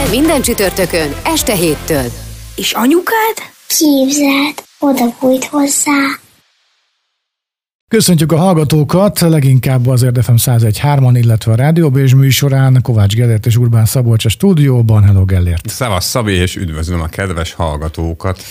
Minden, 0.00 0.18
minden 0.20 0.42
csütörtökön, 0.42 1.14
este 1.24 1.54
héttől. 1.54 2.04
És 2.56 2.72
anyukád? 2.72 3.36
Képzeld, 3.66 4.64
oda 4.78 5.16
bújt 5.20 5.44
hozzá. 5.44 6.18
Köszöntjük 7.88 8.32
a 8.32 8.36
hallgatókat, 8.36 9.20
leginkább 9.20 9.86
az 9.86 10.02
Érdefem 10.02 10.34
101.3-an, 10.38 11.12
illetve 11.14 11.52
a 11.52 11.54
Rádióbés 11.54 12.14
műsorán. 12.14 12.78
Kovács 12.82 13.14
Gellért 13.14 13.46
és 13.46 13.56
Urbán 13.56 13.84
Szabolcs 13.84 14.24
a 14.24 14.28
stúdióban. 14.28 15.04
Hello 15.04 15.24
Gellért! 15.24 15.68
Szevasz 15.68 16.06
Szabi, 16.06 16.32
és 16.32 16.56
üdvözlöm 16.56 17.00
a 17.00 17.06
kedves 17.06 17.52
hallgatókat. 17.52 18.42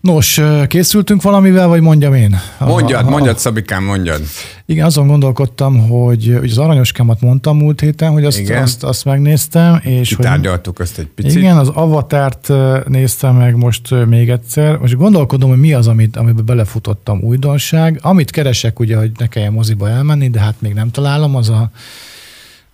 Nos, 0.00 0.40
készültünk 0.66 1.22
valamivel, 1.22 1.68
vagy 1.68 1.80
mondjam 1.80 2.14
én? 2.14 2.40
Mondjad, 2.58 3.06
a, 3.06 3.10
mondjad, 3.10 3.38
Szabikám, 3.38 3.84
mondjad. 3.84 4.20
Igen, 4.66 4.84
azon 4.84 5.06
gondolkodtam, 5.06 5.88
hogy, 5.88 6.36
hogy 6.38 6.50
az 6.50 6.58
aranyoskámat 6.58 7.20
mondtam 7.20 7.56
múlt 7.56 7.80
héten, 7.80 8.10
hogy 8.10 8.24
azt, 8.24 8.38
igen. 8.38 8.62
azt, 8.62 8.84
azt 8.84 9.04
megnéztem. 9.04 9.80
És 9.82 10.08
Kitárgyaltuk 10.08 10.76
hogy, 10.76 10.86
azt 10.86 10.98
egy 10.98 11.06
picit. 11.14 11.34
Igen, 11.34 11.56
az 11.56 11.68
avatárt 11.68 12.48
néztem 12.88 13.36
meg 13.36 13.56
most 13.56 14.06
még 14.06 14.30
egyszer. 14.30 14.76
Most 14.76 14.96
gondolkodom, 14.96 15.48
hogy 15.48 15.58
mi 15.58 15.72
az, 15.72 15.86
amit, 15.86 16.16
amiben 16.16 16.44
belefutottam 16.44 17.20
újdonság. 17.22 17.98
Amit 18.02 18.30
keresek, 18.30 18.80
ugye, 18.80 18.96
hogy 18.96 19.10
ne 19.18 19.26
kelljen 19.26 19.52
moziba 19.52 19.88
elmenni, 19.88 20.28
de 20.28 20.40
hát 20.40 20.54
még 20.58 20.74
nem 20.74 20.90
találom, 20.90 21.36
az 21.36 21.48
a 21.48 21.70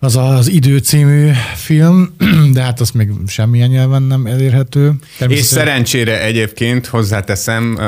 az 0.05 0.15
az 0.15 0.47
Idő 0.47 0.77
című 0.77 1.31
film, 1.55 2.15
de 2.53 2.61
hát 2.61 2.79
az 2.79 2.91
még 2.91 3.09
semmilyen 3.27 3.69
nyelven 3.69 4.01
nem 4.01 4.25
elérhető. 4.25 4.91
És 5.27 5.39
szerencsére 5.39 6.23
egyébként 6.23 6.85
hozzáteszem, 6.85 7.79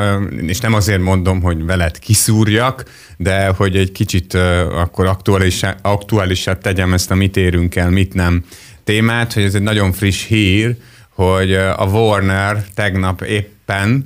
és 0.41 0.59
nem 0.59 0.73
azért 0.73 1.01
mondom, 1.01 1.41
hogy 1.41 1.65
veled 1.65 1.99
kiszúrjak, 1.99 2.83
de 3.17 3.47
hogy 3.47 3.75
egy 3.75 3.91
kicsit 3.91 4.33
akkor 4.73 5.05
aktuálisá, 5.05 5.75
aktuálisát 5.81 6.61
tegyem 6.61 6.93
ezt 6.93 7.11
a 7.11 7.15
mit 7.15 7.37
érünk 7.37 7.75
el, 7.75 7.89
mit 7.89 8.13
nem 8.13 8.43
témát, 8.83 9.33
hogy 9.33 9.43
ez 9.43 9.55
egy 9.55 9.61
nagyon 9.61 9.91
friss 9.91 10.25
hír, 10.25 10.75
hogy 11.09 11.53
a 11.53 11.85
Warner 11.91 12.63
tegnap 12.73 13.21
éppen 13.67 14.05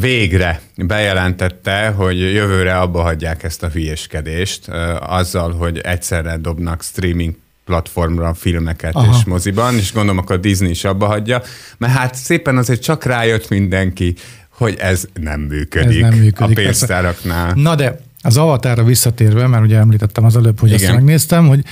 végre 0.00 0.60
bejelentette, 0.76 1.88
hogy 1.88 2.18
jövőre 2.18 2.78
abba 2.78 3.02
hagyják 3.02 3.42
ezt 3.42 3.62
a 3.62 3.68
hülyeskedést, 3.68 4.68
azzal, 5.00 5.52
hogy 5.52 5.78
egyszerre 5.78 6.36
dobnak 6.36 6.82
streaming 6.82 7.34
platformra 7.64 8.34
filmeket 8.34 8.94
Aha. 8.94 9.16
és 9.16 9.24
moziban, 9.24 9.74
és 9.74 9.92
gondolom 9.92 10.18
akkor 10.18 10.40
Disney 10.40 10.70
is 10.70 10.84
abba 10.84 11.06
hagyja, 11.06 11.42
mert 11.78 11.92
hát 11.92 12.14
szépen 12.14 12.56
azért 12.56 12.82
csak 12.82 13.04
rájött 13.04 13.48
mindenki, 13.48 14.14
hogy 14.48 14.76
ez 14.78 15.04
nem 15.14 15.40
működik, 15.40 16.02
ez 16.02 16.10
nem 16.10 16.18
működik 16.18 16.58
a 16.58 16.62
pénztáraknál. 16.62 17.52
Na 17.54 17.74
de 17.74 17.98
az 18.22 18.36
Avatarra 18.36 18.84
visszatérve, 18.84 19.46
mert 19.46 19.64
ugye 19.64 19.76
említettem 19.76 20.24
az 20.24 20.36
előbb, 20.36 20.60
hogy 20.60 20.68
Igen. 20.68 20.82
ezt 20.82 20.92
megnéztem, 20.92 21.48
hogy 21.48 21.64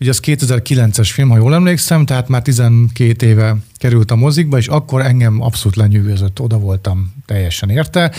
ugye 0.00 0.10
az 0.10 0.20
2009-es 0.24 1.08
film, 1.12 1.28
ha 1.28 1.36
jól 1.36 1.54
emlékszem, 1.54 2.06
tehát 2.06 2.28
már 2.28 2.42
12 2.42 3.26
éve 3.26 3.56
került 3.76 4.10
a 4.10 4.16
mozikba, 4.16 4.58
és 4.58 4.68
akkor 4.68 5.00
engem 5.00 5.40
abszolút 5.40 5.76
lenyűgözött, 5.76 6.40
oda 6.40 6.58
voltam 6.58 7.12
teljesen 7.26 7.70
érte. 7.70 8.12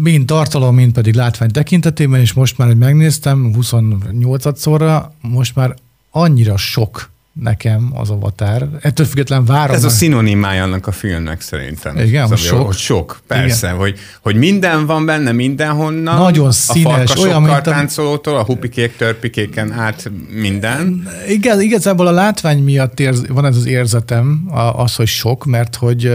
Mind 0.00 0.26
tartalom, 0.26 0.74
mind 0.74 0.92
pedig 0.92 1.14
látvány 1.14 1.50
tekintetében, 1.50 2.20
és 2.20 2.32
most 2.32 2.58
már, 2.58 2.68
hogy 2.68 2.76
megnéztem 2.76 3.54
28-szorra, 3.58 5.04
most 5.20 5.54
már 5.54 5.74
annyira 6.10 6.56
sok 6.56 7.10
nekem 7.40 7.90
az 7.94 8.10
avatár. 8.10 8.68
Ettől 8.80 9.06
független 9.06 9.44
várom. 9.44 9.76
Ez 9.76 9.84
a 9.84 9.88
szinonimája 9.88 10.62
annak 10.62 10.86
a 10.86 10.92
filmnek 10.92 11.40
szerintem. 11.40 11.98
Igen, 11.98 12.28
hogy 12.28 12.38
sok. 12.38 12.66
Hogy 12.66 12.76
sok, 12.76 13.20
persze, 13.26 13.70
hogy, 13.70 13.98
hogy 14.20 14.36
minden 14.36 14.86
van 14.86 15.06
benne 15.06 15.32
mindenhonnan. 15.32 16.18
Nagyon 16.18 16.52
színes. 16.52 17.14
A 17.14 17.18
olyan, 17.18 17.42
mint 17.42 17.62
táncolótól, 17.62 18.36
a 18.36 18.44
hupikék, 18.44 18.96
törpikéken 18.96 19.72
át 19.72 20.10
minden. 20.30 21.08
Igen, 21.28 21.60
igazából 21.60 22.06
a 22.06 22.10
látvány 22.10 22.62
miatt 22.62 23.00
érz, 23.00 23.26
van 23.28 23.44
ez 23.44 23.56
az 23.56 23.66
érzetem, 23.66 24.48
az, 24.76 24.94
hogy 24.94 25.06
sok, 25.06 25.44
mert 25.44 25.76
hogy 25.76 26.12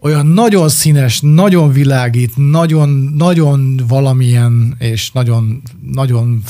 olyan 0.00 0.26
nagyon 0.26 0.68
színes, 0.68 1.18
nagyon 1.22 1.72
világít, 1.72 2.32
nagyon, 2.36 2.88
nagyon 3.16 3.80
valamilyen, 3.88 4.74
és 4.78 5.10
nagyon, 5.10 5.62
nagyon 5.92 6.42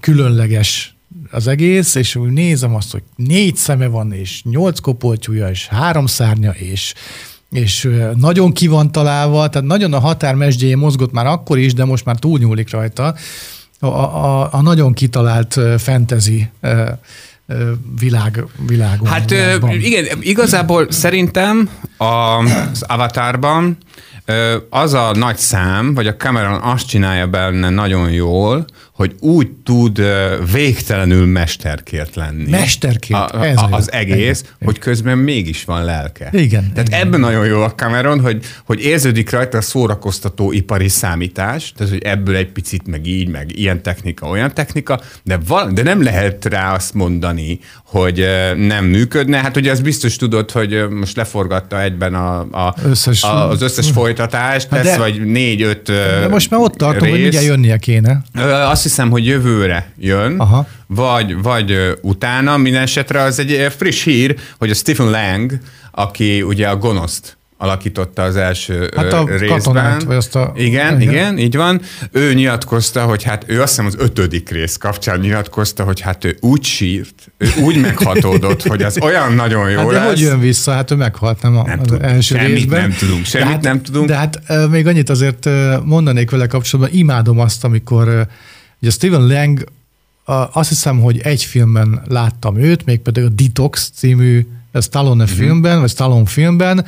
különleges 0.00 0.95
az 1.30 1.46
egész, 1.46 1.94
és 1.94 2.16
úgy 2.16 2.30
nézem 2.30 2.74
azt, 2.74 2.92
hogy 2.92 3.02
négy 3.16 3.56
szeme 3.56 3.86
van, 3.86 4.12
és 4.12 4.42
nyolc 4.44 4.78
kopoltyúja, 4.78 5.48
és 5.48 5.66
három 5.66 6.06
szárnya, 6.06 6.50
és 6.50 6.94
és 7.50 7.88
nagyon 8.16 8.52
ki 8.52 8.66
van 8.66 8.92
találva, 8.92 9.48
tehát 9.48 9.68
nagyon 9.68 9.92
a 9.92 9.98
határmesdjéje 9.98 10.76
mozgott 10.76 11.12
már 11.12 11.26
akkor 11.26 11.58
is, 11.58 11.74
de 11.74 11.84
most 11.84 12.04
már 12.04 12.16
túlnyúlik 12.16 12.70
rajta. 12.70 13.14
A, 13.80 13.86
a, 13.86 14.52
a 14.52 14.62
nagyon 14.62 14.92
kitalált 14.92 15.60
fantasy 15.78 16.48
világ, 17.98 18.44
világon. 18.66 19.08
Hát 19.08 19.30
világban. 19.30 19.70
igen, 19.70 20.06
igazából 20.20 20.90
szerintem 20.90 21.70
az 21.96 22.82
Avatarban 22.82 23.78
az 24.70 24.94
a 24.94 25.10
nagy 25.14 25.36
szám, 25.36 25.94
vagy 25.94 26.06
a 26.06 26.16
Cameron 26.16 26.60
azt 26.60 26.86
csinálja 26.86 27.26
benne 27.26 27.70
nagyon 27.70 28.10
jól, 28.10 28.64
hogy 28.96 29.14
úgy 29.20 29.48
tud 29.64 30.02
végtelenül 30.52 31.26
mesterkért 31.26 32.14
lenni. 32.14 32.50
Mesterkért, 32.50 33.30
a, 33.30 33.44
ez 33.44 33.56
a, 33.56 33.68
Az 33.70 33.92
egész, 33.92 34.40
igen. 34.40 34.52
hogy 34.64 34.78
közben 34.78 35.18
mégis 35.18 35.64
van 35.64 35.84
lelke. 35.84 36.28
Igen. 36.32 36.70
Tehát 36.72 36.88
igen. 36.88 37.00
ebben 37.00 37.20
nagyon 37.20 37.46
jó 37.46 37.60
a 37.62 37.74
Cameron, 37.74 38.20
hogy, 38.20 38.44
hogy 38.64 38.80
érződik 38.84 39.30
rajta 39.30 39.58
a 39.58 39.60
szórakoztató 39.60 40.52
ipari 40.52 40.88
számítás, 40.88 41.72
tehát 41.76 41.92
hogy 41.92 42.02
ebből 42.02 42.36
egy 42.36 42.52
picit 42.52 42.86
meg 42.86 43.06
így, 43.06 43.28
meg 43.28 43.58
ilyen 43.58 43.82
technika, 43.82 44.28
olyan 44.28 44.54
technika, 44.54 45.00
de, 45.22 45.38
val- 45.46 45.72
de 45.72 45.82
nem 45.82 46.02
lehet 46.02 46.44
rá 46.44 46.74
azt 46.74 46.94
mondani, 46.94 47.58
hogy 47.84 48.26
nem 48.56 48.84
működne. 48.84 49.36
Hát 49.38 49.56
ugye 49.56 49.70
az 49.70 49.80
biztos 49.80 50.16
tudod, 50.16 50.50
hogy 50.50 50.88
most 50.90 51.16
leforgatta 51.16 51.82
egyben 51.82 52.14
a, 52.14 52.38
a, 52.40 52.74
összes, 52.84 53.22
a, 53.22 53.48
az 53.48 53.62
összes 53.62 53.90
folytatást, 53.90 54.68
hát 54.70 54.82
de, 54.82 54.96
vagy 54.98 55.24
négy-öt 55.24 55.82
De 55.86 56.28
most 56.28 56.50
már 56.50 56.60
ott 56.60 56.74
tartom, 56.74 57.02
rész. 57.02 57.10
hogy 57.10 57.20
mindjárt 57.20 57.46
jönnie 57.46 57.76
kéne. 57.76 58.22
Azt 58.70 58.85
hiszem, 58.86 59.10
hogy 59.10 59.26
jövőre 59.26 59.92
jön, 59.98 60.38
Aha. 60.38 60.66
Vagy, 60.86 61.42
vagy 61.42 61.98
utána. 62.02 62.56
Minden 62.56 62.82
esetre 62.82 63.20
az 63.20 63.38
egy 63.38 63.72
friss 63.76 64.04
hír, 64.04 64.36
hogy 64.58 64.70
a 64.70 64.74
Stephen 64.74 65.10
Lang, 65.10 65.58
aki 65.90 66.42
ugye 66.42 66.68
a 66.68 66.76
gonoszt 66.76 67.36
alakította 67.58 68.22
az 68.22 68.36
első 68.36 68.90
hát 68.96 69.12
a 69.12 69.24
részben. 69.28 69.48
Katonát, 69.48 70.02
vagy 70.02 70.16
azt 70.16 70.36
a... 70.36 70.52
Igen, 70.56 71.00
igen, 71.00 71.12
igen, 71.12 71.38
így 71.38 71.56
van. 71.56 71.80
Ő 72.12 72.34
nyilatkozta, 72.34 73.04
hogy 73.04 73.22
hát 73.22 73.44
ő 73.46 73.60
azt 73.60 73.68
hiszem 73.70 73.86
az 73.86 73.94
ötödik 73.98 74.50
rész 74.50 74.76
kapcsán 74.76 75.18
nyilatkozta, 75.18 75.84
hogy 75.84 76.00
hát 76.00 76.24
ő 76.24 76.36
úgy 76.40 76.64
sírt, 76.64 77.32
ő 77.38 77.48
úgy 77.60 77.80
meghatódott, 77.80 78.62
hogy 78.62 78.82
az 78.82 78.98
olyan 79.00 79.32
nagyon 79.32 79.70
jó 79.70 79.78
hát 79.78 79.88
de 79.88 79.92
lesz. 79.92 80.08
hogy 80.08 80.20
jön 80.20 80.40
vissza? 80.40 80.72
Hát 80.72 80.90
ő 80.90 80.94
meghalt 80.94 81.42
nem, 81.42 81.56
a, 81.56 81.62
nem 81.66 81.80
az 81.80 81.86
tud, 81.86 82.02
első 82.02 82.36
semmit 82.36 82.54
részben. 82.54 82.80
nem 82.80 82.92
tudunk, 82.98 83.24
semmit 83.24 83.48
hát, 83.48 83.62
nem 83.62 83.82
tudunk. 83.82 84.06
De 84.06 84.14
hát 84.14 84.40
még 84.70 84.86
annyit 84.86 85.10
azért 85.10 85.48
mondanék 85.84 86.30
vele 86.30 86.46
kapcsolatban, 86.46 86.98
imádom 86.98 87.38
azt, 87.38 87.64
amikor 87.64 88.26
ugye 88.80 88.90
Stephen 88.90 89.26
Lang 89.26 89.64
azt 90.52 90.68
hiszem, 90.68 91.00
hogy 91.00 91.18
egy 91.18 91.42
filmben 91.42 92.02
láttam 92.08 92.56
őt, 92.56 92.84
mégpedig 92.84 93.24
a 93.24 93.28
Detox 93.28 93.90
című 93.94 94.46
Stallone 94.80 95.22
uh-huh. 95.22 95.38
filmben, 95.38 95.80
vagy 95.80 95.90
Stallone 95.90 96.26
filmben, 96.26 96.84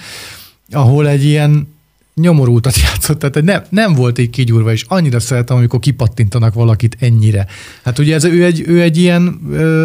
ahol 0.71 1.09
egy 1.09 1.25
ilyen 1.25 1.77
nyomorultat 2.15 2.77
játszott, 2.87 3.19
tehát 3.19 3.43
nem, 3.43 3.63
nem 3.69 3.95
volt 3.95 4.19
így 4.19 4.31
kigyúrva, 4.31 4.73
és 4.73 4.85
annyira 4.89 5.21
szeretem, 5.21 5.57
amikor 5.57 5.79
kipattintanak 5.79 6.55
valakit 6.55 6.97
ennyire. 7.01 7.47
Hát 7.83 7.99
ugye 7.99 8.15
ez, 8.15 8.25
ő, 8.25 8.45
egy, 8.45 8.63
ő 8.67 8.83
egy 8.83 8.97
ilyen 8.97 9.41
ö, 9.51 9.85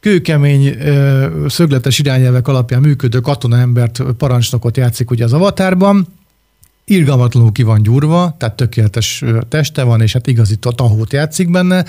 kőkemény, 0.00 0.66
ö, 0.66 1.46
szögletes 1.48 1.98
irányelvek 1.98 2.48
alapján 2.48 2.80
működő 2.80 3.20
katonaembert, 3.20 4.02
parancsnokot 4.18 4.76
játszik 4.76 5.10
ugye 5.10 5.24
az 5.24 5.32
avatárban, 5.32 6.06
irgalmatlanul 6.90 7.52
ki 7.52 7.62
van 7.62 7.82
gyúrva, 7.82 8.34
tehát 8.38 8.56
tökéletes 8.56 9.24
teste 9.48 9.82
van, 9.82 10.00
és 10.00 10.12
hát 10.12 10.26
igazi 10.26 10.56
tahót 10.56 11.12
játszik 11.12 11.50
benne, 11.50 11.84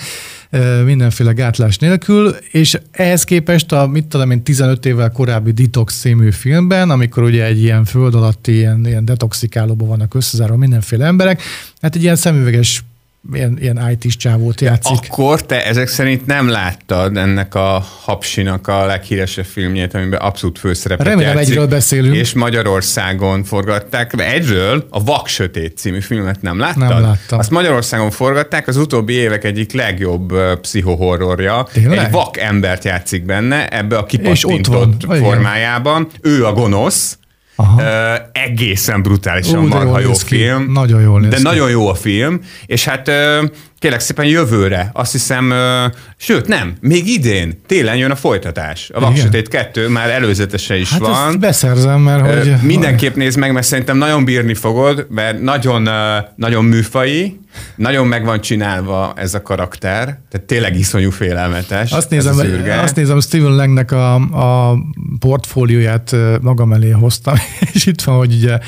mindenféle 0.84 1.32
gátlás 1.32 1.78
nélkül, 1.78 2.36
és 2.50 2.78
ehhez 2.90 3.24
képest 3.24 3.72
a, 3.72 3.86
mit 3.86 4.06
tudom 4.06 4.30
én, 4.30 4.42
15 4.42 4.86
évvel 4.86 5.10
korábbi 5.10 5.52
Detox 5.52 6.00
című 6.00 6.30
filmben, 6.30 6.90
amikor 6.90 7.22
ugye 7.22 7.44
egy 7.44 7.62
ilyen 7.62 7.84
föld 7.84 8.14
alatti, 8.14 8.52
ilyen, 8.52 8.86
ilyen 8.86 9.04
detoxikálóban 9.04 9.88
vannak 9.88 10.14
összezárva 10.14 10.56
mindenféle 10.56 11.04
emberek, 11.04 11.42
hát 11.80 11.94
egy 11.94 12.02
ilyen 12.02 12.16
szemüveges 12.16 12.84
ilyen, 13.32 13.58
ilyen 13.60 13.90
IT-s 13.90 14.16
csávót 14.16 14.60
játszik. 14.60 14.98
Akkor 15.10 15.46
te 15.46 15.66
ezek 15.66 15.88
szerint 15.88 16.26
nem 16.26 16.48
láttad 16.48 17.16
ennek 17.16 17.54
a 17.54 17.84
Hapsinak 18.02 18.68
a 18.68 18.86
leghíresebb 18.86 19.44
filmjét, 19.44 19.94
amiben 19.94 20.20
abszolút 20.20 20.58
főszerepet 20.58 21.06
Remélem, 21.06 21.36
játszik, 21.36 21.50
egyről 21.50 21.66
beszélünk. 21.66 22.14
És 22.14 22.32
Magyarországon 22.32 23.44
forgatták. 23.44 24.12
Egyről 24.16 24.86
a 24.90 25.04
Vak 25.04 25.26
Sötét 25.26 25.76
című 25.76 26.00
filmet 26.00 26.42
nem 26.42 26.58
láttad? 26.58 26.88
Nem 26.88 27.00
láttam. 27.00 27.38
Azt 27.38 27.50
Magyarországon 27.50 28.10
forgatták, 28.10 28.68
az 28.68 28.76
utóbbi 28.76 29.12
évek 29.12 29.44
egyik 29.44 29.72
legjobb 29.72 30.32
pszichohorrorja. 30.60 31.66
Tényleg? 31.72 31.98
Egy 31.98 32.10
vak 32.10 32.38
embert 32.38 32.84
játszik 32.84 33.24
benne, 33.24 33.68
ebbe 33.68 33.96
a 33.96 34.04
kipattintott. 34.04 35.02
Igen. 35.02 35.18
formájában. 35.18 36.08
Ő 36.20 36.46
a 36.46 36.52
gonosz, 36.52 37.18
Aha. 37.56 37.82
Ö, 37.82 38.14
egészen 38.32 39.02
brutálisan 39.02 39.58
Ú, 39.64 39.66
marha 39.66 39.88
jól 39.88 40.00
jó 40.00 40.08
néz 40.08 40.24
ki. 40.24 40.36
film. 40.36 40.72
Nagyon 40.72 41.00
jól 41.00 41.20
De 41.20 41.36
ki. 41.36 41.42
nagyon 41.42 41.70
jó 41.70 41.88
a 41.88 41.94
film, 41.94 42.40
és 42.66 42.84
hát 42.84 43.08
ö, 43.08 43.44
kérlek 43.82 44.00
szépen 44.00 44.24
jövőre, 44.24 44.90
azt 44.92 45.12
hiszem, 45.12 45.50
ö, 45.50 45.86
sőt 46.16 46.46
nem, 46.48 46.74
még 46.80 47.06
idén, 47.06 47.60
télen 47.66 47.96
jön 47.96 48.10
a 48.10 48.16
folytatás. 48.16 48.90
A. 48.94 49.00
Vaksötét 49.00 49.48
2 49.48 49.88
már 49.88 50.10
előzetese 50.10 50.76
is 50.76 50.90
Hát 50.90 51.00
van. 51.00 51.28
ezt 51.28 51.38
beszerzem, 51.38 52.00
mert 52.00 52.26
Ö, 52.26 52.38
hogy... 52.38 52.54
Mindenképp 52.62 53.14
nézd 53.14 53.38
meg, 53.38 53.52
mert 53.52 53.66
szerintem 53.66 53.96
nagyon 53.96 54.24
bírni 54.24 54.54
fogod, 54.54 55.06
mert 55.10 55.40
nagyon, 55.40 55.86
ö, 55.86 56.16
nagyon 56.36 56.64
műfai, 56.64 57.40
nagyon 57.76 58.06
meg 58.06 58.24
van 58.24 58.40
csinálva 58.40 59.12
ez 59.16 59.34
a 59.34 59.42
karakter, 59.42 60.04
tehát 60.04 60.46
tényleg 60.46 60.78
iszonyú 60.78 61.10
félelmetes. 61.10 61.92
Azt 61.92 62.10
nézem, 62.10 62.38
az 62.38 62.46
azt 62.82 62.96
nézem, 62.96 63.20
Steven 63.20 63.54
Langnek 63.54 63.92
a, 63.92 64.14
a 64.14 64.78
portfólióját 65.18 66.12
ö, 66.12 66.36
magam 66.40 66.72
elé 66.72 66.90
hoztam, 66.90 67.34
és 67.74 67.86
itt 67.86 68.02
van, 68.02 68.16
hogy 68.16 68.34
ugye 68.34 68.58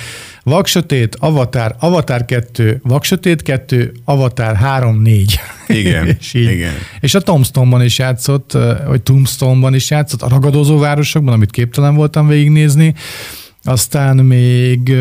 Vaksötét, 0.45 1.17
Avatar, 1.21 1.75
Avatar 1.79 2.25
2, 2.25 2.81
Vaksötét 2.83 3.43
2, 3.43 3.93
Avatar 4.05 4.57
3, 4.57 5.03
4. 5.03 5.41
Igen, 5.67 6.07
és 6.21 6.35
így. 6.35 6.51
igen. 6.51 6.73
És 7.01 7.15
a 7.15 7.21
Tombstone-ban 7.21 7.83
is 7.83 7.99
játszott, 7.99 8.53
vagy 8.87 9.03
Tombstone-ban 9.03 9.75
is 9.75 9.91
játszott, 9.91 10.23
a 10.23 10.29
ragadozó 10.29 10.79
városokban, 10.79 11.35
amit 11.35 11.51
képtelen 11.51 11.95
voltam 11.95 12.27
végignézni. 12.27 12.95
Aztán 13.63 14.17
még 14.17 14.93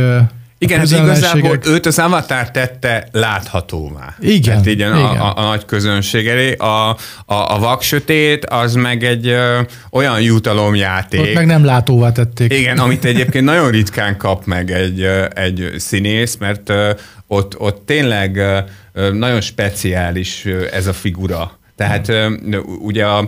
Igen, 0.64 0.80
a 0.80 0.88
hát 0.88 1.04
igazából 1.04 1.60
őt 1.66 1.86
az 1.86 2.00
Avatar 2.00 2.52
tette 2.52 3.08
láthatóvá. 3.12 4.16
Igen, 4.20 4.42
Tehát 4.42 4.68
így 4.68 4.82
a, 4.82 4.88
igen. 4.88 5.02
a, 5.02 5.38
a 5.38 5.42
nagy 5.42 5.66
közönség 5.66 6.28
elé. 6.28 6.56
A, 6.56 6.66
a, 6.66 6.96
a 7.26 7.60
vaksötét 7.60 8.46
az 8.46 8.74
meg 8.74 9.04
egy 9.04 9.28
ö, 9.28 9.62
olyan 9.92 10.22
jutalomjáték. 10.22 11.20
Ott 11.20 11.34
meg 11.34 11.46
nem 11.46 11.66
látóvá 11.66 12.12
tették. 12.12 12.54
Igen, 12.54 12.78
amit 12.78 13.06
egyébként 13.06 13.46
nagyon 13.46 13.72
ritkán 13.72 14.18
kap 14.18 14.46
meg 14.46 14.72
egy, 14.72 15.02
ö, 15.02 15.26
egy 15.34 15.72
színész, 15.78 16.38
mert 16.38 16.70
ö, 16.70 16.92
ott, 17.28 17.60
ott 17.60 17.86
tényleg 17.86 18.38
ö, 18.94 19.12
nagyon 19.12 19.42
speciális 19.42 20.46
ö, 20.46 20.66
ez 20.72 20.88
a 20.88 20.94
figura. 20.94 21.58
Tehát 21.76 22.12
ugye 22.80 23.06
a, 23.06 23.18
a, 23.18 23.28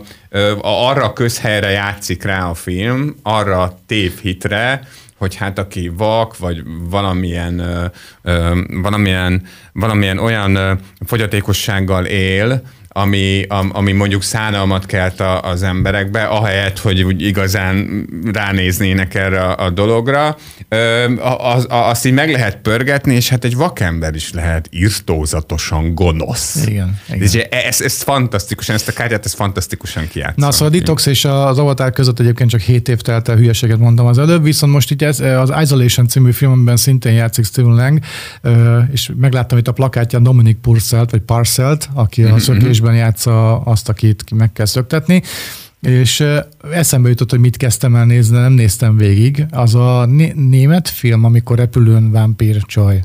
arra 0.62 1.04
a 1.04 1.14
közhelyre 1.14 1.70
játszik 1.70 2.24
rá 2.24 2.50
a 2.50 2.54
film, 2.54 3.16
arra 3.24 3.62
a 3.62 3.78
tévhitre, 3.88 4.82
hogy 5.18 5.36
hát 5.36 5.60
aki 5.60 5.92
vak, 5.98 6.38
vagy 6.38 6.64
valamilyen, 6.90 7.60
ö, 7.60 7.86
ö, 8.22 8.62
valamilyen, 8.82 9.44
valamilyen 9.74 10.18
olyan 10.18 10.56
ö, 10.56 10.74
fogyatékossággal 11.06 12.06
él, 12.06 12.62
ami, 12.98 13.46
am- 13.48 13.72
ami 13.74 13.92
mondjuk 13.92 14.24
szánalmat 14.24 14.86
kelt 14.86 15.20
a, 15.20 15.42
az 15.42 15.64
emberekbe, 15.64 16.24
ahelyett, 16.24 16.80
hogy 16.80 17.04
úgy 17.04 17.22
igazán 17.22 18.06
ránéznének 18.34 19.14
erre 19.16 19.42
a, 19.42 19.66
a 19.66 19.70
dologra. 19.70 20.38
Ö, 20.70 21.14
az, 21.40 21.66
a, 21.70 21.90
azt 21.90 22.06
így 22.06 22.14
meg 22.14 22.32
lehet 22.32 22.58
pörgetni, 22.58 23.16
és 23.16 23.30
hát 23.30 23.44
egy 23.44 23.56
vakember 23.56 24.16
is 24.16 24.34
lehet 24.34 24.68
irtózatosan 24.70 25.96
gonosz. 25.96 26.66
Igen, 26.66 27.00
igen. 27.14 27.46
Ez, 27.50 27.82
ez 27.82 28.02
fantasztikusan, 28.02 28.76
ezt 28.76 28.88
a 28.88 28.92
kártyát, 28.92 29.26
ez 29.26 29.34
fantasztikusan 29.34 30.08
kijátszott. 30.08 30.38
Na, 30.38 30.52
szóval 30.52 30.68
a 30.68 30.72
Detox 30.72 31.06
és 31.06 31.26
az 31.26 31.60
Avatar 31.60 31.92
között 31.92 32.20
egyébként 32.20 32.50
csak 32.50 32.62
7 32.62 32.90
év 32.90 33.02
telt 33.02 33.28
el, 33.28 33.36
hülyeséget 33.36 33.80
mondtam 33.80 34.06
az 34.06 34.18
előbb, 34.18 34.44
viszont 34.44 34.74
most 34.74 34.92
itt 34.92 35.02
ez, 35.02 35.20
az 35.20 35.54
Isolation 35.62 36.08
című 36.08 36.32
filmben 36.32 36.78
szintén 36.78 37.14
játszik 37.14 37.46
Steven 37.46 37.74
Lang, 37.74 38.00
és 38.92 39.12
megláttam 39.18 39.58
itt 39.58 39.68
a 39.68 39.72
plakátján 39.72 40.24
Dominic 40.24 40.58
Purcell-t, 40.62 41.12
vagy 41.12 41.22
Parcelt, 41.22 41.90
aki 41.94 42.24
a 42.24 42.40
szökésben 42.40 42.85
játsza 42.94 43.60
azt, 43.60 43.90
akit 43.90 44.24
ki 44.24 44.36
meg 44.36 44.52
kell 44.52 44.66
szöktetni, 44.66 45.22
és 45.82 46.24
eszembe 46.72 47.10
jutott, 47.10 47.30
hogy 47.30 47.40
mit 47.40 47.58
kezdtem 47.58 47.96
el 47.96 48.06
nézni, 48.06 48.38
nem 48.38 48.54
néztem 48.54 48.98
végig. 48.98 49.46
Az 49.52 49.76
a 49.76 50.06
né- 50.06 50.36
német 50.36 50.90
film, 50.90 51.24
amikor 51.24 51.58
repülőn 51.58 52.12
vámpír 52.12 52.62
csaj. 52.62 53.02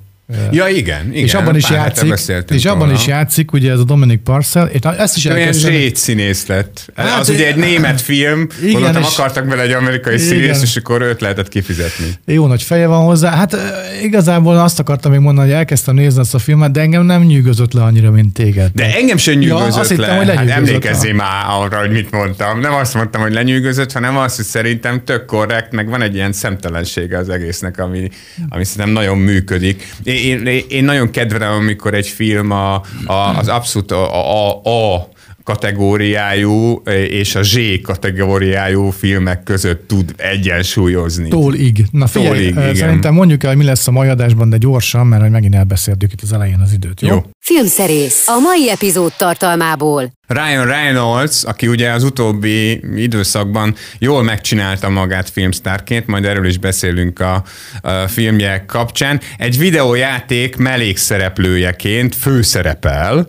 Ja, 0.50 0.69
igen, 0.69 1.06
igen. 1.11 1.25
és 1.25 1.35
abban 1.35 1.56
is 1.56 1.71
játszik, 1.71 2.15
és 2.50 2.65
abban 2.65 2.87
róla. 2.87 2.93
is 2.99 3.06
játszik, 3.06 3.53
ugye 3.53 3.73
ez 3.73 3.79
a 3.79 3.85
Dominic 3.85 4.21
Parcell, 4.25 4.67
és 4.67 4.79
ezt 4.99 5.17
is 5.17 5.25
Olyan 5.25 5.38
elkezdtem. 5.38 5.73
zsét 5.73 5.97
színész 5.97 6.47
lett. 6.47 6.93
Hát, 6.97 7.21
az 7.21 7.29
ugye 7.29 7.47
egy 7.47 7.56
német 7.56 8.00
film, 8.00 8.47
igen, 8.61 8.73
gondoltam, 8.73 9.03
és- 9.03 9.09
akartak 9.19 9.47
bele 9.47 9.62
egy 9.62 9.73
amerikai 9.73 10.19
színész, 10.19 10.62
és 10.62 10.77
akkor 10.77 11.03
őt 11.03 11.21
lehetett 11.21 11.49
kifizetni. 11.49 12.06
Jó 12.25 12.47
nagy 12.47 12.62
feje 12.62 12.87
van 12.87 13.05
hozzá. 13.05 13.31
Hát 13.37 13.56
igazából 14.03 14.56
azt 14.59 14.79
akartam 14.79 15.11
még 15.12 15.21
mondani, 15.21 15.49
hogy 15.49 15.56
elkezdtem 15.56 15.94
nézni 15.94 16.21
ezt 16.21 16.35
a 16.35 16.38
filmet, 16.38 16.71
de 16.71 16.81
engem 16.81 17.03
nem 17.05 17.23
nyűgözött 17.23 17.73
le 17.73 17.83
annyira, 17.83 18.11
mint 18.11 18.33
téged. 18.35 18.71
De 18.75 18.94
engem 18.97 19.17
sem 19.17 19.35
nyűgözött 19.38 19.75
azt 19.75 19.91
hittem, 19.91 20.09
le. 20.09 20.17
hogy 20.17 20.37
hát 20.37 20.49
emlékezzél 20.49 21.15
már 21.15 21.44
arra, 21.49 21.79
hogy 21.79 21.91
mit 21.91 22.11
mondtam. 22.11 22.61
Nem 22.61 22.73
azt 22.75 22.94
mondtam, 22.94 23.23
hogy 23.23 23.33
lenyűgözött, 23.33 23.93
hanem 23.93 24.17
azt, 24.17 24.37
hogy 24.37 24.44
szerintem 24.44 25.05
tök 25.05 25.25
korrekt, 25.25 25.73
meg 25.73 25.88
van 25.88 26.03
egy 26.03 26.15
ilyen 26.15 26.33
szemtelensége 26.33 27.19
az 27.19 27.29
egésznek, 27.29 27.79
ami, 27.79 28.09
ami 28.49 28.65
szerintem 28.65 28.93
nagyon 28.93 29.19
működik. 29.19 29.94
Én, 30.03 30.19
én, 30.25 30.62
én 30.69 30.84
nagyon 30.84 31.11
kedvelem, 31.11 31.52
amikor 31.52 31.94
egy 31.94 32.06
film 32.06 32.50
a, 32.50 32.75
a, 33.05 33.38
az 33.38 33.49
abszolút 33.49 33.90
a, 33.93 34.49
a, 34.49 34.94
a 34.94 35.08
kategóriájú 35.44 36.82
és 37.08 37.34
a 37.34 37.43
Z 37.43 37.56
kategóriájú 37.82 38.90
filmek 38.90 39.43
között 39.43 39.88
tud 39.88 40.14
egyensúlyozni. 40.17 41.28
Tólig. 41.28 41.84
Na 41.90 42.06
figyelj, 42.06 42.37
Tólig, 42.37 42.56
ö, 42.56 42.61
igen. 42.61 42.75
szerintem 42.75 43.14
mondjuk 43.14 43.43
el, 43.43 43.49
hogy 43.49 43.58
mi 43.58 43.64
lesz 43.64 43.88
a 43.88 43.90
mai 43.90 44.08
adásban, 44.08 44.50
de 44.50 44.56
gyorsan, 44.56 45.06
mert 45.06 45.22
hogy 45.22 45.31
megint 45.31 45.55
elbeszéltük 45.55 46.12
itt 46.12 46.23
az 46.23 46.32
elején 46.32 46.61
az 46.61 46.73
időt. 46.73 47.00
Jó? 47.00 47.08
Jó. 47.08 47.25
Filmszerész 47.42 48.28
a 48.28 48.38
mai 48.38 48.70
epizód 48.70 49.12
tartalmából. 49.16 50.19
Ryan 50.26 50.66
Reynolds, 50.66 51.44
aki 51.44 51.66
ugye 51.66 51.90
az 51.90 52.04
utóbbi 52.04 52.81
időszakban 53.02 53.75
jól 53.98 54.22
megcsinálta 54.22 54.88
magát 54.88 55.31
filmsztárként, 55.31 56.06
majd 56.06 56.25
erről 56.25 56.46
is 56.46 56.58
beszélünk 56.58 57.20
a, 57.20 57.44
a 57.81 57.90
filmje 58.08 58.64
kapcsán, 58.66 59.20
egy 59.38 59.58
videójáték 59.58 60.56
mellékszereplőjeként 60.56 62.14
főszerepel. 62.14 63.26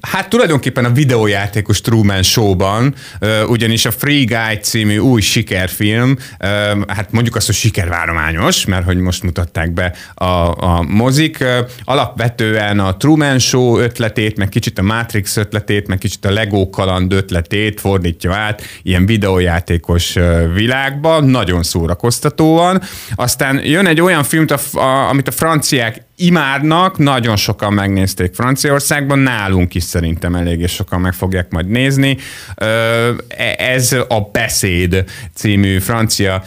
Hát 0.00 0.28
tulajdonképpen 0.28 0.84
a 0.84 0.92
videójátékos 0.92 1.80
Truman 1.80 2.22
Show-ban, 2.22 2.94
ugyanis 3.46 3.84
a 3.84 3.90
Free 3.90 4.24
Guy 4.24 4.58
című 4.62 4.98
új 4.98 5.20
sikerfilm, 5.20 6.16
hát 6.86 7.12
mondjuk 7.12 7.36
azt, 7.36 7.46
hogy 7.46 7.54
sikervárományos, 7.54 8.64
mert 8.64 8.84
hogy 8.84 8.98
most 8.98 9.22
mutatták 9.22 9.72
be 9.72 9.94
a, 10.14 10.24
a 10.64 10.84
mozik, 10.88 11.44
alapvetően 11.84 12.78
a 12.78 12.96
Truman 12.96 13.11
Show 13.38 13.78
ötletét, 13.78 14.36
meg 14.36 14.48
kicsit 14.48 14.78
a 14.78 14.82
Matrix 14.82 15.36
ötletét, 15.36 15.86
meg 15.86 15.98
kicsit 15.98 16.24
a 16.24 16.30
Lego 16.30 16.70
kaland 16.70 17.12
ötletét 17.12 17.80
fordítja 17.80 18.34
át 18.34 18.62
ilyen 18.82 19.06
videójátékos 19.06 20.16
világba, 20.54 21.20
nagyon 21.20 21.62
szórakoztatóan. 21.62 22.82
Aztán 23.14 23.60
jön 23.64 23.86
egy 23.86 24.00
olyan 24.00 24.22
film, 24.22 24.46
amit 25.08 25.28
a 25.28 25.30
franciák 25.30 26.10
imádnak, 26.16 26.98
nagyon 26.98 27.36
sokan 27.36 27.72
megnézték 27.72 28.34
Franciaországban, 28.34 29.18
nálunk 29.18 29.74
is 29.74 29.82
szerintem 29.82 30.34
eléggé 30.34 30.66
sokan 30.66 31.00
meg 31.00 31.12
fogják 31.12 31.50
majd 31.50 31.68
nézni. 31.68 32.16
E- 32.56 33.54
Ez 33.58 33.92
a 34.08 34.28
Beszéd 34.32 35.04
című 35.34 35.78
francia 35.78 36.42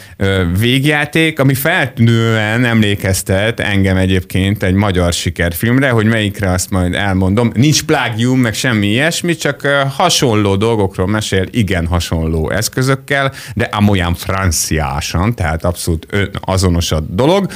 végjáték, 0.58 1.38
ami 1.38 1.54
feltűnően 1.54 2.64
emlékeztet 2.64 3.60
engem 3.60 3.96
egyébként 3.96 4.62
egy 4.62 4.74
magyar 4.74 5.12
sikerfilmre, 5.12 5.90
hogy 5.90 6.06
melyikre 6.06 6.50
azt 6.50 6.70
majd 6.70 6.94
elmondom. 6.94 7.50
Nincs 7.54 7.82
plágium, 7.82 8.38
meg 8.40 8.54
semmi 8.54 8.86
ilyesmi, 8.86 9.36
csak 9.36 9.66
hasonló 9.96 10.56
dolgokról 10.56 11.06
mesél, 11.06 11.44
igen 11.50 11.86
hasonló 11.86 12.50
eszközökkel, 12.50 13.32
de 13.54 13.64
amolyan 13.64 14.14
franciásan, 14.14 15.34
tehát 15.34 15.64
abszolút 15.64 16.06
azonos 16.40 16.92
a 16.92 17.00
dolog. 17.00 17.46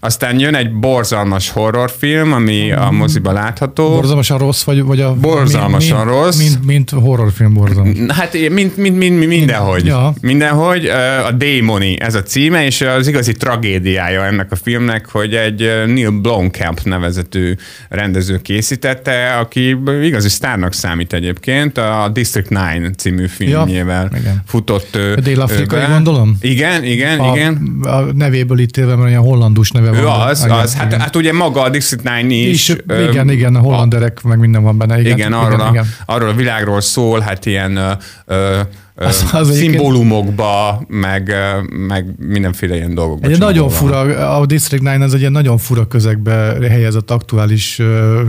Aztán 0.00 0.38
jön 0.38 0.54
egy 0.54 0.72
borzalmas 0.72 1.50
horrorfilm, 1.50 2.32
ami 2.32 2.72
a 2.72 2.90
moziba 2.90 3.32
látható. 3.32 3.88
Borzalmasan 3.88 4.38
rossz, 4.38 4.62
vagy, 4.62 4.82
vagy 4.82 5.00
a... 5.00 5.14
Borzalmasan 5.14 6.06
mint, 6.06 6.16
rossz. 6.16 6.38
Mint, 6.38 6.64
mint 6.64 6.90
horrorfilm 6.90 7.54
borzalmas. 7.54 7.96
Hát 8.08 8.32
mint, 8.32 8.76
mint, 8.76 8.98
mint, 8.98 9.26
mindenhogy. 9.26 9.84
Ja. 9.84 10.12
Mindenhogy. 10.20 10.86
A 11.26 11.32
Démoni 11.32 12.00
ez 12.00 12.14
a 12.14 12.22
címe, 12.22 12.64
és 12.64 12.80
az 12.80 13.08
igazi 13.08 13.32
tragédiája 13.32 14.24
ennek 14.24 14.52
a 14.52 14.56
filmnek, 14.56 15.10
hogy 15.10 15.34
egy 15.34 15.58
Neil 15.86 16.10
Blomkamp 16.10 16.80
nevezetű 16.82 17.54
rendező 17.88 18.40
készítette, 18.42 19.36
aki 19.40 19.76
igazi 20.02 20.28
sztárnak 20.28 20.72
számít 20.72 21.12
egyébként, 21.12 21.78
a 21.78 22.10
District 22.12 22.48
9 22.48 22.96
című 22.96 23.26
filmjével 23.26 24.08
Ja, 24.12 24.18
igen. 24.18 24.42
futott 24.46 24.98
dél-afrikai, 25.22 25.84
gondolom? 25.88 26.36
Igen, 26.40 26.84
igen, 26.84 27.18
A, 27.18 27.36
igen. 27.36 27.80
a 27.82 28.00
nevéből 28.00 28.58
ítélve, 28.58 28.94
mert 28.94 29.08
olyan 29.08 29.22
hollandus 29.22 29.70
neve 29.70 29.87
neve 29.90 30.00
Ő 30.02 30.04
van. 30.04 30.20
az, 30.20 30.44
igen, 30.44 30.56
az. 30.56 30.74
Hát, 30.74 30.86
igen. 30.86 31.00
hát 31.00 31.16
ugye 31.16 31.32
maga 31.32 31.62
a 31.62 31.68
District 31.68 32.02
9 32.02 32.32
is. 32.32 32.68
is, 32.68 32.76
ö, 32.86 33.08
igen, 33.08 33.30
igen, 33.30 33.54
a 33.54 33.58
hollanderek, 33.58 34.22
meg 34.22 34.38
minden 34.38 34.62
van 34.62 34.78
benne. 34.78 35.00
Igen, 35.00 35.16
Igen, 35.16 35.32
arról, 35.32 35.60
a, 35.60 35.84
arról 36.06 36.28
a 36.28 36.34
világról 36.34 36.80
szól, 36.80 37.20
hát 37.20 37.46
ilyen 37.46 38.02
ö, 38.26 38.60
Az- 39.00 39.24
az 39.32 39.56
szimbólumokba, 39.56 40.82
meg, 40.88 41.34
meg 41.68 42.06
mindenféle 42.18 42.74
ilyen 42.74 42.94
dolgokba. 42.94 43.28
Egy 43.28 43.38
nagyon 43.38 43.68
fura, 43.68 43.98
a 44.38 44.46
District 44.46 44.82
9 44.82 45.02
az 45.02 45.14
egy 45.14 45.20
ilyen 45.20 45.32
nagyon 45.32 45.58
fura 45.58 45.86
közegbe 45.86 46.56
helyezett 46.68 47.10
aktuális 47.10 47.80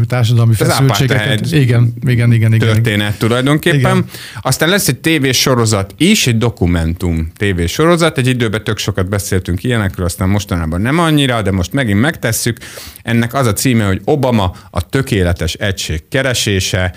társadalmi 0.07 0.51
Az 0.51 0.57
feszültségeket. 0.57 1.21
apartheid 1.25 1.61
Igen, 1.61 1.93
igen, 2.05 2.33
igen, 2.33 2.53
igen. 2.53 2.67
történet 2.73 3.17
tulajdonképpen. 3.17 3.77
Igen. 3.79 4.05
Aztán 4.41 4.69
lesz 4.69 4.87
egy 4.87 4.97
tévésorozat 4.99 5.93
is, 5.97 6.27
egy 6.27 6.37
dokumentum 6.37 7.31
tévésorozat. 7.37 8.17
Egy 8.17 8.27
időben 8.27 8.63
tök 8.63 8.77
sokat 8.77 9.09
beszéltünk 9.09 9.63
ilyenekről, 9.63 10.05
aztán 10.05 10.29
mostanában 10.29 10.81
nem 10.81 10.99
annyira, 10.99 11.41
de 11.41 11.51
most 11.51 11.73
megint 11.73 11.99
megtesszük. 11.99 12.57
Ennek 13.03 13.33
az 13.33 13.45
a 13.47 13.53
címe, 13.53 13.85
hogy 13.85 14.01
Obama 14.05 14.53
a 14.71 14.89
tökéletes 14.89 15.53
egység 15.53 16.03
keresése, 16.09 16.93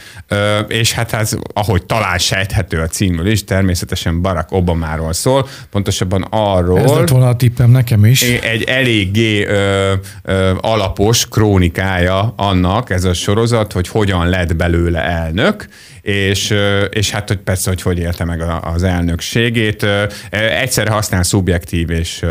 és 0.69 0.93
hát 0.93 1.13
ez, 1.13 1.37
ahogy 1.55 1.87
talán 1.87 2.19
sejthető 2.19 2.79
a 2.81 2.87
címről 2.87 3.27
is, 3.27 3.45
természetesen 3.63 4.23
Barack 4.23 4.53
Obamáról 4.53 5.13
szól, 5.13 5.49
pontosabban 5.71 6.27
arról, 6.31 6.79
Ez 6.79 6.91
lett 6.91 7.09
volna 7.09 7.29
a 7.29 7.37
tippem 7.37 7.71
nekem 7.71 8.05
is. 8.05 8.23
egy 8.23 8.63
eléggé 8.63 9.45
ö, 9.47 9.93
ö, 10.23 10.53
alapos 10.61 11.29
krónikája 11.29 12.33
annak 12.37 12.91
ez 12.91 13.05
a 13.05 13.13
sorozat, 13.13 13.73
hogy 13.73 13.89
hogyan 13.89 14.29
lett 14.29 14.57
belőle 14.57 15.01
elnök, 15.05 15.69
és, 16.03 16.55
és 16.91 17.11
hát, 17.11 17.29
hogy 17.29 17.37
persze, 17.37 17.71
hogy 17.71 17.83
hogy 17.83 17.99
élte 17.99 18.25
meg 18.25 18.43
az 18.75 18.83
elnökségét. 18.83 19.83
Ö, 19.83 20.05
Egyszerre 20.31 20.91
használ 20.91 21.23
szubjektív 21.23 21.91
és 21.91 22.23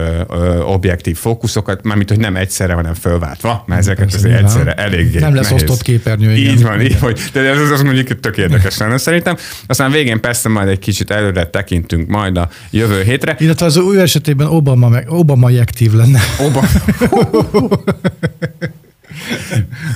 objektív 0.65 1.17
fókuszokat, 1.17 1.83
mármint, 1.83 2.09
hogy 2.09 2.19
nem 2.19 2.35
egyszerre, 2.35 2.73
hanem 2.73 2.93
fölváltva, 2.93 3.63
mert 3.67 3.81
ezeket 3.81 3.99
Persze, 4.09 4.17
azért 4.17 4.33
nyilván. 4.33 4.51
egyszerre 4.51 4.73
eléggé 4.73 5.19
Nem 5.19 5.35
lesz 5.35 5.49
nehéz. 5.49 5.61
osztott 5.63 5.81
képernyő, 5.81 6.31
igen. 6.35 6.53
Így 6.53 6.61
van, 6.63 6.81
így 6.81 6.97
hogy, 6.99 7.19
de 7.33 7.39
ez 7.39 7.69
az 7.71 7.81
mondjuk 7.81 8.19
tök 8.19 8.37
érdekes 8.37 8.77
lenne 8.77 8.97
szerintem. 8.97 9.35
Aztán 9.67 9.91
végén 9.91 10.19
persze 10.21 10.49
majd 10.49 10.67
egy 10.67 10.79
kicsit 10.79 11.11
előre 11.11 11.45
tekintünk 11.45 12.07
majd 12.09 12.37
a 12.37 12.49
jövő 12.69 13.01
hétre. 13.03 13.35
Illetve 13.39 13.65
az 13.65 13.77
ő 13.77 13.99
esetében 14.01 14.47
Obama, 14.47 14.89
Obama 15.07 15.49
jektív 15.49 15.93
lenne. 15.93 16.19
Oba. 16.39 16.63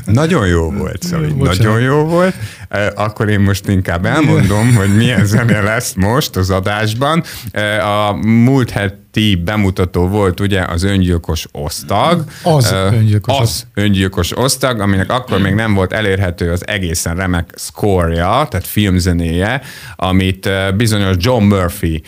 Nagyon 0.05 0.47
jó 0.47 0.71
volt, 0.71 1.03
szóval 1.03 1.27
Bocsánat. 1.27 1.57
nagyon 1.57 1.79
jó 1.81 2.03
volt. 2.03 2.33
Eh, 2.69 2.87
Akkor 2.95 3.29
én 3.29 3.39
most 3.39 3.67
inkább 3.67 4.05
elmondom, 4.05 4.75
hogy 4.75 4.95
milyen 4.95 5.25
zene 5.25 5.61
lesz 5.61 5.93
most 5.93 6.35
az 6.35 6.49
adásban. 6.49 7.23
Eh, 7.51 7.87
A 8.07 8.13
múlt 8.13 8.69
heti 8.69 9.35
bemutató 9.35 10.07
volt 10.07 10.39
ugye 10.39 10.61
az 10.61 10.83
öngyilkos 10.83 11.45
osztag. 11.51 12.23
Az 12.43 12.71
Eh, 12.71 12.93
öngyilkos 12.93 13.39
Az 13.39 13.67
öngyilkos 13.73 14.37
osztag, 14.37 14.79
aminek 14.79 15.11
akkor 15.11 15.39
még 15.41 15.53
nem 15.53 15.73
volt 15.73 15.93
elérhető 15.93 16.51
az 16.51 16.67
egészen 16.67 17.15
remek 17.15 17.49
score-ja, 17.57 18.47
tehát 18.49 18.67
filmzenéje, 18.67 19.61
amit 19.95 20.49
bizonyos 20.75 21.15
John 21.19 21.43
Murphy 21.43 22.01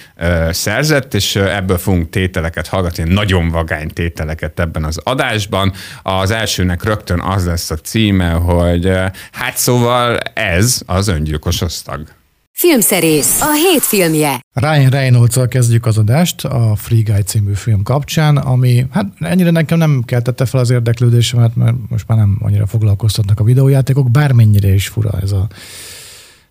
szerzett, 0.50 1.14
és 1.14 1.36
ebből 1.36 1.78
fogunk 1.78 2.10
tételeket 2.10 2.68
hallgatni, 2.68 3.04
nagyon 3.14 3.50
vagány 3.50 3.90
tételeket 3.94 4.60
ebben 4.60 4.84
az 4.84 5.00
adásban. 5.04 5.74
Az 6.04 6.32
elsőnek 6.32 6.84
rögtön 6.84 7.20
az 7.20 7.46
lesz 7.46 7.70
a 7.72 7.76
címe, 7.88 8.30
hogy 8.30 8.92
hát 9.32 9.58
szóval 9.58 10.18
ez 10.34 10.82
az 10.86 11.08
öngyilkos 11.08 11.62
osztag. 11.62 12.16
Filmszerész, 12.52 13.42
a 13.42 13.54
hét 13.54 13.84
filmje. 13.84 14.40
Ryan 14.54 14.90
reynolds 14.90 15.38
kezdjük 15.50 15.86
az 15.86 15.98
adást 15.98 16.46
a 16.46 16.76
Free 16.76 17.02
Guy 17.02 17.22
című 17.22 17.54
film 17.54 17.84
kapcsán, 17.84 18.38
ami 18.38 18.86
hát 18.92 19.06
ennyire 19.20 19.52
nekem 19.52 19.78
nem 19.78 20.04
keltette 20.06 20.46
fel 20.46 20.60
az 20.60 20.70
érdeklődésemet, 20.70 21.56
mert 21.56 21.76
most 21.90 22.08
már 22.08 22.18
nem 22.18 22.38
annyira 22.42 22.66
foglalkoztatnak 22.66 23.40
a 23.40 23.44
videójátékok, 23.44 24.12
bármennyire 24.12 24.74
is 24.74 24.88
fura 24.88 25.20
ez 25.22 25.32
a, 25.32 25.48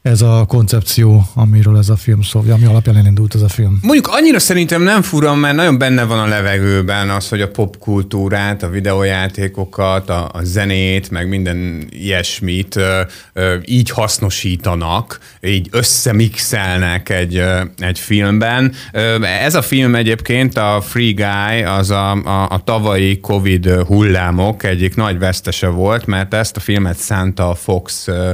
ez 0.06 0.22
a 0.22 0.44
koncepció, 0.48 1.26
amiről 1.34 1.78
ez 1.78 1.88
a 1.88 1.96
film 1.96 2.22
szól, 2.22 2.44
ami 2.50 2.64
alapján 2.64 2.96
elindult 2.96 3.34
ez 3.34 3.40
a 3.40 3.48
film. 3.48 3.78
Mondjuk 3.82 4.08
annyira 4.08 4.38
szerintem 4.38 4.82
nem 4.82 5.02
fura, 5.02 5.34
mert 5.34 5.56
nagyon 5.56 5.78
benne 5.78 6.04
van 6.04 6.18
a 6.18 6.26
levegőben 6.26 7.10
az, 7.10 7.28
hogy 7.28 7.40
a 7.40 7.50
popkultúrát, 7.50 8.62
a 8.62 8.68
videójátékokat, 8.68 10.10
a, 10.10 10.28
a 10.32 10.40
zenét, 10.42 11.10
meg 11.10 11.28
minden 11.28 11.86
ilyesmit 11.90 12.76
ö, 12.76 13.00
ö, 13.32 13.54
így 13.64 13.90
hasznosítanak, 13.90 15.18
így 15.42 15.68
összemixelnek 15.70 17.08
egy, 17.08 17.36
ö, 17.36 17.60
egy 17.78 17.98
filmben. 17.98 18.72
Ö, 18.92 19.22
Ez 19.22 19.54
a 19.54 19.62
film 19.62 19.94
egyébként, 19.94 20.56
a 20.58 20.80
Free 20.80 21.12
Guy, 21.12 21.62
az 21.62 21.90
a, 21.90 22.10
a, 22.12 22.48
a 22.50 22.60
tavalyi 22.64 23.20
Covid 23.20 23.68
hullámok 23.70 24.62
egyik 24.62 24.94
nagy 24.96 25.18
vesztese 25.18 25.68
volt, 25.68 26.06
mert 26.06 26.34
ezt 26.34 26.56
a 26.56 26.60
filmet 26.60 26.96
szánta 26.96 27.48
a 27.48 27.54
Fox 27.54 28.08
ö, 28.08 28.30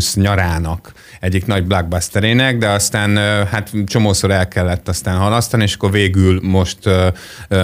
2020 0.00 0.16
nyarának 0.16 0.94
egyik 1.20 1.46
nagy 1.46 1.64
blockbusterének, 1.64 2.58
de 2.58 2.68
aztán 2.68 3.16
hát 3.46 3.70
csomószor 3.86 4.30
el 4.30 4.48
kellett 4.48 4.88
aztán 4.88 5.16
halasztani, 5.16 5.62
és 5.62 5.74
akkor 5.74 5.90
végül 5.90 6.40
most 6.42 6.78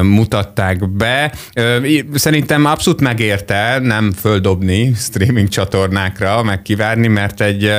mutatták 0.03 0.91
be. 0.91 1.33
Szerintem 2.15 2.65
abszolút 2.65 3.01
megérte 3.01 3.79
nem 3.79 4.13
földobni 4.13 4.93
streaming 4.97 5.49
csatornákra, 5.49 6.43
meg 6.43 6.63
kivárni, 6.63 7.07
mert 7.07 7.41
egy, 7.41 7.73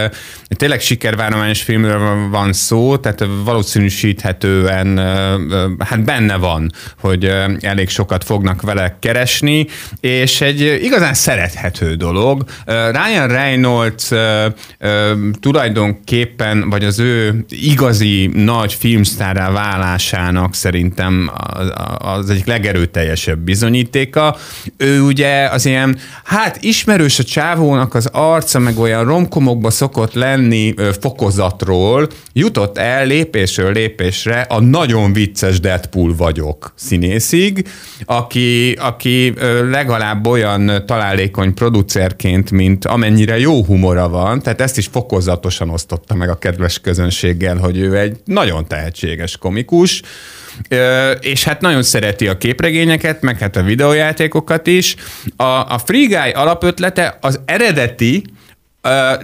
tényleg 0.47 0.79
sikervárományos 0.79 1.61
filmről 1.61 2.29
van 2.29 2.53
szó, 2.53 2.97
tehát 2.97 3.25
valószínűsíthetően 3.43 4.97
hát 5.79 6.03
benne 6.03 6.35
van, 6.35 6.71
hogy 6.99 7.31
elég 7.59 7.89
sokat 7.89 8.23
fognak 8.23 8.61
vele 8.61 8.97
keresni, 8.99 9.67
és 9.99 10.41
egy 10.41 10.79
igazán 10.83 11.13
szerethető 11.13 11.93
dolog. 11.93 12.43
Ryan 12.65 13.27
Reynolds 13.27 14.11
ö, 14.11 14.45
tulajdonképpen, 15.73 16.69
vagy 16.69 16.83
az 16.83 16.99
ő 16.99 17.45
igazi 17.49 18.29
nagy 18.33 18.73
filmsztárrá 18.73 19.51
válásának 19.51 20.53
szerintem 20.53 21.31
az, 21.97 22.29
egyik 22.29 22.45
legerőteljesebb 22.45 23.39
bizonyítéka. 23.39 24.35
Ő 24.77 25.01
ugye 25.01 25.47
az 25.47 25.65
ilyen, 25.65 25.97
hát 26.23 26.57
ismerős 26.61 27.19
a 27.19 27.23
csávónak 27.23 27.93
az 27.93 28.09
arca, 28.11 28.59
meg 28.59 28.77
olyan 28.77 29.05
romkomokba 29.05 29.69
szokott 29.69 30.13
lenni 30.13 30.73
fokozatról, 31.01 32.07
jutott 32.33 32.77
el 32.77 33.05
lépésről 33.05 33.71
lépésre 33.71 34.41
a 34.41 34.59
nagyon 34.59 35.13
vicces 35.13 35.59
Deadpool 35.59 36.15
vagyok 36.15 36.73
színészig, 36.75 37.67
aki, 38.05 38.71
aki 38.71 39.33
legalább 39.69 40.27
olyan 40.27 40.83
találékony 40.85 41.53
producerként, 41.53 42.51
mint 42.51 42.85
amennyire 42.85 43.39
jó 43.39 43.63
humora 43.63 44.09
van, 44.09 44.41
tehát 44.41 44.61
ezt 44.61 44.77
is 44.77 44.87
fokozatosan 45.55 45.69
osztotta 45.69 46.15
meg 46.15 46.29
a 46.29 46.37
kedves 46.37 46.79
közönséggel, 46.79 47.57
hogy 47.57 47.77
ő 47.77 47.97
egy 47.97 48.17
nagyon 48.25 48.67
tehetséges 48.67 49.37
komikus, 49.37 50.01
és 51.19 51.43
hát 51.43 51.61
nagyon 51.61 51.83
szereti 51.83 52.27
a 52.27 52.37
képregényeket, 52.37 53.21
meg 53.21 53.39
hát 53.39 53.55
a 53.55 53.63
videójátékokat 53.63 54.67
is. 54.67 54.95
A, 55.35 55.43
a 55.43 55.81
Free 55.85 56.05
Guy 56.05 56.31
alapötlete 56.31 57.17
az 57.21 57.39
eredeti, 57.45 58.23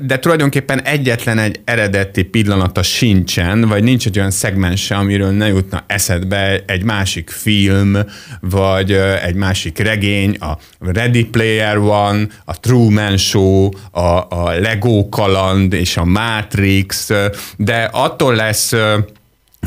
de 0.01 0.19
tulajdonképpen 0.19 0.81
egyetlen 0.81 1.37
egy 1.37 1.59
eredeti 1.63 2.23
pillanata 2.23 2.83
sincsen, 2.83 3.61
vagy 3.61 3.83
nincs 3.83 4.05
egy 4.05 4.17
olyan 4.17 4.31
szegmense, 4.31 4.95
amiről 4.95 5.31
ne 5.31 5.47
jutna 5.47 5.83
eszedbe 5.87 6.63
egy 6.65 6.83
másik 6.83 7.29
film, 7.29 7.97
vagy 8.39 8.91
egy 9.25 9.35
másik 9.35 9.77
regény, 9.77 10.37
a 10.39 10.57
Ready 10.79 11.25
Player 11.25 11.77
One, 11.77 12.27
a 12.45 12.59
Truman 12.59 13.17
Show, 13.17 13.69
a, 13.91 14.01
a 14.29 14.59
Lego 14.59 15.09
kaland 15.09 15.73
és 15.73 15.97
a 15.97 16.05
Matrix, 16.05 17.09
de 17.57 17.89
attól 17.91 18.35
lesz 18.35 18.73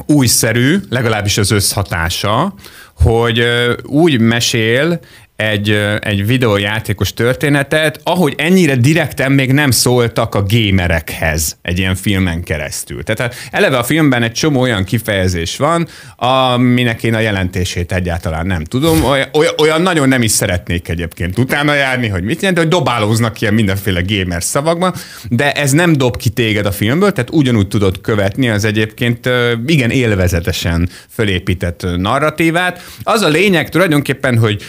újszerű, 0.06 0.78
legalábbis 0.88 1.38
az 1.38 1.50
összhatása, 1.50 2.54
hogy 2.94 3.44
úgy 3.82 4.20
mesél 4.20 5.00
egy, 5.36 5.70
egy 6.00 6.26
videójátékos 6.26 7.12
történetet, 7.12 8.00
ahogy 8.02 8.34
ennyire 8.36 8.76
direkten 8.76 9.32
még 9.32 9.52
nem 9.52 9.70
szóltak 9.70 10.34
a 10.34 10.44
gamerekhez 10.48 11.56
egy 11.62 11.78
ilyen 11.78 11.94
filmen 11.94 12.42
keresztül. 12.42 13.02
Tehát 13.02 13.34
eleve 13.50 13.78
a 13.78 13.84
filmben 13.84 14.22
egy 14.22 14.32
csomó 14.32 14.60
olyan 14.60 14.84
kifejezés 14.84 15.56
van, 15.56 15.88
aminek 16.16 17.02
én 17.02 17.14
a 17.14 17.18
jelentését 17.18 17.92
egyáltalán 17.92 18.46
nem 18.46 18.64
tudom. 18.64 19.04
Olyan, 19.04 19.28
olyan- 19.58 19.82
nagyon 19.82 20.08
nem 20.08 20.22
is 20.22 20.30
szeretnék 20.30 20.88
egyébként 20.88 21.38
utána 21.38 21.74
járni, 21.74 22.08
hogy 22.08 22.22
mit 22.22 22.40
jelent, 22.40 22.58
hogy 22.58 22.68
dobálóznak 22.68 23.40
ilyen 23.40 23.54
mindenféle 23.54 24.02
gamer 24.06 24.42
szavakban, 24.42 24.94
de 25.28 25.52
ez 25.52 25.70
nem 25.72 25.92
dob 25.92 26.16
ki 26.16 26.28
téged 26.28 26.66
a 26.66 26.72
filmből, 26.72 27.12
tehát 27.12 27.30
ugyanúgy 27.32 27.68
tudod 27.68 28.00
követni 28.00 28.48
az 28.48 28.64
egyébként 28.64 29.28
igen 29.66 29.90
élvezetesen 29.90 30.88
fölépített 31.10 31.86
narratívát. 31.96 32.82
Az 33.02 33.20
a 33.22 33.28
lényeg 33.28 33.68
tulajdonképpen, 33.68 34.38
hogy 34.38 34.62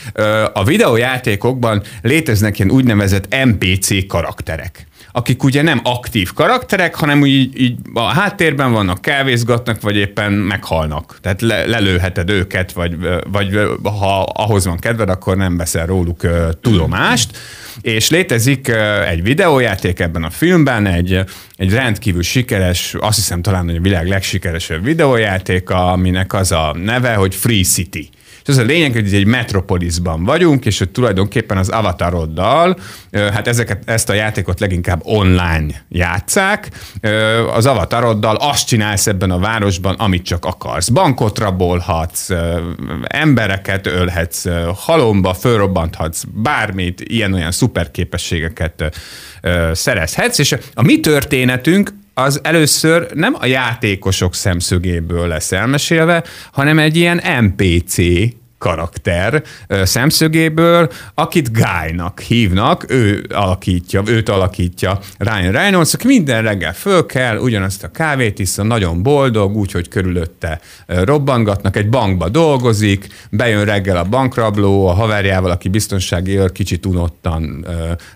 a 0.57 0.63
videójátékokban 0.63 1.81
léteznek 2.01 2.59
ilyen 2.59 2.71
úgynevezett 2.71 3.35
NPC 3.43 4.07
karakterek 4.07 4.87
akik 5.15 5.43
ugye 5.43 5.61
nem 5.61 5.81
aktív 5.83 6.33
karakterek, 6.33 6.95
hanem 6.95 7.21
úgy 7.21 7.61
így, 7.61 7.75
a 7.93 8.03
háttérben 8.03 8.71
vannak, 8.71 9.01
kávézgatnak, 9.01 9.81
vagy 9.81 9.95
éppen 9.95 10.31
meghalnak. 10.31 11.17
Tehát 11.21 11.41
le, 11.41 11.65
lelőheted 11.65 12.29
őket, 12.29 12.71
vagy, 12.71 12.97
vagy 13.31 13.59
ha 13.83 14.23
ahhoz 14.23 14.65
van 14.65 14.77
kedved, 14.77 15.09
akkor 15.09 15.37
nem 15.37 15.57
veszel 15.57 15.85
róluk 15.85 16.23
uh, 16.23 16.49
tudomást. 16.61 17.37
És 17.81 18.09
létezik 18.09 18.67
uh, 18.69 19.09
egy 19.09 19.23
videójáték 19.23 19.99
ebben 19.99 20.23
a 20.23 20.29
filmben, 20.29 20.85
egy, 20.85 21.23
egy 21.55 21.71
rendkívül 21.73 22.23
sikeres, 22.23 22.95
azt 22.99 23.15
hiszem 23.15 23.41
talán, 23.41 23.65
hogy 23.65 23.75
a 23.75 23.81
világ 23.81 24.07
legsikeresebb 24.07 24.83
videójáték, 24.83 25.69
aminek 25.69 26.33
az 26.33 26.51
a 26.51 26.75
neve, 26.83 27.13
hogy 27.13 27.35
Free 27.35 27.63
City. 27.63 28.09
És 28.45 28.51
az 28.51 28.57
a 28.57 28.63
lényeg, 28.63 28.93
hogy 28.93 29.13
egy 29.13 29.25
metropolisban 29.25 30.23
vagyunk, 30.23 30.65
és 30.65 30.77
hogy 30.77 30.89
tulajdonképpen 30.89 31.57
az 31.57 31.69
avataroddal, 31.69 32.77
hát 33.11 33.47
ezeket, 33.47 33.89
ezt 33.89 34.09
a 34.09 34.13
játékot 34.13 34.59
leginkább 34.59 35.01
online 35.03 35.85
játszák, 35.89 36.69
az 37.53 37.65
avataroddal 37.65 38.35
azt 38.35 38.67
csinálsz 38.67 39.07
ebben 39.07 39.31
a 39.31 39.39
városban, 39.39 39.95
amit 39.95 40.25
csak 40.25 40.45
akarsz. 40.45 40.89
Bankot 40.89 41.39
rabolhatsz, 41.39 42.29
embereket 43.01 43.87
ölhetsz, 43.87 44.45
halomba 44.75 45.33
fölrobbanthatsz, 45.33 46.23
bármit, 46.33 47.01
ilyen-olyan 47.01 47.51
szuperképességeket 47.51 48.97
szerezhetsz, 49.71 50.39
és 50.39 50.55
a 50.73 50.81
mi 50.83 50.99
történetünk 50.99 51.93
az 52.17 52.39
először 52.43 53.11
nem 53.13 53.35
a 53.39 53.45
játékosok 53.45 54.33
szemszögéből 54.33 55.27
lesz 55.27 55.51
elmesélve, 55.51 56.23
hanem 56.51 56.79
egy 56.79 56.95
ilyen 56.95 57.21
NPC 57.43 57.97
karakter 58.65 59.43
szemszögéből, 59.69 60.89
akit 61.13 61.51
Guy-nak 61.51 62.19
hívnak, 62.19 62.85
ő 62.91 63.25
alakítja, 63.29 64.01
őt 64.05 64.29
alakítja 64.29 64.99
Ryan 65.17 65.51
Reynolds, 65.51 65.93
aki 65.93 66.07
minden 66.07 66.41
reggel 66.41 66.73
föl 66.73 67.05
kell, 67.05 67.37
ugyanazt 67.37 67.83
a 67.83 67.91
kávét 67.91 68.39
iszza, 68.39 68.63
nagyon 68.63 69.03
boldog, 69.03 69.55
úgyhogy 69.55 69.87
körülötte 69.87 70.59
robbangatnak, 70.87 71.77
egy 71.77 71.89
bankba 71.89 72.29
dolgozik, 72.29 73.07
bejön 73.29 73.65
reggel 73.65 73.97
a 73.97 74.03
bankrabló, 74.03 74.87
a 74.87 74.93
haverjával, 74.93 75.51
aki 75.51 75.69
biztonsági 75.69 76.37
őr, 76.37 76.51
kicsit 76.51 76.85
unottan 76.85 77.67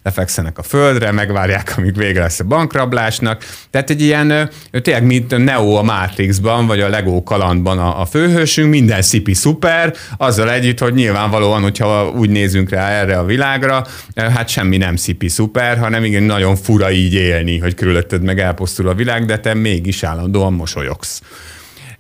lefekszenek 0.03 0.57
a 0.57 0.63
földre, 0.63 1.11
megvárják, 1.11 1.73
amíg 1.77 1.97
vége 1.97 2.19
lesz 2.19 2.39
a 2.39 2.43
bankrablásnak. 2.43 3.43
Tehát 3.69 3.89
egy 3.89 4.01
ilyen, 4.01 4.49
tényleg 4.71 5.03
mint 5.03 5.37
Neo 5.37 5.75
a 5.75 5.81
Matrixban, 5.81 6.67
vagy 6.67 6.79
a 6.79 6.89
Lego 6.89 7.23
kalandban 7.23 7.79
a, 7.79 8.01
a 8.01 8.05
főhősünk, 8.05 8.69
minden 8.69 9.01
szipi 9.01 9.33
szuper, 9.33 9.93
az 10.17 10.38
azzal 10.39 10.53
együtt, 10.53 10.79
hogy 10.79 10.93
nyilvánvalóan, 10.93 11.61
hogyha 11.61 12.09
úgy 12.09 12.29
nézünk 12.29 12.69
rá 12.69 12.89
erre 12.89 13.17
a 13.17 13.25
világra, 13.25 13.85
eh, 14.13 14.33
hát 14.33 14.49
semmi 14.49 14.77
nem 14.77 14.95
szipi 14.95 15.27
szuper, 15.27 15.77
hanem 15.77 16.03
igen, 16.03 16.23
nagyon 16.23 16.55
fura 16.55 16.91
így 16.91 17.13
élni, 17.13 17.57
hogy 17.57 17.73
körülötted 17.73 18.23
meg 18.23 18.39
elpusztul 18.39 18.87
a 18.87 18.93
világ, 18.93 19.25
de 19.25 19.39
te 19.39 19.53
mégis 19.53 20.03
állandóan 20.03 20.53
mosolyogsz. 20.53 21.21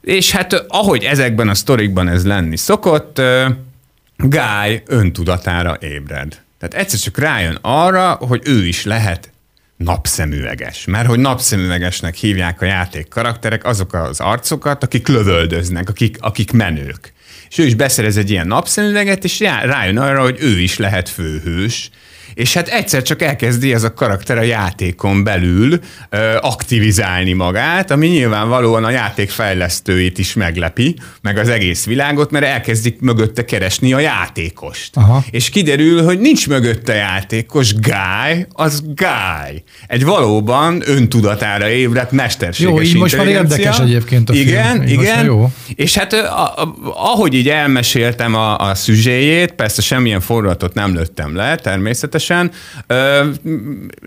És 0.01 0.31
hát 0.31 0.53
eh, 0.53 0.59
ahogy 0.67 1.03
ezekben 1.03 1.49
a 1.49 1.53
sztorikban 1.53 2.07
ez 2.07 2.25
lenni 2.25 2.57
szokott, 2.57 3.19
eh, 3.19 3.47
Guy 4.17 4.81
öntudatára 4.85 5.77
ébred. 5.79 6.41
Tehát 6.59 6.85
egyszer 6.85 6.99
csak 6.99 7.17
rájön 7.17 7.57
arra, 7.61 8.11
hogy 8.11 8.41
ő 8.45 8.67
is 8.67 8.85
lehet 8.85 9.31
napszemüveges. 9.77 10.85
Mert 10.85 11.07
hogy 11.07 11.19
napszemüvegesnek 11.19 12.15
hívják 12.15 12.61
a 12.61 12.65
játék 12.65 13.07
karakterek 13.07 13.65
azok 13.65 13.93
az 13.93 14.19
arcokat, 14.19 14.83
akik 14.83 15.07
lövöldöznek, 15.07 15.89
akik, 15.89 16.17
akik 16.19 16.51
menők 16.51 17.13
és 17.49 17.57
ő 17.57 17.65
is 17.65 17.75
beszerez 17.75 18.17
egy 18.17 18.29
ilyen 18.29 18.47
napszemüveget, 18.47 19.23
és 19.23 19.39
rájön 19.39 19.97
arra, 19.97 20.21
hogy 20.21 20.37
ő 20.39 20.59
is 20.59 20.77
lehet 20.77 21.09
főhős, 21.09 21.89
és 22.33 22.53
hát 22.53 22.67
egyszer 22.67 23.01
csak 23.01 23.21
elkezdi 23.21 23.73
ez 23.73 23.83
a 23.83 23.93
karakter 23.93 24.37
a 24.37 24.41
játékon 24.41 25.23
belül 25.23 25.79
ö, 26.09 26.35
aktivizálni 26.41 27.33
magát, 27.33 27.91
ami 27.91 28.07
nyilvánvalóan 28.07 28.83
a 28.83 28.89
játék 28.89 29.29
fejlesztőit 29.29 30.17
is 30.17 30.33
meglepi, 30.33 30.95
meg 31.21 31.37
az 31.37 31.49
egész 31.49 31.85
világot, 31.85 32.31
mert 32.31 32.45
elkezdik 32.45 32.99
mögötte 32.99 33.45
keresni 33.45 33.93
a 33.93 33.99
játékost. 33.99 34.97
Aha. 34.97 35.23
És 35.31 35.49
kiderül, 35.49 36.03
hogy 36.03 36.19
nincs 36.19 36.47
mögötte 36.47 36.93
játékos, 36.93 37.73
Guy, 37.73 38.45
az 38.49 38.83
Guy. 38.83 39.63
Egy 39.87 40.05
valóban 40.05 40.81
öntudatára 40.85 41.69
ébredt 41.69 42.11
mesterséges 42.11 42.71
Jó, 42.71 42.81
így 42.81 42.95
most 42.95 43.17
már 43.17 43.27
érdekes 43.27 43.79
egyébként 43.79 44.29
a 44.29 44.33
Igen, 44.33 44.71
film. 44.71 44.83
Így 44.83 44.91
igen. 44.91 45.25
Jó. 45.25 45.51
És 45.75 45.97
hát 45.97 46.13
a, 46.13 46.43
a, 46.43 46.75
ahogy 46.95 47.33
így 47.33 47.49
elmeséltem 47.49 48.35
a, 48.35 48.57
a 48.57 48.75
szüzséjét, 48.75 49.51
persze 49.51 49.81
semmilyen 49.81 50.21
forratot 50.21 50.73
nem 50.73 50.93
lőttem 50.93 51.35
le, 51.35 51.55
természetesen, 51.55 52.18
természetesen. 52.19 52.51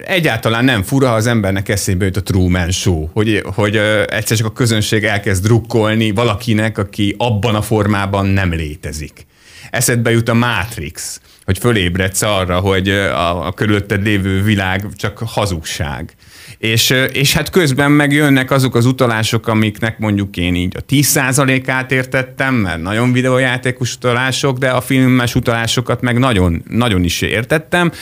Egyáltalán 0.04 0.64
nem 0.64 0.82
fura, 0.82 1.08
ha 1.08 1.14
az 1.14 1.26
embernek 1.26 1.68
eszébe 1.68 2.04
jut 2.04 2.16
a 2.16 2.22
Truman 2.22 2.70
Show, 2.70 3.08
hogy, 3.12 3.42
hogy 3.54 3.76
egyszer 4.06 4.36
csak 4.36 4.46
a 4.46 4.52
közönség 4.52 5.04
elkezd 5.04 5.42
drukkolni 5.42 6.10
valakinek, 6.10 6.78
aki 6.78 7.14
abban 7.18 7.54
a 7.54 7.62
formában 7.62 8.26
nem 8.26 8.52
létezik. 8.52 9.26
Eszedbe 9.70 10.10
jut 10.10 10.28
a 10.28 10.34
Matrix, 10.34 11.20
hogy 11.44 11.58
fölébredsz 11.58 12.22
arra, 12.22 12.60
hogy 12.60 12.88
a, 12.88 13.46
a 13.46 13.52
körülötted 13.52 14.02
lévő 14.02 14.42
világ 14.42 14.86
csak 14.96 15.18
hazugság. 15.18 16.14
És, 16.62 16.94
és 17.12 17.34
hát 17.34 17.50
közben 17.50 17.90
megjönnek 17.90 18.50
azok 18.50 18.74
az 18.74 18.86
utalások, 18.86 19.46
amiknek 19.46 19.98
mondjuk 19.98 20.36
én 20.36 20.54
így 20.54 20.76
a 20.76 20.84
10%-át 20.88 21.92
értettem, 21.92 22.54
mert 22.54 22.82
nagyon 22.82 23.12
videójátékos 23.12 23.94
utalások, 23.94 24.58
de 24.58 24.70
a 24.70 24.80
filmes 24.80 25.34
utalásokat 25.34 26.00
meg 26.00 26.18
nagyon, 26.18 26.62
nagyon 26.68 27.04
is 27.04 27.20
értettem. 27.20 27.92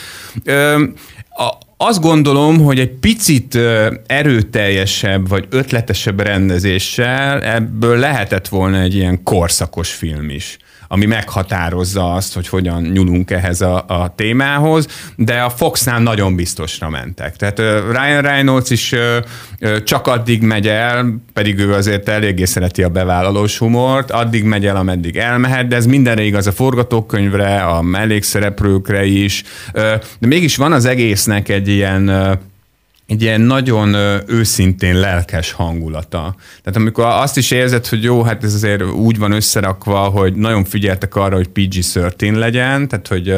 A, 1.29 1.51
azt 1.77 2.01
gondolom, 2.01 2.59
hogy 2.59 2.79
egy 2.79 2.91
picit 2.91 3.57
erőteljesebb 4.05 5.27
vagy 5.27 5.45
ötletesebb 5.49 6.19
rendezéssel 6.19 7.41
ebből 7.41 7.97
lehetett 7.97 8.47
volna 8.47 8.79
egy 8.79 8.95
ilyen 8.95 9.23
korszakos 9.23 9.91
film 9.91 10.29
is 10.29 10.57
ami 10.91 11.05
meghatározza 11.05 12.13
azt, 12.13 12.33
hogy 12.33 12.47
hogyan 12.47 12.81
nyúlunk 12.81 13.31
ehhez 13.31 13.61
a, 13.61 13.85
a 13.87 14.13
témához, 14.15 14.87
de 15.15 15.41
a 15.41 15.49
Foxnál 15.49 15.99
nagyon 15.99 16.35
biztosra 16.35 16.89
mentek. 16.89 17.35
Tehát 17.35 17.59
Ryan 17.91 18.21
Reynolds 18.21 18.69
is 18.69 18.95
csak 19.83 20.07
addig 20.07 20.41
megy 20.41 20.67
el, 20.67 21.21
pedig 21.33 21.59
ő 21.59 21.73
azért 21.73 22.09
eléggé 22.09 22.45
szereti 22.45 22.83
a 22.83 22.89
bevállalós 22.89 23.57
humort, 23.57 24.11
addig 24.11 24.43
megy 24.43 24.65
el, 24.65 24.75
ameddig 24.75 25.17
elmehet, 25.17 25.67
de 25.67 25.75
ez 25.75 25.85
mindenre 25.85 26.23
igaz 26.23 26.47
a 26.47 26.51
forgatókönyvre, 26.51 27.61
a 27.61 27.81
mellékszereplőkre 27.81 29.05
is, 29.05 29.43
de 30.19 30.27
mégis 30.27 30.55
van 30.55 30.71
az 30.71 30.85
egésznek 30.85 31.49
egy 31.49 31.67
ilyen 31.67 32.39
egy 33.11 33.21
ilyen 33.21 33.41
nagyon 33.41 33.93
őszintén 34.27 34.95
lelkes 34.95 35.51
hangulata. 35.51 36.35
Tehát 36.63 36.79
amikor 36.79 37.05
azt 37.05 37.37
is 37.37 37.51
érzed, 37.51 37.87
hogy 37.87 38.03
jó, 38.03 38.23
hát 38.23 38.43
ez 38.43 38.53
azért 38.53 38.83
úgy 38.83 39.17
van 39.17 39.31
összerakva, 39.31 39.99
hogy 39.99 40.33
nagyon 40.33 40.63
figyeltek 40.63 41.15
arra, 41.15 41.35
hogy 41.35 41.49
PG-13 41.53 42.37
legyen, 42.37 42.87
tehát 42.87 43.07
hogy, 43.07 43.35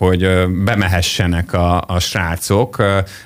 hogy 0.00 0.48
bemehessenek 0.64 1.52
a, 1.52 1.84
a 1.86 1.98
srácok 1.98 2.78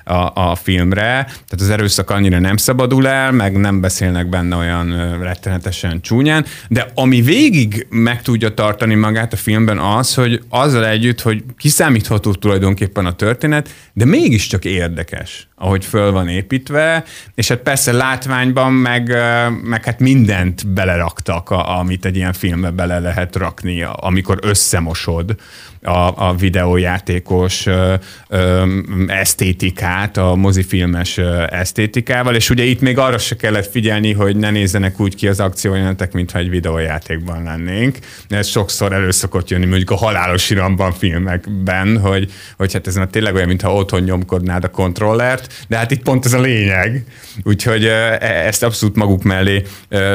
a, 0.04 0.30
a 0.34 0.54
filmre, 0.62 1.24
tehát 1.24 1.60
az 1.60 1.70
erőszak 1.70 2.10
annyira 2.10 2.38
nem 2.38 2.56
szabadul 2.56 3.08
el, 3.08 3.32
meg 3.32 3.56
nem 3.56 3.80
beszélnek 3.80 4.28
benne 4.28 4.56
olyan 4.56 5.18
rettenetesen 5.22 6.00
csúnyán, 6.00 6.44
de 6.68 6.90
ami 6.94 7.20
végig 7.22 7.86
meg 7.90 8.22
tudja 8.22 8.54
tartani 8.54 8.94
magát 8.94 9.32
a 9.32 9.36
filmben 9.36 9.78
az, 9.78 10.14
hogy 10.14 10.42
azzal 10.48 10.86
együtt, 10.86 11.20
hogy 11.20 11.44
kiszámítható 11.58 12.32
tulajdonképpen 12.32 13.06
a 13.06 13.12
történet, 13.12 13.68
de 13.92 14.04
mégiscsak 14.04 14.64
érdekes, 14.64 15.48
ahogy 15.56 15.84
föl 15.84 16.12
van 16.12 16.28
építve, 16.28 17.04
és 17.34 17.48
hát 17.48 17.58
persze 17.58 17.92
látványban 17.92 18.72
meg, 18.72 19.16
meg 19.62 19.84
hát 19.84 20.00
mindent 20.00 20.66
beleraktak, 20.66 21.50
amit 21.50 22.04
egy 22.04 22.16
ilyen 22.16 22.32
filmbe 22.32 22.70
bele 22.70 22.98
lehet 22.98 23.36
rakni, 23.36 23.82
amikor 23.82 24.38
összemosod 24.42 25.36
a, 25.84 26.28
a 26.28 26.34
videójátékos 26.34 27.66
ö, 27.66 27.94
ö, 28.28 28.64
esztétikát, 29.06 30.16
a 30.16 30.34
mozifilmes 30.34 31.18
esztétikával, 31.48 32.34
és 32.34 32.50
ugye 32.50 32.64
itt 32.64 32.80
még 32.80 32.98
arra 32.98 33.18
se 33.18 33.36
kellett 33.36 33.70
figyelni, 33.70 34.12
hogy 34.12 34.36
ne 34.36 34.50
nézzenek 34.50 35.00
úgy 35.00 35.14
ki 35.14 35.28
az 35.28 35.40
akciójelenetek, 35.40 36.12
mintha 36.12 36.38
egy 36.38 36.50
videójátékban 36.50 37.42
lennénk. 37.42 37.98
Ez 38.28 38.46
sokszor 38.46 38.92
elő 38.92 39.10
szokott 39.10 39.50
jönni 39.50 39.66
mondjuk 39.66 39.90
a 39.90 39.96
halálos 39.96 40.50
iramban 40.50 40.92
filmekben, 40.92 41.98
hogy, 41.98 42.32
hogy 42.56 42.72
hát 42.72 42.86
ez 42.86 42.94
már 42.94 43.06
tényleg 43.06 43.34
olyan, 43.34 43.48
mintha 43.48 43.74
otthon 43.74 44.02
nyomkodnád 44.02 44.64
a 44.64 44.68
kontrollert, 44.70 45.64
de 45.68 45.76
hát 45.76 45.90
itt 45.90 46.02
pont 46.02 46.24
ez 46.24 46.32
a 46.32 46.40
lényeg. 46.40 47.04
Úgyhogy 47.42 47.84
e, 47.84 48.18
ezt 48.20 48.62
abszolút 48.62 48.96
maguk 48.96 49.22
mellé 49.22 49.62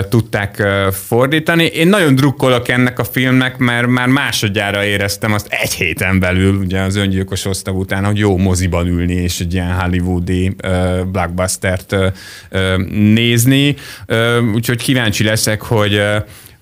tudták 0.10 0.63
fordítani. 0.91 1.65
Én 1.65 1.88
nagyon 1.88 2.15
drukkolok 2.15 2.67
ennek 2.67 2.99
a 2.99 3.03
filmnek, 3.03 3.58
mert 3.58 3.88
már 3.88 4.08
másodjára 4.08 4.84
éreztem 4.84 5.34
azt 5.34 5.47
egy 5.62 5.74
héten 5.74 6.19
belül, 6.19 6.56
ugye 6.56 6.82
az 6.82 6.95
öngyilkos 6.95 7.45
osztag 7.45 7.78
után, 7.78 8.06
hogy 8.06 8.17
jó 8.17 8.38
moziban 8.38 8.88
ülni, 8.88 9.13
és 9.13 9.39
egy 9.39 9.54
ilyen 9.54 9.80
hollywoodi 9.80 10.56
uh, 10.63 11.06
blockbustert 11.06 11.95
uh, 12.52 12.78
nézni. 12.88 13.76
Uh, 14.08 14.54
úgyhogy 14.54 14.78
kíváncsi 14.78 15.24
leszek, 15.24 15.62
hogy 15.62 15.93
uh, 15.93 16.15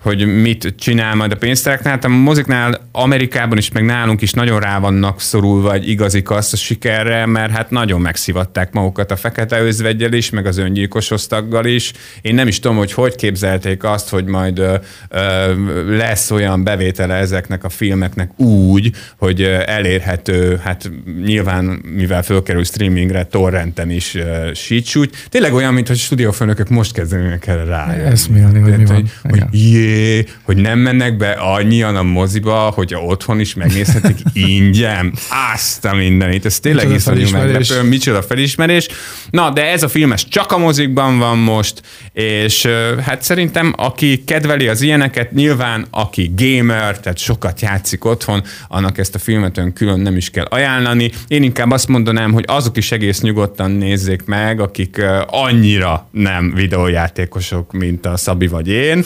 hogy 0.08 0.42
mit 0.42 0.74
csinál 0.78 1.16
majd 1.16 1.32
a 1.32 1.36
pénztereknél. 1.36 1.92
Hát 1.92 2.06
a 2.06 2.08
moziknál 2.08 2.88
Amerikában 2.92 3.58
is, 3.58 3.72
meg 3.72 3.86
nálunk 3.86 4.22
is 4.22 4.32
nagyon 4.32 4.60
rá 4.60 4.80
vannak 4.80 5.22
szorulva 5.22 5.74
egy 5.74 5.90
igazi 5.90 6.22
kassz 6.22 6.54
a 6.54 6.56
sikerre, 6.56 7.26
mert 7.26 7.52
hát 7.52 7.70
nagyon 7.70 8.02
megszivatták 8.02 8.74
magukat 8.74 9.12
a 9.12 9.16
fekete 9.16 9.62
özvegyel 9.62 10.14
is, 10.14 10.30
meg 10.30 10.46
az 10.46 10.58
öngyilkos 10.58 11.12
osztaggal 11.12 11.66
is. 11.66 11.94
Én 12.22 12.36
nem 12.36 12.48
is 12.48 12.60
tudom, 12.60 12.78
hogy 12.78 12.94
hogy 12.94 13.16
képzelték 13.16 13.84
azt, 13.84 14.10
hogy 14.10 14.26
majd 14.26 14.60
ö, 14.60 14.76
ö, 15.10 15.98
lesz 15.98 16.32
olyan 16.32 16.64
bevétele 16.64 17.14
ezeknek 17.14 17.64
a 17.64 17.70
filmeknek 17.70 18.40
úgy, 18.40 18.92
hogy 19.18 19.42
elérhető, 19.66 20.60
hát 20.64 20.92
nyilván 21.26 21.66
mivel 21.96 22.24
fölkerül 22.24 22.64
streamingre, 22.64 23.24
torrenten 23.24 23.90
is 23.90 24.14
uh, 24.14 24.54
sítsúgy. 24.54 25.10
Tényleg 25.30 25.54
olyan, 25.54 25.74
mintha 25.74 25.94
stúdiófőnökök 25.94 26.70
most 26.70 26.94
kezdenének 26.94 27.48
el 27.48 27.66
rá. 27.66 27.94
Eszmélni, 27.94 28.60
hogy 28.60 28.78
mi 28.78 28.86
van. 28.86 28.96
Hogy, 28.96 29.10
hogy 29.22 29.44
jé, 29.52 29.97
hogy 30.42 30.58
nem 30.58 30.80
mennek 30.80 31.18
be 31.18 31.32
annyian 31.32 31.96
a 31.96 32.04
moziba, 32.04 32.54
hogy 32.54 32.96
otthon 32.96 33.40
is 33.40 33.54
megnézhetik 33.54 34.18
ingyen. 34.50 35.14
Azt 35.54 35.86
a 35.86 35.94
mindenit. 35.94 36.46
Ez 36.46 36.60
tényleg 36.60 36.92
iszonyú 36.92 37.30
meglepő. 37.32 37.82
Micsoda 37.84 38.22
felismerés. 38.22 38.88
Na, 39.30 39.50
de 39.50 39.66
ez 39.72 39.84
a 39.84 39.88
film 39.88 40.12
ez 40.12 40.28
csak 40.28 40.52
a 40.52 40.58
mozikban 40.58 41.18
van 41.18 41.38
most, 41.38 41.82
és 42.14 42.68
hát 43.02 43.22
szerintem 43.22 43.74
aki 43.78 44.24
kedveli 44.24 44.68
az 44.68 44.82
ilyeneket, 44.82 45.32
nyilván 45.32 45.86
aki 45.90 46.32
gamer, 46.36 47.00
tehát 47.00 47.18
sokat 47.18 47.62
játszik 47.62 48.06
otthon, 48.06 48.44
annak 48.68 48.98
ezt 48.98 49.16
a 49.16 49.20
filmet 49.20 49.58
ön 49.58 49.74
külön 49.74 50.00
nem 50.00 50.18
is 50.18 50.30
kell 50.30 50.46
ajánlani. 50.46 51.12
Én 51.28 51.44
inkább 51.44 51.72
azt 51.72 51.88
mondanám, 51.88 52.34
hogy 52.34 52.44
azok 52.48 52.78
is 52.78 52.92
egész 52.92 53.22
nyugodtan 53.22 53.72
nézzék 53.72 54.26
meg, 54.26 54.60
akik 54.60 55.02
annyira 55.28 56.08
nem 56.12 56.54
videójátékosok, 56.56 57.72
mint 57.72 58.06
a 58.06 58.18
Szabi 58.18 58.48
vagy 58.48 58.68
én, 58.68 59.04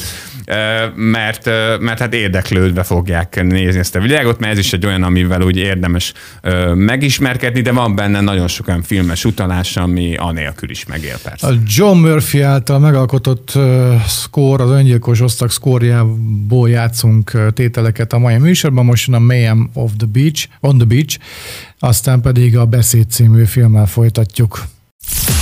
mert, 0.96 1.46
mert 1.80 2.00
hát 2.00 2.14
érdeklődve 2.14 2.84
fogják 2.84 3.44
nézni 3.44 3.80
ezt 3.80 3.96
a 3.96 4.00
világot, 4.00 4.40
mert 4.40 4.52
ez 4.52 4.60
is 4.60 4.74
egy 4.74 4.86
olyan, 4.86 5.04
amivel 5.04 5.42
úgy 5.42 5.58
érdemes 5.58 6.14
megismerkedni, 6.76 7.62
de 7.62 7.72
van 7.72 7.96
benne 7.96 8.22
nagyon 8.22 8.48
sok 8.48 8.68
olyan 8.68 8.82
filmes 8.82 9.26
utalás, 9.26 9.78
ami 9.78 10.16
anélkül 10.16 10.70
is 10.70 10.86
megél 10.86 11.18
persze. 11.24 11.48
A 11.48 11.54
John 11.66 11.98
Murphy 11.98 12.42
által 12.42 12.80
megalkotott 12.80 13.58
score, 14.08 14.64
az 14.64 14.70
öngyilkos 14.70 15.22
osztag 15.22 15.50
szkórjából 15.50 16.70
játszunk 16.70 17.52
tételeket 17.54 18.14
a 18.14 18.18
mai 18.18 18.38
műsorban, 18.38 18.86
most 18.86 19.08
jön 19.08 19.16
a 19.16 19.20
Mayhem 19.20 19.70
of 19.74 19.92
the 19.98 20.08
Beach, 20.12 20.48
on 20.60 20.78
the 20.78 20.86
Beach, 20.86 21.18
aztán 21.80 22.22
pedig 22.22 22.58
a 22.58 22.66
Beszéd 22.66 23.10
című 23.10 23.46
filmmel 23.46 23.86
folytatjuk. 23.86 24.64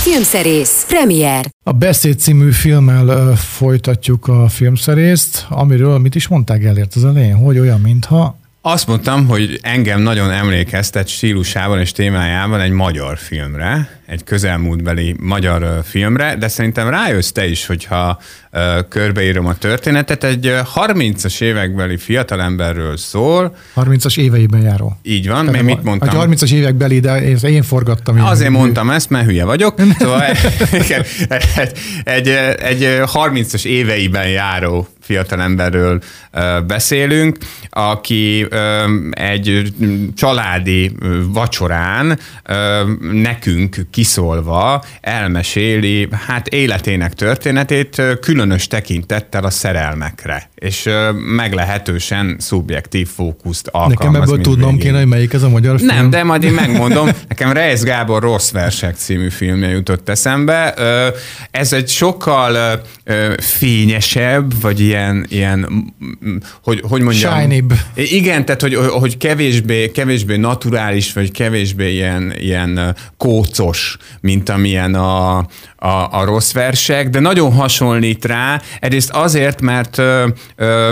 Filmszerész, 0.02 0.84
premier, 0.88 1.46
A 1.64 1.72
Beszéd 1.72 2.18
című 2.18 2.50
filmmel 2.50 3.06
uh, 3.06 3.36
folytatjuk 3.36 4.28
a 4.28 4.48
filmszerészt, 4.48 5.46
amiről 5.48 5.98
mit 5.98 6.14
is 6.14 6.28
mondták 6.28 6.64
elért 6.64 6.94
az 6.94 7.04
elején, 7.04 7.36
hogy 7.36 7.58
olyan, 7.58 7.80
mintha 7.80 8.39
Azt 8.62 8.86
mondtam, 8.86 9.26
hogy 9.26 9.58
engem 9.62 10.00
nagyon 10.00 10.30
emlékeztet 10.30 11.08
stílusában 11.08 11.80
és 11.80 11.92
témájában 11.92 12.60
egy 12.60 12.70
magyar 12.70 13.18
filmre, 13.18 14.00
egy 14.06 14.24
közelmúltbeli 14.24 15.14
magyar 15.20 15.80
filmre, 15.84 16.36
de 16.36 16.48
szerintem 16.48 16.88
rájössz 16.88 17.30
te 17.30 17.46
is, 17.46 17.66
hogyha 17.66 18.20
körbeírom 18.88 19.46
a 19.46 19.54
történetet. 19.54 20.24
Egy 20.24 20.46
ö, 20.46 20.58
30-as 20.74 21.40
évekbeli 21.40 21.96
fiatalemberről 21.96 22.96
szól, 22.96 23.56
30-as 23.76 24.18
éveiben 24.18 24.60
járó. 24.60 24.98
így 25.02 25.28
van, 25.28 25.44
még 25.44 25.60
a- 25.60 25.64
mit 25.64 25.82
mondtam? 25.82 26.18
A 26.18 26.26
30-as 26.26 26.52
évekbeli, 26.52 27.00
de 27.00 27.22
én, 27.22 27.36
én 27.42 27.62
forgattam. 27.62 28.16
így. 28.16 28.22
Azért 28.26 28.50
mondtam 28.50 28.90
ezt, 28.90 29.10
mert 29.10 29.24
hülye 29.26 29.44
vagyok. 29.44 29.74
Szóval 29.98 30.22
egy, 30.74 31.04
egy, 32.04 32.28
egy 32.58 33.00
30-as 33.12 33.64
éveiben 33.64 34.28
járó 34.28 34.88
fiatalemberről 35.10 36.02
ö, 36.32 36.58
beszélünk, 36.66 37.36
aki 37.70 38.46
egy 39.10 39.72
családi 40.16 40.92
vacsorán 41.32 42.18
nekünk 43.12 43.76
kiszólva 43.90 44.84
elmeséli 45.00 46.08
hát 46.26 46.48
életének 46.48 47.14
történetét 47.14 48.02
különös 48.20 48.66
tekintettel 48.66 49.44
a 49.44 49.50
szerelmekre, 49.50 50.50
és 50.54 50.88
meglehetősen 51.36 52.36
szubjektív 52.38 53.08
fókuszt 53.08 53.66
alkalmaz. 53.66 53.98
Nekem 53.98 54.22
ebből 54.22 54.40
tudnom 54.40 54.78
kéne, 54.78 54.98
hogy 54.98 55.06
melyik 55.06 55.32
ez 55.32 55.42
a 55.42 55.48
magyar 55.48 55.78
film. 55.78 55.94
Nem, 55.94 56.10
de 56.10 56.24
majd 56.24 56.42
én 56.42 56.52
megmondom. 56.52 57.08
Nekem 57.28 57.52
Reis 57.52 57.80
Gábor 57.80 58.22
Rossz 58.22 58.50
Versek 58.50 58.96
című 58.96 59.28
filmje 59.28 59.68
jutott 59.68 60.08
eszembe. 60.08 60.74
Ez 61.50 61.72
egy 61.72 61.88
sokkal 61.88 62.82
fényesebb, 63.38 64.60
vagy 64.60 64.80
ilyen, 64.80 64.99
ilyen 65.28 65.58
m- 65.58 66.58
hogy, 66.62 66.82
hogy 66.88 67.00
mondjam? 67.00 67.40
Shinibb. 67.40 67.72
Igen, 67.94 68.44
tehát 68.44 68.60
hogy, 68.60 68.74
hogy 68.74 69.16
kevésbé, 69.16 69.90
kevésbé 69.90 70.36
naturális, 70.36 71.12
vagy 71.12 71.30
kevésbé 71.30 71.92
ilyen, 71.92 72.34
ilyen 72.38 72.96
kócos, 73.16 73.96
mint 74.20 74.48
amilyen 74.48 74.94
a, 74.94 75.36
a, 75.76 76.08
a 76.10 76.24
rossz 76.24 76.52
versek, 76.52 77.08
de 77.08 77.20
nagyon 77.20 77.52
hasonlít 77.52 78.24
rá, 78.24 78.60
egyrészt 78.80 79.10
azért, 79.10 79.60
mert 79.60 79.98
ö, 79.98 80.28
ö, 80.56 80.90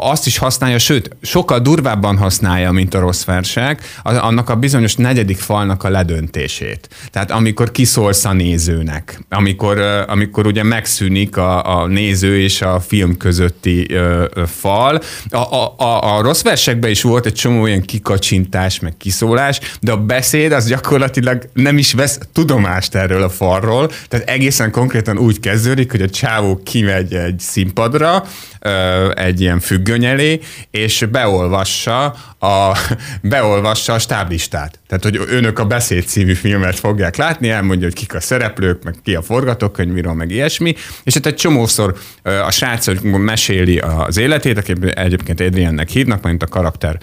azt 0.00 0.26
is 0.26 0.38
használja, 0.38 0.78
sőt, 0.78 1.16
sokkal 1.22 1.58
durvábban 1.58 2.16
használja, 2.16 2.72
mint 2.72 2.94
a 2.94 3.00
rossz 3.00 3.24
versek, 3.24 3.82
annak 4.02 4.48
a 4.48 4.56
bizonyos 4.56 4.96
negyedik 4.96 5.38
falnak 5.38 5.84
a 5.84 5.88
ledöntését. 5.88 6.88
Tehát 7.10 7.30
amikor 7.30 7.70
kiszólsz 7.70 8.24
a 8.24 8.32
nézőnek, 8.32 9.20
amikor, 9.28 9.78
amikor 10.06 10.46
ugye 10.46 10.62
megszűnik 10.62 11.36
a, 11.36 11.80
a 11.80 11.86
néző 11.86 12.40
és 12.40 12.62
a 12.62 12.80
film 12.80 13.16
közötti 13.40 13.94
ö, 13.94 14.24
fal. 14.46 15.00
A, 15.30 15.36
a, 15.36 15.74
a, 15.76 16.16
a 16.16 16.22
rossz 16.22 16.42
versekben 16.42 16.90
is 16.90 17.02
volt 17.02 17.26
egy 17.26 17.34
csomó 17.34 17.62
olyan 17.62 17.80
kikacsintás, 17.80 18.80
meg 18.80 18.96
kiszólás, 18.96 19.60
de 19.80 19.92
a 19.92 19.96
beszéd 19.96 20.52
az 20.52 20.66
gyakorlatilag 20.66 21.48
nem 21.52 21.78
is 21.78 21.92
vesz 21.92 22.18
tudomást 22.32 22.94
erről 22.94 23.22
a 23.22 23.28
falról, 23.28 23.90
tehát 24.08 24.28
egészen 24.28 24.70
konkrétan 24.70 25.18
úgy 25.18 25.40
kezdődik, 25.40 25.90
hogy 25.90 26.02
a 26.02 26.08
csávó 26.08 26.60
kimegy 26.64 27.14
egy 27.14 27.38
színpadra, 27.38 28.24
ö, 28.60 29.10
egy 29.14 29.40
ilyen 29.40 29.60
függöny 29.60 30.04
elé, 30.04 30.40
és 30.70 31.04
beolvassa 31.10 32.04
a, 32.38 32.78
beolvassa 33.22 33.92
a 33.92 33.98
stáblistát. 33.98 34.79
Tehát, 34.90 35.04
hogy 35.04 35.34
önök 35.36 35.58
a 35.58 35.66
Beszéd 35.66 36.04
című 36.04 36.34
filmet 36.34 36.78
fogják 36.78 37.16
látni, 37.16 37.48
elmondja, 37.48 37.86
hogy 37.86 37.94
kik 37.94 38.14
a 38.14 38.20
szereplők, 38.20 38.82
meg 38.84 38.94
ki 39.02 39.14
a 39.14 39.22
forgatókönyvíró, 39.22 40.12
meg 40.12 40.30
ilyesmi, 40.30 40.74
és 41.04 41.14
hát 41.14 41.26
egy 41.26 41.34
csomószor 41.34 41.94
a 42.22 42.50
srác 42.50 42.86
hogy 42.86 43.02
meséli 43.02 43.78
az 43.78 44.16
életét, 44.16 44.58
aki 44.58 44.74
egyébként 44.94 45.40
Adriannek 45.40 45.88
hívnak, 45.88 46.22
mint 46.22 46.42
a 46.42 46.46
karakter 46.46 46.98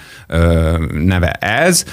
neve 0.92 1.32
ez, 1.32 1.86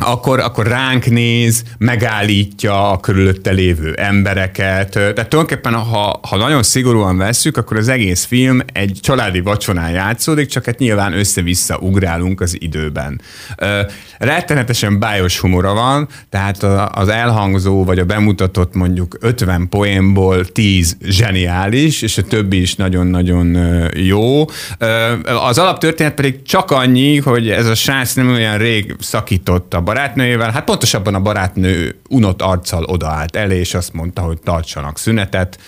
akkor, 0.00 0.40
akkor 0.40 0.66
ránk 0.66 1.06
néz, 1.06 1.62
megállítja 1.78 2.90
a 2.90 3.00
körülötte 3.00 3.50
lévő 3.50 3.92
embereket. 3.92 4.90
Tehát 4.90 5.28
tulajdonképpen, 5.28 5.74
ha, 5.74 6.20
ha 6.28 6.36
nagyon 6.36 6.62
szigorúan 6.62 7.16
vesszük, 7.16 7.56
akkor 7.56 7.76
az 7.76 7.88
egész 7.88 8.24
film 8.24 8.60
egy 8.72 8.98
családi 9.00 9.40
vacsorán 9.40 9.90
játszódik, 9.90 10.48
csak 10.48 10.64
hát 10.64 10.78
nyilván 10.78 11.12
össze-vissza 11.12 11.78
ugrálunk 11.78 12.40
az 12.40 12.56
időben. 12.60 13.20
Rettenetesen 14.18 14.98
bájos 14.98 15.38
humora 15.38 15.74
van, 15.74 16.08
tehát 16.28 16.62
az 16.92 17.08
elhangzó 17.08 17.84
vagy 17.84 17.98
a 17.98 18.04
bemutatott 18.04 18.74
mondjuk 18.74 19.16
50 19.20 19.68
poénból 19.68 20.44
10 20.44 20.96
zseniális, 21.02 22.02
és 22.02 22.18
a 22.18 22.22
többi 22.22 22.60
is 22.60 22.74
nagyon-nagyon 22.74 23.58
jó. 23.94 24.44
Az 25.46 25.58
alaptörténet 25.58 26.14
pedig 26.14 26.42
csak 26.42 26.70
annyi, 26.70 27.18
hogy 27.18 27.50
ez 27.50 27.66
a 27.66 27.74
srác 27.74 28.14
nem 28.14 28.28
olyan 28.28 28.58
rég 28.58 28.96
szakított 29.00 29.74
a 29.74 29.80
barátnőjével, 29.90 30.50
hát 30.50 30.64
pontosabban 30.64 31.14
a 31.14 31.20
barátnő 31.20 32.00
unott 32.08 32.42
arccal 32.42 32.84
odaállt 32.84 33.36
elé, 33.36 33.58
és 33.58 33.74
azt 33.74 33.92
mondta, 33.92 34.22
hogy 34.22 34.38
tartsanak 34.40 34.98
szünetet, 34.98 35.58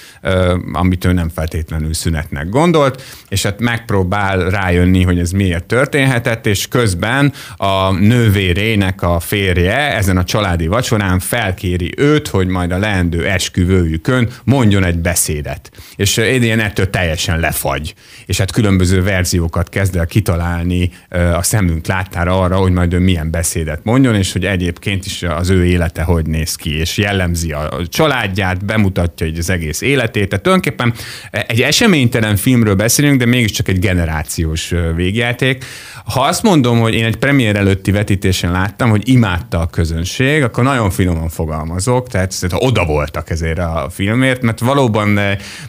amit 0.73 1.05
ő 1.05 1.13
nem 1.13 1.29
feltétlenül 1.29 1.95
szünetnek 1.95 2.49
gondolt, 2.49 3.03
és 3.29 3.43
hát 3.43 3.61
megpróbál 3.61 4.51
rájönni, 4.51 5.03
hogy 5.03 5.19
ez 5.19 5.31
miért 5.31 5.65
történhetett, 5.65 6.47
és 6.47 6.69
közben 6.69 7.33
a 7.57 7.93
nővérének 7.93 9.03
a 9.03 9.21
férje 9.21 9.97
ezen 9.97 10.17
a 10.17 10.25
családi 10.25 10.67
vacsorán 10.67 11.19
felkéri 11.19 11.93
őt, 11.97 12.29
hogy 12.29 12.47
majd 12.47 12.73
a 12.73 12.79
leendő 12.79 13.27
esküvőjükön 13.27 14.29
mondjon 14.45 14.85
egy 14.85 14.99
beszédet. 14.99 15.71
És 15.97 16.19
Adrian 16.19 16.61
ettől 16.61 16.91
teljesen 16.91 17.41
lefagy. 17.41 17.95
És 18.27 18.39
hát 18.39 18.53
különböző 18.53 19.03
verziókat 19.03 19.69
kezd 19.69 19.97
el 19.97 20.07
kitalálni 20.07 20.91
a 21.35 21.43
szemünk 21.43 21.87
láttára 21.87 22.41
arra, 22.41 22.57
hogy 22.57 22.73
majd 22.73 22.93
ő 22.93 22.99
milyen 22.99 23.31
beszédet 23.31 23.81
mondjon, 23.85 24.12
nagyon, 24.13 24.27
és 24.27 24.33
hogy 24.33 24.45
egyébként 24.45 25.07
is 25.07 25.23
az 25.23 25.51
ő 25.51 25.65
élete 25.65 26.03
hogy 26.03 26.27
néz 26.27 26.55
ki, 26.55 26.79
és 26.79 26.97
jellemzi 26.97 27.53
a 27.53 27.71
családját, 27.89 28.65
bemutatja 28.65 29.27
így 29.27 29.39
az 29.39 29.51
egész 29.51 29.81
életét. 29.81 30.29
Tehát 30.29 30.45
tulajdonképpen 30.45 30.95
egy 31.31 31.61
eseménytelen 31.63 32.37
filmről 32.37 32.75
beszélünk, 32.75 33.19
de 33.19 33.27
mégiscsak 33.27 33.69
egy 33.69 33.79
generációs 33.79 34.75
végjáték. 34.95 35.65
Ha 36.05 36.21
azt 36.21 36.43
mondom, 36.43 36.81
hogy 36.81 36.95
én 36.95 37.05
egy 37.05 37.17
premier 37.17 37.57
előtti 37.57 37.91
vetítésen 37.91 38.51
láttam, 38.51 38.91
hogy 38.91 39.09
imádta 39.09 39.61
a 39.61 39.67
közönség, 39.67 40.43
akkor 40.43 40.65
nagyon 40.65 40.91
finoman 40.91 41.29
fogalmazok, 41.29 42.09
tehát 42.09 42.35
ha 42.51 42.59
oda 42.59 42.85
voltak 42.85 43.31
ezért 43.31 43.59
a 43.59 43.89
filmért, 43.91 44.43
mert 44.43 44.61
valóban 44.61 45.19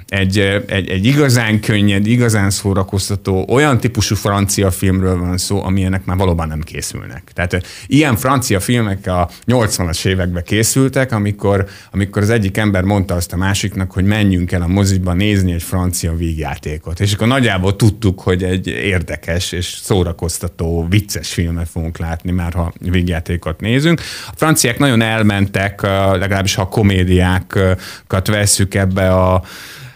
egy, 0.08 0.40
egy, 0.68 0.90
egy 0.90 1.06
igazán 1.06 1.60
könnyed, 1.60 2.08
igazán 2.08 2.50
szórakoztató, 2.50 3.46
olyan 3.50 3.80
típusú 3.80 4.16
francia 4.16 4.72
filmről 4.72 5.20
van 5.20 5.38
szó, 5.38 5.64
amilyenek 5.64 6.06
már 6.06 6.18
valóban 6.18 6.48
nem 6.48 6.62
készülnek. 6.62 7.32
Tehát 7.34 7.66
ilyen 7.88 8.16
francia 8.24 8.60
filmek 8.60 9.08
a 9.08 9.30
80-as 9.48 10.06
években 10.06 10.44
készültek, 10.44 11.12
amikor, 11.12 11.66
amikor 11.92 12.22
az 12.22 12.30
egyik 12.30 12.58
ember 12.58 12.84
mondta 12.84 13.16
azt 13.16 13.34
a 13.34 13.38
másiknak, 13.38 13.92
hogy 13.92 14.06
menjünk 14.06 14.52
el 14.52 14.62
a 14.62 14.68
moziba 14.68 15.14
nézni 15.14 15.52
egy 15.52 15.64
francia 15.64 16.16
vígjátékot. 16.16 17.00
És 17.00 17.14
akkor 17.14 17.28
nagyjából 17.28 17.76
tudtuk, 17.76 18.20
hogy 18.20 18.44
egy 18.44 18.68
érdekes 18.68 19.52
és 19.52 19.66
szórakoztató, 19.66 20.88
vicces 20.90 21.34
filmet 21.34 21.70
fogunk 21.70 21.98
látni, 21.98 22.32
már 22.32 22.54
ha 22.54 22.74
vígjátékot 22.80 23.60
nézünk. 23.60 24.02
A 24.28 24.34
franciák 24.36 24.80
nagyon 24.80 25.02
elmentek, 25.02 25.82
legalábbis 26.12 26.56
ha 26.56 26.62
a 26.62 26.68
komédiákat 26.68 28.28
vesszük 28.28 28.76
ebbe 28.76 29.14
a 29.14 29.44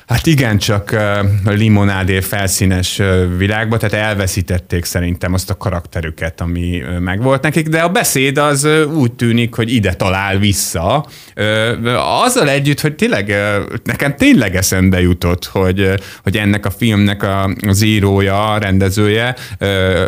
Hát 0.08 0.26
igen, 0.26 0.58
csak 0.58 0.96
limonádé 1.46 2.20
felszínes 2.20 3.02
világba, 3.38 3.78
tehát 3.78 4.06
elveszítették 4.06 4.86
szerintem 4.86 5.34
azt 5.34 5.50
a 5.50 5.58
karakterüket, 5.58 6.42
ami 6.42 6.82
megvolt 7.00 7.42
nekik, 7.42 7.68
de 7.68 7.82
a 7.82 7.90
beszéd 7.90 8.38
az 8.38 8.68
úgy 8.94 9.14
tűnik, 9.14 9.56
hogy 9.56 9.74
ide 9.74 9.94
talál 9.94 10.38
vissza. 10.38 11.06
Azzal 12.24 12.50
együtt, 12.50 12.82
hogy 12.82 12.96
tényleg 12.96 13.36
nekem 13.84 14.16
tényleg 14.16 14.56
eszembe 14.56 15.02
jutott, 15.02 15.46
hogy, 15.46 15.94
hogy 16.24 16.38
ennek 16.38 16.66
a 16.66 16.72
filmnek 16.72 17.26
az 17.68 17.82
írója, 17.82 18.52
a 18.52 18.58
rendezője, 18.58 19.36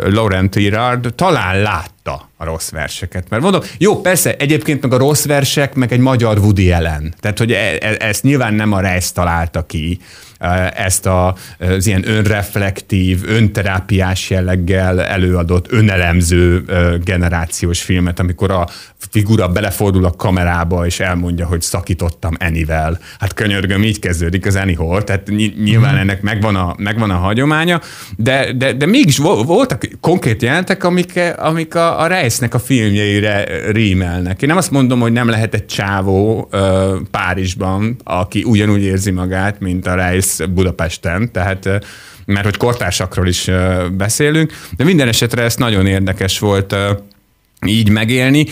Laurent 0.04 0.56
Irard 0.56 1.14
talán 1.14 1.62
lát 1.62 1.90
írta 2.00 2.28
a 2.36 2.44
rossz 2.44 2.70
verseket. 2.70 3.28
Mert 3.28 3.42
mondom, 3.42 3.60
jó, 3.78 4.00
persze, 4.00 4.36
egyébként 4.36 4.82
meg 4.82 4.92
a 4.92 4.96
rossz 4.96 5.24
versek, 5.24 5.74
meg 5.74 5.92
egy 5.92 5.98
magyar 5.98 6.38
Woody 6.38 6.72
ellen. 6.72 7.14
Tehát, 7.20 7.38
hogy 7.38 7.52
e, 7.52 7.78
e, 7.80 7.96
ezt 7.98 8.22
nyilván 8.22 8.54
nem 8.54 8.72
a 8.72 8.80
Reis 8.80 9.12
találta 9.12 9.66
ki, 9.66 10.00
ezt 10.74 11.06
a, 11.06 11.34
az 11.58 11.86
ilyen 11.86 12.08
önreflektív, 12.08 13.22
önterápiás 13.26 14.30
jelleggel 14.30 15.02
előadott, 15.02 15.72
önelemző 15.72 16.64
generációs 17.04 17.82
filmet, 17.82 18.20
amikor 18.20 18.50
a 18.50 18.66
figura 19.10 19.48
belefordul 19.48 20.04
a 20.04 20.10
kamerába, 20.10 20.86
és 20.86 21.00
elmondja, 21.00 21.46
hogy 21.46 21.62
szakítottam 21.62 22.34
Enivel. 22.38 22.98
Hát 23.18 23.34
könyörgöm, 23.34 23.82
így 23.82 23.98
kezdődik 23.98 24.46
az 24.46 24.56
Anyhol, 24.56 25.04
tehát 25.04 25.28
nyilván 25.64 25.92
mhm. 25.92 26.00
ennek 26.00 26.22
megvan 26.22 26.56
a, 26.56 26.74
megvan 26.78 27.10
a 27.10 27.16
hagyománya, 27.16 27.80
de, 28.16 28.52
de, 28.52 28.72
de 28.72 28.86
mégis 28.86 29.18
voltak 29.18 29.88
konkrét 30.00 30.42
jelentek, 30.42 30.84
amik, 30.84 31.20
amik 31.36 31.74
a, 31.74 32.00
a 32.00 32.06
Reisnek 32.06 32.54
a 32.54 32.58
filmjeire 32.58 33.46
rímelnek. 33.70 34.42
Én 34.42 34.48
nem 34.48 34.56
azt 34.56 34.70
mondom, 34.70 35.00
hogy 35.00 35.12
nem 35.12 35.28
lehet 35.28 35.54
egy 35.54 35.66
csávó 35.66 36.48
uh, 36.52 36.60
Párizsban, 37.10 37.96
aki 38.04 38.42
ugyanúgy 38.42 38.82
érzi 38.82 39.10
magát, 39.10 39.60
mint 39.60 39.86
a 39.86 39.94
Reis 39.94 40.29
Budapesten, 40.50 41.32
tehát 41.32 41.68
mert 42.24 42.44
hogy 42.44 42.56
kortársakról 42.56 43.26
is 43.26 43.50
beszélünk, 43.92 44.52
de 44.76 44.84
minden 44.84 45.08
esetre 45.08 45.42
ez 45.42 45.56
nagyon 45.56 45.86
érdekes 45.86 46.38
volt 46.38 46.76
így 47.66 47.88
megélni. 47.88 48.46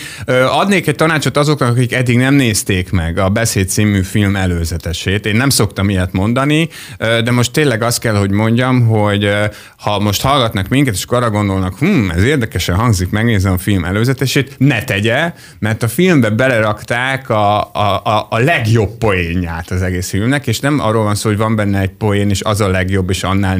Adnék 0.49 0.87
egy 0.87 0.95
tanácsot 0.95 1.37
azoknak, 1.37 1.69
akik 1.69 1.93
eddig 1.93 2.17
nem 2.17 2.33
nézték 2.33 2.91
meg 2.91 3.17
a 3.17 3.29
Beszéd 3.29 3.69
című 3.69 4.01
film 4.01 4.35
előzetesét. 4.35 5.25
Én 5.25 5.35
nem 5.35 5.49
szoktam 5.49 5.89
ilyet 5.89 6.11
mondani, 6.11 6.69
de 6.97 7.31
most 7.31 7.51
tényleg 7.51 7.81
azt 7.81 7.99
kell, 7.99 8.15
hogy 8.15 8.31
mondjam, 8.31 8.87
hogy 8.87 9.29
ha 9.77 9.99
most 9.99 10.21
hallgatnak 10.21 10.67
minket, 10.67 10.93
és 10.93 11.03
arra 11.07 11.29
gondolnak, 11.29 11.77
hm, 11.77 12.09
ez 12.09 12.23
érdekesen 12.23 12.75
hangzik, 12.75 13.09
megnézem 13.09 13.53
a 13.53 13.57
film 13.57 13.85
előzetesét, 13.85 14.55
ne 14.57 14.83
tegye, 14.83 15.33
mert 15.59 15.83
a 15.83 15.87
filmbe 15.87 16.29
belerakták 16.29 17.29
a, 17.29 17.73
a, 17.73 18.01
a, 18.03 18.27
a 18.29 18.39
legjobb 18.39 18.97
poénját 18.97 19.71
az 19.71 19.81
egész 19.81 20.09
filmnek, 20.09 20.47
és 20.47 20.59
nem 20.59 20.79
arról 20.79 21.03
van 21.03 21.15
szó, 21.15 21.29
hogy 21.29 21.37
van 21.37 21.55
benne 21.55 21.79
egy 21.79 21.89
poén, 21.89 22.29
és 22.29 22.41
az 22.41 22.61
a 22.61 22.67
legjobb, 22.67 23.09
és 23.09 23.23
annál, 23.23 23.59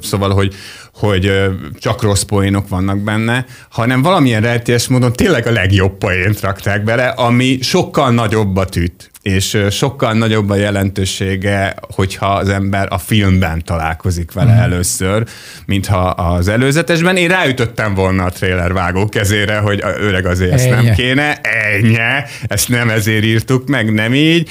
szóval, 0.00 0.30
hogy, 0.30 0.54
hogy 0.96 1.32
csak 1.78 2.02
rossz 2.02 2.22
poénok 2.22 2.68
vannak 2.68 2.98
benne, 2.98 3.44
hanem 3.70 4.02
valamilyen 4.02 4.42
rejtélyes 4.42 4.88
módon 4.88 5.12
tényleg 5.12 5.46
a 5.46 5.52
legjobb 5.52 5.98
poént 5.98 6.40
rakták 6.40 6.84
bele, 6.84 7.06
ami 7.06 7.58
sokkal 7.62 8.10
nagyobbat 8.10 8.76
üt 8.76 9.10
és 9.26 9.58
sokkal 9.70 10.12
nagyobb 10.12 10.50
a 10.50 10.54
jelentősége, 10.54 11.74
hogyha 11.94 12.26
az 12.26 12.48
ember 12.48 12.86
a 12.90 12.98
filmben 12.98 13.64
találkozik 13.64 14.32
vele 14.32 14.54
mm. 14.54 14.58
először, 14.58 15.24
mintha 15.64 16.08
az 16.08 16.48
előzetesben. 16.48 17.16
Én 17.16 17.28
ráütöttem 17.28 17.94
volna 17.94 18.24
a 18.24 18.30
trailer 18.30 18.72
vágó 18.72 19.08
kezére, 19.08 19.58
hogy 19.58 19.82
öreg 20.00 20.26
azért 20.26 20.52
ezt 20.52 20.70
nem 20.70 20.92
kéne, 20.94 21.40
ennyi, 21.72 21.96
ezt 22.46 22.68
nem 22.68 22.88
ezért 22.88 23.24
írtuk 23.24 23.68
meg, 23.68 23.92
nem 23.92 24.14
így. 24.14 24.48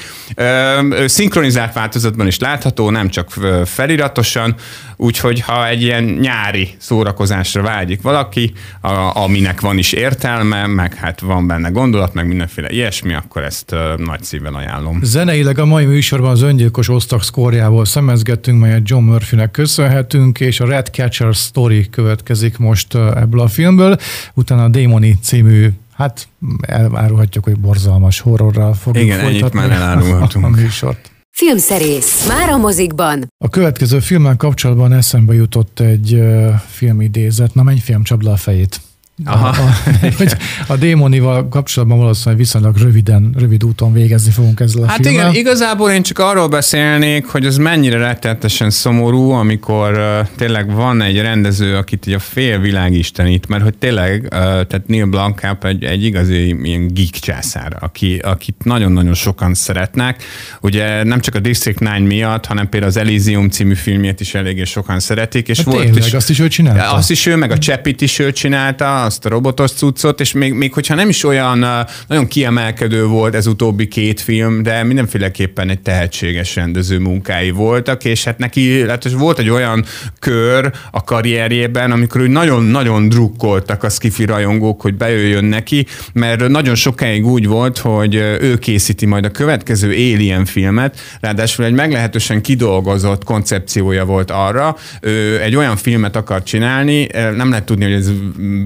Szinkronizált 1.06 1.72
változatban 1.72 2.26
is 2.26 2.38
látható, 2.38 2.90
nem 2.90 3.08
csak 3.08 3.28
feliratosan, 3.64 4.54
úgyhogy 4.96 5.40
ha 5.40 5.68
egy 5.68 5.82
ilyen 5.82 6.04
nyári 6.04 6.68
szórakozásra 6.78 7.62
vágyik 7.62 8.02
valaki, 8.02 8.52
a, 8.80 9.22
aminek 9.22 9.60
van 9.60 9.78
is 9.78 9.92
értelme, 9.92 10.66
meg 10.66 10.94
hát 10.94 11.20
van 11.20 11.46
benne 11.46 11.68
gondolat, 11.68 12.14
meg 12.14 12.26
mindenféle 12.26 12.70
ilyesmi, 12.70 13.14
akkor 13.14 13.42
ezt 13.42 13.74
nagy 13.96 14.22
szíven 14.22 14.54
ajánlom. 14.54 14.98
Zeneileg 15.02 15.58
a 15.58 15.64
mai 15.64 15.84
műsorban 15.84 16.30
az 16.30 16.42
öngyilkos 16.42 16.88
osztag 16.88 17.22
szkórjából 17.22 17.84
szemezgettünk, 17.84 18.60
melyet 18.60 18.88
John 18.88 19.04
Murphynek 19.04 19.50
köszönhetünk, 19.50 20.40
és 20.40 20.60
a 20.60 20.66
Red 20.66 20.86
Catcher 20.86 21.34
Story 21.34 21.88
következik 21.90 22.58
most 22.58 22.94
ebből 22.94 23.40
a 23.40 23.48
filmből, 23.48 23.96
utána 24.34 24.64
a 24.64 24.68
Démoni 24.68 25.18
című 25.22 25.68
Hát 25.96 26.28
elárulhatjuk, 26.60 27.44
hogy 27.44 27.58
borzalmas 27.58 28.20
horrorral 28.20 28.74
fogjuk 28.74 29.04
Igen, 29.04 29.18
folytatni 29.18 29.58
ennyit 29.58 29.70
már 29.70 29.70
elárulhatunk. 29.70 30.44
A 30.44 30.48
műsort. 30.48 31.10
Filmszerész. 31.38 32.26
Már 32.28 32.48
a 32.48 32.56
mozikban. 32.56 33.26
A 33.44 33.48
következő 33.48 33.98
filmmel 33.98 34.36
kapcsolatban 34.36 34.92
eszembe 34.92 35.34
jutott 35.34 35.80
egy 35.80 36.14
uh, 36.14 36.54
filmidézet. 36.68 37.54
Na 37.54 37.62
menj 37.62 37.78
film, 37.78 38.02
csapd 38.02 38.26
a 38.26 38.36
fejét. 38.36 38.80
Aha. 39.24 39.48
A, 39.48 39.54
hogy 40.18 40.36
a 40.66 40.76
démonival 40.76 41.48
kapcsolatban 41.48 41.98
valószínűleg 41.98 42.38
viszonylag 42.38 42.76
röviden, 42.76 43.34
rövid 43.38 43.64
úton 43.64 43.92
végezni 43.92 44.30
fogunk 44.30 44.60
ezzel 44.60 44.82
a 44.82 44.86
Hát 44.86 44.96
filmmel. 44.96 45.30
igen, 45.30 45.34
igazából 45.34 45.90
én 45.90 46.02
csak 46.02 46.18
arról 46.18 46.48
beszélnék, 46.48 47.26
hogy 47.26 47.46
az 47.46 47.56
mennyire 47.56 47.98
rettenetesen 47.98 48.70
szomorú, 48.70 49.30
amikor 49.30 49.92
uh, 49.92 50.28
tényleg 50.36 50.72
van 50.72 51.02
egy 51.02 51.20
rendező, 51.20 51.76
akit 51.76 52.06
így 52.06 52.14
a 52.14 52.18
fél 52.18 52.58
világ 52.58 52.92
istenít, 52.92 53.48
mert 53.48 53.62
hogy 53.62 53.74
tényleg, 53.78 54.22
uh, 54.22 54.28
tehát 54.30 54.82
Neil 54.86 55.06
Blomkamp 55.06 55.64
egy, 55.64 55.84
egy 55.84 56.04
igazi 56.04 56.56
ilyen 56.62 56.86
geek 56.86 57.10
császár, 57.10 57.76
aki, 57.80 58.18
akit 58.24 58.56
nagyon-nagyon 58.64 59.14
sokan 59.14 59.54
szeretnek. 59.54 60.22
Ugye 60.60 61.02
nem 61.02 61.20
csak 61.20 61.34
a 61.34 61.38
District 61.38 61.78
9 61.78 62.06
miatt, 62.06 62.46
hanem 62.46 62.68
például 62.68 62.92
az 62.92 62.98
Elysium 62.98 63.48
című 63.48 63.74
filmjét 63.74 64.20
is 64.20 64.34
eléggé 64.34 64.64
sokan 64.64 65.00
szeretik. 65.00 65.48
És 65.48 65.56
hát 65.56 65.66
volt 65.66 65.84
tényleg, 65.84 66.06
is, 66.06 66.12
azt 66.12 66.30
is 66.30 66.38
ő 66.38 66.48
csinálta? 66.48 66.92
Azt 66.92 67.10
is 67.10 67.26
ő, 67.26 67.36
meg 67.36 67.50
a 67.50 67.58
Csepit 67.58 68.00
is 68.00 68.18
ő 68.18 68.32
csinálta, 68.32 69.04
azt 69.06 69.26
a 69.26 69.28
robotos 69.28 69.70
cuccot, 69.70 70.20
és 70.20 70.32
még, 70.32 70.52
még 70.52 70.72
hogyha 70.72 70.94
nem 70.94 71.08
is 71.08 71.24
olyan 71.24 71.86
nagyon 72.08 72.26
kiemelkedő 72.26 73.04
volt 73.04 73.34
ez 73.34 73.46
utóbbi 73.46 73.88
két 73.88 74.20
film, 74.20 74.62
de 74.62 74.82
mindenféleképpen 74.82 75.68
egy 75.68 75.80
tehetséges 75.80 76.54
rendező 76.54 76.98
munkái 76.98 77.50
voltak, 77.50 78.04
és 78.04 78.24
hát 78.24 78.38
neki 78.38 78.88
hát 78.88 79.10
volt 79.10 79.38
egy 79.38 79.50
olyan 79.50 79.84
kör 80.18 80.72
a 80.90 81.04
karrierjében, 81.04 81.90
amikor 81.90 82.20
ő 82.20 82.26
nagyon-nagyon 82.26 83.08
drukkoltak 83.08 83.82
a 83.82 83.88
skifi 83.88 84.24
rajongók, 84.24 84.80
hogy 84.80 84.94
bejöjjön 84.94 85.44
neki, 85.44 85.86
mert 86.12 86.48
nagyon 86.48 86.74
sokáig 86.74 87.26
úgy 87.26 87.46
volt, 87.46 87.78
hogy 87.78 88.14
ő 88.14 88.58
készíti 88.58 89.06
majd 89.06 89.24
a 89.24 89.30
következő 89.30 89.88
Alien 89.90 90.44
filmet, 90.44 91.00
ráadásul 91.20 91.64
egy 91.64 91.72
meglehetősen 91.72 92.42
kidolgozott 92.42 93.24
koncepciója 93.24 94.04
volt 94.04 94.30
arra, 94.30 94.76
ő 95.00 95.40
egy 95.40 95.56
olyan 95.56 95.76
filmet 95.76 96.16
akar 96.16 96.42
csinálni, 96.42 97.08
nem 97.12 97.48
lehet 97.48 97.64
tudni, 97.64 97.84
hogy 97.84 97.92
ez 97.92 98.10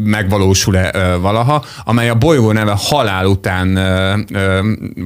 megvalósul 0.04 0.29
megvalósul-e 0.30 1.16
valaha, 1.16 1.64
amely 1.84 2.08
a 2.08 2.14
bolygó 2.14 2.52
neve 2.52 2.74
halál 2.76 3.26
után 3.26 3.78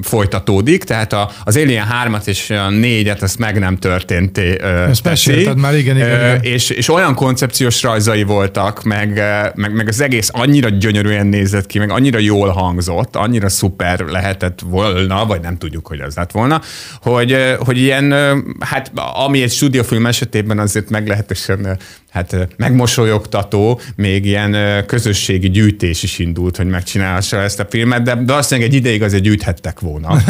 folytatódik, 0.01 0.83
tehát 0.83 1.13
a, 1.13 1.29
az 1.43 1.57
Alien 1.57 1.87
3-at 2.05 2.27
és 2.27 2.49
a 2.49 2.69
4-et 2.69 3.21
ezt 3.21 3.39
meg 3.39 3.59
nem 3.59 3.77
történt. 3.77 4.37
Ezt 4.37 5.03
mesélted 5.03 5.57
már, 5.57 5.75
igen, 5.75 5.95
igen, 5.95 6.07
igen. 6.07 6.41
És, 6.41 6.69
és 6.69 6.89
olyan 6.89 7.15
koncepciós 7.15 7.83
rajzai 7.83 8.23
voltak, 8.23 8.83
meg, 8.83 9.21
meg, 9.55 9.73
meg 9.73 9.87
az 9.87 10.01
egész 10.01 10.29
annyira 10.33 10.69
gyönyörűen 10.69 11.27
nézett 11.27 11.65
ki, 11.65 11.79
meg 11.79 11.91
annyira 11.91 12.19
jól 12.19 12.49
hangzott, 12.49 13.15
annyira 13.15 13.49
szuper 13.49 13.99
lehetett 13.99 14.59
volna, 14.65 15.25
vagy 15.25 15.41
nem 15.41 15.57
tudjuk, 15.57 15.87
hogy 15.87 15.99
az 15.99 16.15
lett 16.15 16.31
volna, 16.31 16.61
hogy, 17.01 17.55
hogy 17.59 17.77
ilyen, 17.77 18.13
hát 18.59 18.91
ami 19.25 19.41
egy 19.41 19.51
stúdiófilm 19.51 20.05
esetében 20.05 20.59
azért 20.59 20.89
meglehetősen 20.89 21.77
hát 22.15 22.47
megmosolyogtató, 22.57 23.79
még 23.95 24.25
ilyen 24.25 24.85
közös 24.85 25.14
közösségi 25.15 25.49
gyűjtés 25.49 26.03
is 26.03 26.19
indult, 26.19 26.57
hogy 26.57 26.65
megcsinálhassa 26.65 27.41
ezt 27.41 27.59
a 27.59 27.67
filmet, 27.69 28.01
de 28.01 28.15
valószínűleg 28.15 28.69
egy 28.69 28.75
ideig 28.75 29.03
azért 29.03 29.23
gyűjthettek 29.23 29.79
volna, 29.79 30.07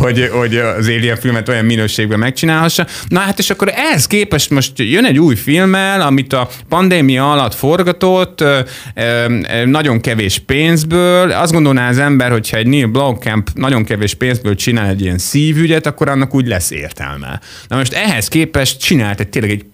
hogy, 0.00 0.28
hogy 0.32 0.56
az 0.56 0.86
Alien 0.86 1.16
filmet 1.16 1.48
olyan 1.48 1.64
minőségben 1.64 2.18
megcsinálhassa. 2.18 2.86
Na 3.08 3.20
hát 3.20 3.38
és 3.38 3.50
akkor 3.50 3.72
ehhez 3.74 4.06
képest 4.06 4.50
most 4.50 4.72
jön 4.76 5.04
egy 5.04 5.18
új 5.18 5.34
filmmel, 5.34 6.00
amit 6.00 6.32
a 6.32 6.48
pandémia 6.68 7.32
alatt 7.32 7.54
forgatott, 7.54 8.44
nagyon 9.64 10.00
kevés 10.00 10.38
pénzből. 10.38 11.30
Azt 11.30 11.52
gondolná 11.52 11.88
az 11.88 11.98
ember, 11.98 12.30
hogyha 12.30 12.56
egy 12.56 12.66
Neil 12.66 12.86
Blomkamp 12.86 13.50
nagyon 13.54 13.84
kevés 13.84 14.14
pénzből 14.14 14.54
csinál 14.54 14.88
egy 14.88 15.00
ilyen 15.00 15.18
szívügyet, 15.18 15.86
akkor 15.86 16.08
annak 16.08 16.34
úgy 16.34 16.46
lesz 16.46 16.70
értelme. 16.70 17.40
Na 17.68 17.76
most 17.76 17.92
ehhez 17.92 18.28
képest 18.28 18.80
csinált 18.80 19.20
egy 19.20 19.28
tényleg 19.28 19.50
egy 19.50 19.64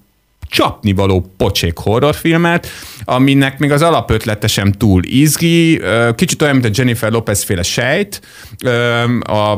csapnivaló 0.48 1.32
pocsék 1.36 1.78
horrorfilmet, 1.78 2.66
aminek 3.04 3.58
még 3.58 3.72
az 3.72 3.82
alapötlete 3.82 4.46
sem 4.46 4.72
túl 4.72 5.02
izgi, 5.04 5.80
kicsit 6.14 6.42
olyan, 6.42 6.56
mint 6.56 6.66
a 6.66 6.70
Jennifer 6.74 7.10
Lopez 7.10 7.42
féle 7.42 7.62
sejt, 7.62 8.20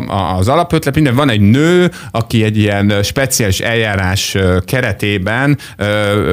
az 0.07 0.49
alapötlet, 0.49 0.95
minden 0.95 1.15
van 1.15 1.31
egy 1.31 1.41
nő, 1.41 1.91
aki 2.11 2.45
egy 2.45 2.59
ilyen 2.59 3.03
speciális 3.03 3.61
eljárás 3.61 4.37
keretében 4.65 5.59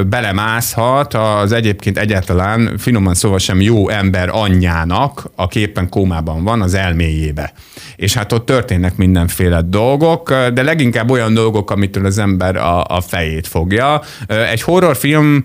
belemászhat 0.06 1.14
az 1.14 1.52
egyébként 1.52 1.98
egyáltalán 1.98 2.78
finoman 2.78 3.14
szóval 3.14 3.38
sem 3.38 3.60
jó 3.60 3.88
ember 3.88 4.28
anyjának, 4.32 5.30
aki 5.36 5.60
éppen 5.60 5.88
kómában 5.88 6.44
van, 6.44 6.62
az 6.62 6.74
elméjébe. 6.74 7.52
És 7.96 8.14
hát 8.14 8.32
ott 8.32 8.46
történnek 8.46 8.96
mindenféle 8.96 9.62
dolgok, 9.62 10.34
de 10.34 10.62
leginkább 10.62 11.10
olyan 11.10 11.34
dolgok, 11.34 11.70
amitől 11.70 12.06
az 12.06 12.18
ember 12.18 12.56
a, 12.56 12.84
a 12.84 13.00
fejét 13.00 13.46
fogja. 13.46 14.02
Egy 14.26 14.62
horrorfilm, 14.62 15.44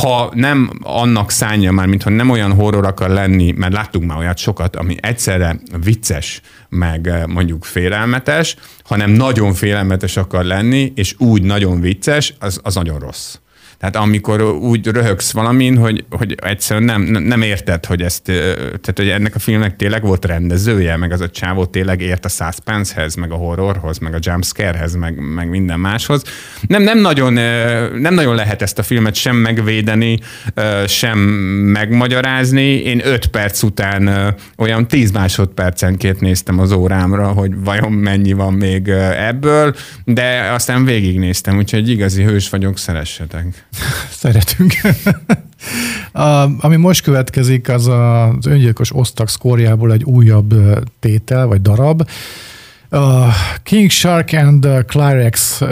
ha 0.00 0.30
nem 0.34 0.70
annak 0.82 1.30
szánja 1.30 1.72
már, 1.72 1.86
mintha 1.86 2.10
nem 2.10 2.30
olyan 2.30 2.52
horror 2.52 2.86
akar 2.86 3.10
lenni, 3.10 3.52
mert 3.56 3.72
láttunk 3.72 4.06
már 4.06 4.18
olyat 4.18 4.38
sokat, 4.38 4.76
ami 4.76 4.96
egyszerre 5.00 5.60
vicces, 5.82 6.40
meg 6.68 7.24
mondjuk 7.26 7.64
félelmetes, 7.64 8.56
hanem 8.84 9.10
nagyon 9.10 9.54
félelmetes 9.54 10.16
akar 10.16 10.44
lenni, 10.44 10.92
és 10.94 11.14
úgy 11.18 11.42
nagyon 11.42 11.80
vicces, 11.80 12.34
az, 12.38 12.60
az 12.62 12.74
nagyon 12.74 12.98
rossz. 12.98 13.36
Tehát 13.78 13.96
amikor 13.96 14.42
úgy 14.42 14.86
röhögsz 14.86 15.32
valamin, 15.32 15.76
hogy, 15.76 16.04
hogy 16.10 16.34
egyszerűen 16.42 16.84
nem, 16.84 17.22
nem 17.22 17.42
érted, 17.42 17.86
hogy 17.86 18.02
ezt, 18.02 18.22
tehát 18.22 18.92
hogy 18.94 19.08
ennek 19.08 19.34
a 19.34 19.38
filmnek 19.38 19.76
tényleg 19.76 20.02
volt 20.02 20.24
rendezője, 20.24 20.96
meg 20.96 21.12
az 21.12 21.20
a 21.20 21.30
csávó 21.30 21.64
tényleg 21.64 22.00
ért 22.00 22.24
a 22.24 22.28
suspensehez, 22.28 23.14
meg 23.14 23.32
a 23.32 23.34
horrorhoz, 23.34 23.98
meg 23.98 24.14
a 24.14 24.18
jumpscarehez, 24.20 24.94
meg, 24.94 25.34
meg 25.34 25.48
minden 25.48 25.80
máshoz. 25.80 26.22
Nem, 26.66 26.82
nem, 26.82 26.98
nagyon, 26.98 27.32
nem 28.00 28.14
nagyon 28.14 28.34
lehet 28.34 28.62
ezt 28.62 28.78
a 28.78 28.82
filmet 28.82 29.14
sem 29.14 29.36
megvédeni, 29.36 30.18
sem 30.86 31.18
megmagyarázni. 31.18 32.66
Én 32.66 33.00
öt 33.04 33.26
perc 33.26 33.62
után 33.62 34.34
olyan 34.56 34.88
tíz 34.88 35.10
másodpercenként 35.10 36.20
néztem 36.20 36.58
az 36.58 36.72
órámra, 36.72 37.28
hogy 37.28 37.50
vajon 37.64 37.92
mennyi 37.92 38.32
van 38.32 38.52
még 38.52 38.88
ebből, 39.28 39.74
de 40.04 40.50
aztán 40.52 40.84
végignéztem, 40.84 41.56
úgyhogy 41.56 41.88
igazi 41.88 42.22
hős 42.22 42.48
vagyok, 42.48 42.78
szeressetek. 42.78 43.65
Szeretünk. 44.22 44.74
A, 46.12 46.64
ami 46.64 46.76
most 46.76 47.02
következik, 47.02 47.68
az 47.68 47.86
az 47.86 48.46
öngyilkos 48.46 48.94
osztag 48.94 49.28
szkóriából 49.28 49.92
egy 49.92 50.04
újabb 50.04 50.54
tétel, 51.00 51.46
vagy 51.46 51.62
darab. 51.62 52.08
A 52.90 53.28
King 53.62 53.90
Shark 53.90 54.32
and 54.32 54.68
Clarex 54.86 55.62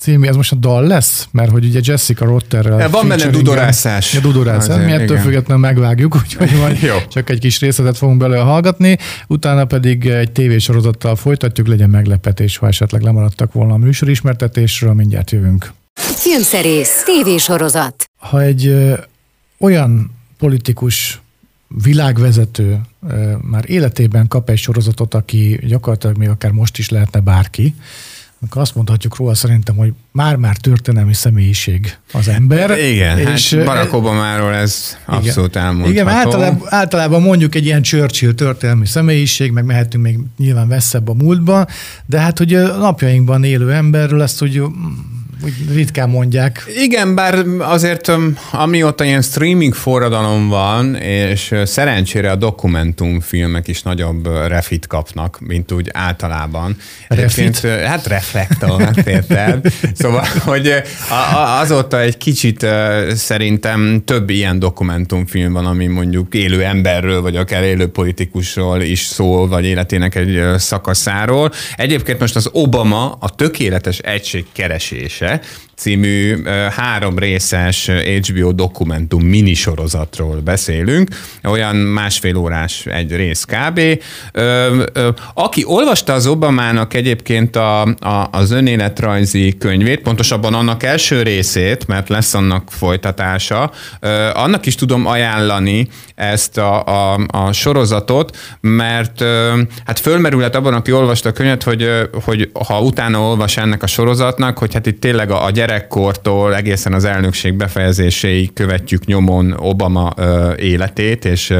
című, 0.00 0.26
ez 0.26 0.36
most 0.36 0.52
a 0.52 0.56
dal 0.56 0.86
lesz? 0.86 1.28
Mert 1.30 1.50
hogy 1.50 1.64
ugye 1.64 1.80
Jessica 1.82 2.24
Rotterrel... 2.24 2.88
Van 2.88 3.08
benne 3.08 3.26
dudorászás. 3.26 4.14
Ja, 4.14 4.20
dudorászás. 4.20 4.84
Mi 4.84 4.92
ettől 4.92 5.18
függetlenül 5.18 5.62
megvágjuk, 5.62 6.16
úgyhogy 6.16 6.50
majd 6.60 6.82
Jó. 6.88 6.96
csak 7.08 7.30
egy 7.30 7.38
kis 7.38 7.60
részletet 7.60 7.96
fogunk 7.96 8.18
belőle 8.18 8.40
hallgatni, 8.40 8.98
utána 9.26 9.64
pedig 9.64 10.06
egy 10.06 10.32
tévésorozattal 10.32 11.16
folytatjuk, 11.16 11.66
legyen 11.66 11.90
meglepetés, 11.90 12.56
ha 12.56 12.66
esetleg 12.66 13.02
lemaradtak 13.02 13.52
volna 13.52 13.74
a 13.74 13.76
műsorismertetésről, 13.76 14.92
mindjárt 14.92 15.30
jövünk. 15.30 15.72
Filmszerész, 15.94 17.02
tévésorozat. 17.04 18.10
Ha 18.16 18.40
egy 18.40 18.66
ö, 18.66 18.94
olyan 19.58 20.10
politikus 20.38 21.20
világvezető 21.68 22.80
ö, 23.08 23.32
már 23.42 23.70
életében 23.70 24.28
kap 24.28 24.50
egy 24.50 24.58
sorozatot, 24.58 25.14
aki 25.14 25.60
gyakorlatilag 25.66 26.16
még 26.16 26.28
akár 26.28 26.50
most 26.50 26.78
is 26.78 26.88
lehetne 26.88 27.20
bárki, 27.20 27.74
akkor 28.46 28.62
azt 28.62 28.74
mondhatjuk 28.74 29.16
róla 29.16 29.34
szerintem, 29.34 29.76
hogy 29.76 29.92
már-már 30.12 30.56
történelmi 30.56 31.14
személyiség 31.14 31.96
az 32.12 32.28
ember. 32.28 32.78
Igen, 32.78 33.18
és 33.18 33.54
hát 33.54 33.64
Barack 33.64 33.92
Obamáról 33.92 34.54
ez 34.54 34.96
igen, 35.08 35.20
abszolút 35.20 35.56
elmondható. 35.56 35.90
Igen, 35.90 36.08
általában, 36.08 36.66
általában 36.68 37.22
mondjuk 37.22 37.54
egy 37.54 37.64
ilyen 37.64 37.82
Churchill 37.82 38.32
történelmi 38.32 38.86
személyiség, 38.86 39.52
meg 39.52 39.64
mehetünk 39.64 40.04
még 40.04 40.18
nyilván 40.36 40.68
veszebb 40.68 41.08
a 41.08 41.14
múltba, 41.14 41.66
de 42.06 42.18
hát 42.20 42.38
hogy 42.38 42.50
napjainkban 42.78 43.44
élő 43.44 43.72
emberről 43.72 44.22
ezt 44.22 44.42
úgy 44.42 44.62
ritkán 45.72 46.08
mondják. 46.08 46.64
Igen, 46.76 47.14
bár 47.14 47.44
azért 47.58 48.12
amióta 48.52 49.04
ilyen 49.04 49.22
streaming 49.22 49.74
forradalom 49.74 50.48
van, 50.48 50.94
és 50.96 51.54
szerencsére 51.64 52.30
a 52.30 52.36
dokumentumfilmek 52.36 53.68
is 53.68 53.82
nagyobb 53.82 54.28
refit 54.46 54.86
kapnak, 54.86 55.38
mint 55.40 55.72
úgy 55.72 55.88
általában. 55.92 56.76
Refit? 57.08 57.60
Hát 57.60 58.06
reflektor, 58.06 58.82
hát 58.82 59.06
érted? 59.06 59.72
Szóval, 59.94 60.24
hogy 60.44 60.72
azóta 61.60 62.00
egy 62.00 62.16
kicsit 62.16 62.66
szerintem 63.14 64.02
több 64.04 64.30
ilyen 64.30 64.58
dokumentumfilm 64.58 65.52
van, 65.52 65.66
ami 65.66 65.86
mondjuk 65.86 66.34
élő 66.34 66.64
emberről, 66.64 67.20
vagy 67.22 67.36
akár 67.36 67.62
élő 67.62 67.88
politikusról 67.88 68.80
is 68.80 69.00
szól, 69.00 69.48
vagy 69.48 69.64
életének 69.64 70.14
egy 70.14 70.40
szakaszáról. 70.56 71.52
Egyébként 71.76 72.20
most 72.20 72.36
az 72.36 72.48
Obama 72.52 73.16
a 73.20 73.34
tökéletes 73.34 73.98
egység 73.98 74.44
keresése, 74.52 75.29
okay 75.30 75.69
című 75.80 76.42
három 76.70 77.18
részes 77.18 77.90
HBO 78.28 78.52
dokumentum 78.52 79.22
minisorozatról 79.22 80.40
beszélünk, 80.40 81.08
olyan 81.44 81.76
másfél 81.76 82.36
órás 82.36 82.86
egy 82.86 83.16
rész 83.16 83.44
kb. 83.44 83.80
Aki 85.34 85.62
olvasta 85.66 86.12
az 86.12 86.26
Obamának 86.26 86.94
egyébként 86.94 87.56
a, 87.56 87.82
a, 87.82 88.28
az 88.30 88.50
önéletrajzi 88.50 89.56
könyvét, 89.58 90.00
pontosabban 90.00 90.54
annak 90.54 90.82
első 90.82 91.22
részét, 91.22 91.86
mert 91.86 92.08
lesz 92.08 92.34
annak 92.34 92.70
folytatása, 92.70 93.70
annak 94.32 94.66
is 94.66 94.74
tudom 94.74 95.06
ajánlani 95.06 95.88
ezt 96.14 96.58
a, 96.58 96.84
a, 96.84 97.20
a 97.26 97.52
sorozatot, 97.52 98.36
mert 98.60 99.24
hát 99.84 99.98
fölmerülhet 99.98 100.54
abban, 100.54 100.74
aki 100.74 100.92
olvasta 100.92 101.28
a 101.28 101.32
könyvet, 101.32 101.62
hogy, 101.62 101.90
hogy 102.24 102.50
ha 102.66 102.80
utána 102.80 103.20
olvas 103.20 103.56
ennek 103.56 103.82
a 103.82 103.86
sorozatnak, 103.86 104.58
hogy 104.58 104.74
hát 104.74 104.86
itt 104.86 105.00
tényleg 105.00 105.30
a, 105.30 105.44
a 105.44 105.50
gyerekkortól 105.70 106.54
egészen 106.54 106.92
az 106.92 107.04
elnökség 107.04 107.54
befejezéséig 107.54 108.52
követjük 108.52 109.04
nyomon 109.04 109.54
Obama 109.58 110.14
életét 110.56 111.24
és 111.24 111.54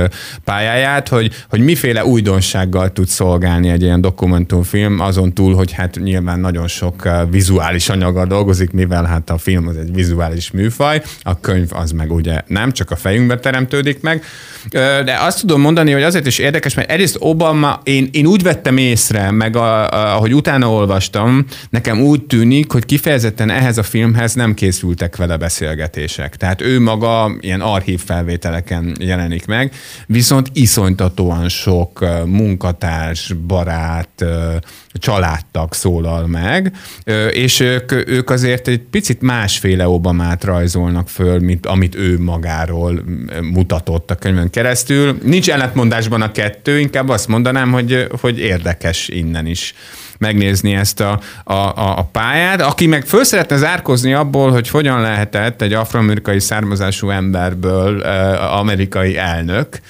pályáját, 0.44 1.08
hogy, 1.08 1.44
hogy 1.48 1.60
miféle 1.60 2.04
újdonsággal 2.04 2.92
tud 2.92 3.06
szolgálni 3.06 3.68
egy 3.68 3.82
ilyen 3.82 4.00
dokumentumfilm, 4.00 5.00
azon 5.00 5.32
túl, 5.32 5.54
hogy 5.54 5.72
hát 5.72 5.98
nyilván 6.02 6.40
nagyon 6.40 6.68
sok 6.68 7.08
vizuális 7.30 7.88
anyaggal 7.88 8.26
dolgozik, 8.26 8.70
mivel 8.70 9.04
hát 9.04 9.30
a 9.30 9.38
film 9.38 9.68
az 9.68 9.76
egy 9.76 9.94
vizuális 9.94 10.50
műfaj, 10.50 11.02
a 11.22 11.40
könyv 11.40 11.68
az 11.72 11.90
meg 11.90 12.12
ugye 12.12 12.40
nem, 12.46 12.72
csak 12.72 12.90
a 12.90 12.96
fejünkbe 12.96 13.38
teremtődik 13.38 14.00
meg. 14.00 14.24
De 15.04 15.16
azt 15.20 15.40
tudom 15.40 15.60
mondani, 15.60 15.92
hogy 15.92 16.02
azért 16.02 16.26
is 16.26 16.38
érdekes, 16.38 16.74
mert 16.74 16.90
egyrészt 16.90 17.16
Obama, 17.18 17.80
én, 17.84 18.08
én 18.12 18.26
úgy 18.26 18.42
vettem 18.42 18.76
észre, 18.76 19.30
meg 19.30 19.56
a, 19.56 19.88
ahogy 20.14 20.34
utána 20.34 20.70
olvastam, 20.70 21.44
nekem 21.70 22.00
úgy 22.00 22.22
tűnik, 22.22 22.72
hogy 22.72 22.84
kifejezetten 22.84 23.50
ehhez 23.50 23.78
a 23.78 23.82
filmhez 23.90 24.34
nem 24.34 24.54
készültek 24.54 25.16
vele 25.16 25.36
beszélgetések. 25.36 26.36
Tehát 26.36 26.60
ő 26.60 26.80
maga 26.80 27.36
ilyen 27.40 27.60
archív 27.60 28.00
felvételeken 28.04 28.96
jelenik 29.00 29.46
meg, 29.46 29.72
viszont 30.06 30.48
iszonytatóan 30.52 31.48
sok 31.48 32.04
munkatárs, 32.26 33.32
barát, 33.46 34.24
családtag 34.92 35.72
szólal 35.72 36.26
meg, 36.26 36.72
és 37.30 37.60
ők, 37.60 37.92
ők 37.92 38.30
azért 38.30 38.68
egy 38.68 38.80
picit 38.80 39.20
másféle 39.20 39.88
Obamát 39.88 40.44
rajzolnak 40.44 41.08
föl, 41.08 41.38
mint 41.38 41.66
amit 41.66 41.94
ő 41.94 42.20
magáról 42.20 43.04
mutatott 43.42 44.10
a 44.10 44.14
könyvön 44.14 44.50
keresztül. 44.50 45.18
Nincs 45.22 45.50
ellentmondásban 45.50 46.22
a 46.22 46.32
kettő, 46.32 46.78
inkább 46.78 47.08
azt 47.08 47.28
mondanám, 47.28 47.72
hogy, 47.72 48.06
hogy 48.20 48.38
érdekes 48.38 49.08
innen 49.08 49.46
is 49.46 49.74
megnézni 50.20 50.74
ezt 50.74 51.00
a, 51.00 51.20
a, 51.44 51.52
a, 51.54 51.98
a 51.98 52.08
pályát. 52.12 52.60
Aki 52.60 52.86
meg 52.86 53.04
föl 53.06 53.24
szeretne 53.24 53.56
zárkozni 53.56 54.12
abból, 54.12 54.50
hogy 54.50 54.68
hogyan 54.68 55.00
lehetett 55.00 55.62
egy 55.62 55.72
afroamerikai 55.72 56.40
származású 56.40 57.10
emberből 57.10 57.96
uh, 57.96 58.56
amerikai 58.58 59.16
elnök, 59.16 59.80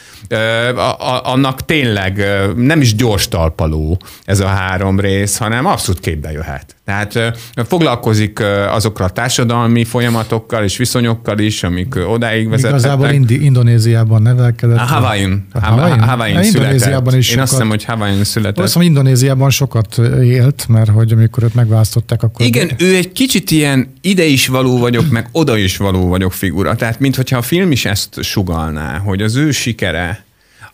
annak 1.23 1.65
tényleg 1.65 2.25
nem 2.57 2.81
is 2.81 2.95
gyors 2.95 3.29
talpaló 3.29 4.01
ez 4.25 4.41
a 4.41 4.47
három 4.47 5.01
rész, 5.01 5.37
hanem 5.37 5.67
abszolút 5.67 6.01
képbe 6.01 6.33
jöhet. 6.33 6.77
Tehát 6.91 7.39
foglalkozik 7.55 8.43
azokkal 8.71 9.07
a 9.07 9.11
társadalmi 9.11 9.85
folyamatokkal 9.85 10.65
és 10.65 10.77
viszonyokkal 10.77 11.39
is, 11.39 11.63
amik 11.63 11.95
odáig 12.07 12.49
vezettek. 12.49 12.79
Igazából 12.79 13.09
Indi- 13.09 13.45
Indonéziában 13.45 14.23
nevelkedett. 14.23 14.77
A 14.77 14.81
Hawaiian. 14.81 15.47
Hawaiian? 15.53 16.01
Hawaiian 16.01 16.39
A 16.39 16.43
született. 16.43 16.63
Indonéziában 16.63 17.17
is 17.17 17.31
Én 17.33 17.39
azt 17.39 17.51
hiszem, 17.51 17.69
hogy 17.69 17.85
Hawaiian 17.85 18.25
született. 18.25 18.59
Azt 18.59 18.73
hiszem, 18.73 18.89
Indonéziában 18.89 19.51
sokat 19.51 19.99
élt, 20.23 20.65
mert 20.69 20.91
hogy 20.91 21.13
amikor 21.13 21.43
őt 21.43 21.55
megválasztották, 21.55 22.23
akkor... 22.23 22.47
Igen, 22.47 22.71
ő 22.79 22.97
egy 22.97 23.13
kicsit 23.13 23.51
ilyen 23.51 23.93
ide 24.01 24.25
is 24.25 24.47
való 24.47 24.79
vagyok, 24.79 25.11
meg 25.11 25.29
oda 25.33 25.57
is 25.57 25.77
való 25.77 26.09
vagyok 26.09 26.33
figura. 26.33 26.75
Tehát, 26.75 27.01
mintha 27.01 27.37
a 27.37 27.43
film 27.43 27.71
is 27.71 27.85
ezt 27.85 28.23
sugalná, 28.23 28.99
hogy 28.99 29.23
az 29.23 29.37
ő 29.37 29.51
sikere 29.51 30.25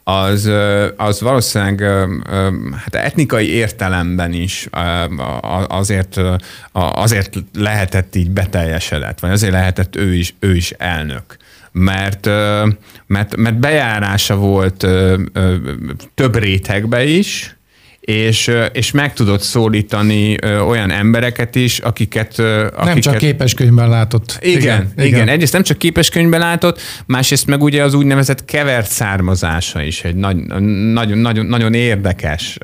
az, 0.09 0.51
az 0.97 1.21
valószínűleg 1.21 1.81
hát 2.75 2.95
etnikai 2.95 3.49
értelemben 3.51 4.33
is 4.33 4.69
azért, 5.69 6.21
azért 6.73 7.39
lehetett 7.55 8.15
így 8.15 8.31
beteljesedett, 8.31 9.21
vagy 9.21 9.31
azért 9.31 9.53
lehetett 9.53 9.97
ő 9.97 10.15
is, 10.15 10.35
ő 10.39 10.55
is 10.55 10.71
elnök. 10.71 11.37
Mert, 11.73 12.27
mert, 13.07 13.37
mert 13.37 13.59
bejárása 13.59 14.37
volt 14.37 14.87
több 16.15 16.37
rétegbe 16.37 17.05
is, 17.05 17.56
és, 18.07 18.51
és 18.73 18.91
meg 18.91 19.13
tudott 19.13 19.41
szólítani 19.41 20.37
olyan 20.67 20.91
embereket 20.91 21.55
is, 21.55 21.79
akiket... 21.79 22.39
ö, 22.39 22.61
Nem 22.61 22.71
akiket 22.75 23.03
csak 23.03 23.17
képeskönyvben 23.17 23.89
látott. 23.89 24.39
igen, 24.41 24.61
igen, 24.61 24.93
igen. 24.97 25.07
igen. 25.07 25.29
Egyrészt 25.29 25.53
nem 25.53 25.63
csak 25.63 25.79
képeskönyvben 25.79 26.41
látott, 26.41 26.81
másrészt 27.07 27.47
meg 27.47 27.63
ugye 27.63 27.83
az 27.83 27.95
úgynevezett 27.95 28.45
kevert 28.45 28.91
származása 28.91 29.83
is 29.83 30.05
egy 30.05 30.15
nagy, 30.15 30.37
nagyon, 30.93 31.19
nagyon, 31.19 31.47
nagyon 31.47 31.75
érdekes 31.75 32.59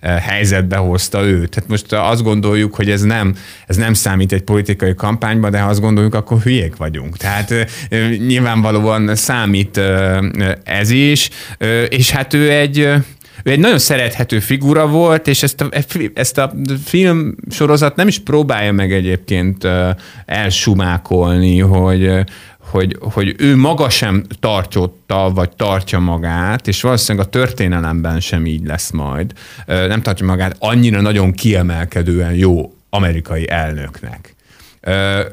helyzetbe 0.00 0.76
hozta 0.76 1.22
őt. 1.22 1.50
Tehát 1.50 1.68
most 1.68 1.92
azt 1.92 2.22
gondoljuk, 2.22 2.74
hogy 2.74 2.90
ez 2.90 3.02
nem, 3.02 3.34
ez 3.66 3.76
nem 3.76 3.94
számít 3.94 4.32
egy 4.32 4.42
politikai 4.42 4.94
kampányba, 4.94 5.50
de 5.50 5.60
ha 5.60 5.68
azt 5.68 5.80
gondoljuk, 5.80 6.14
akkor 6.14 6.40
hülyék 6.40 6.76
vagyunk. 6.76 7.16
Tehát 7.16 7.54
nyilvánvalóan 8.26 9.14
számít 9.16 9.80
ez 10.64 10.90
is, 10.90 11.28
és 11.88 12.10
hát 12.10 12.34
ő 12.34 12.50
egy 12.50 12.88
ő 13.42 13.50
egy 13.50 13.58
nagyon 13.58 13.78
szerethető 13.78 14.38
figura 14.38 14.86
volt, 14.86 15.28
és 15.28 15.42
ezt 15.42 15.60
a, 15.60 15.68
ezt 16.14 16.38
a 16.38 16.52
film 16.84 17.34
sorozat 17.50 17.96
nem 17.96 18.08
is 18.08 18.18
próbálja 18.18 18.72
meg 18.72 18.92
egyébként 18.92 19.68
elsumákolni, 20.26 21.58
hogy, 21.58 22.10
hogy, 22.58 22.96
hogy 23.00 23.34
ő 23.38 23.56
maga 23.56 23.90
sem 23.90 24.24
tartjotta, 24.40 25.30
vagy 25.34 25.50
tartja 25.56 25.98
magát, 25.98 26.68
és 26.68 26.82
valószínűleg 26.82 27.26
a 27.26 27.30
történelemben 27.30 28.20
sem 28.20 28.46
így 28.46 28.66
lesz 28.66 28.90
majd. 28.90 29.32
Nem 29.66 30.02
tartja 30.02 30.26
magát 30.26 30.56
annyira 30.58 31.00
nagyon 31.00 31.32
kiemelkedően 31.32 32.34
jó 32.34 32.74
amerikai 32.90 33.50
elnöknek 33.50 34.34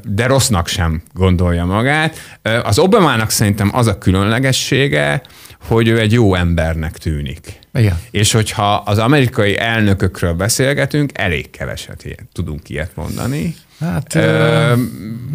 de 0.04 0.28
rossznak 0.28 0.68
sem 0.68 1.02
gondolja 1.14 1.66
magát. 1.66 2.40
Az 2.64 2.80
Obamának 2.80 3.30
szerintem 3.30 3.70
az 3.74 3.88
a 3.88 3.98
különlegessége, 3.98 5.22
hogy 5.68 5.88
ő 5.88 6.00
egy 6.00 6.12
jó 6.12 6.36
embernek 6.36 6.98
tűnik. 6.98 7.59
Igen. 7.74 8.00
És 8.12 8.32
hogyha 8.32 8.74
az 8.76 8.98
amerikai 8.98 9.58
elnökökről 9.58 10.34
beszélgetünk, 10.34 11.12
elég 11.14 11.50
keveset 11.50 12.06
ilyet, 12.06 12.26
tudunk 12.34 12.70
ilyet 12.70 12.92
mondani. 12.96 13.56
Hát, 13.80 14.16
Ö, 14.16 14.74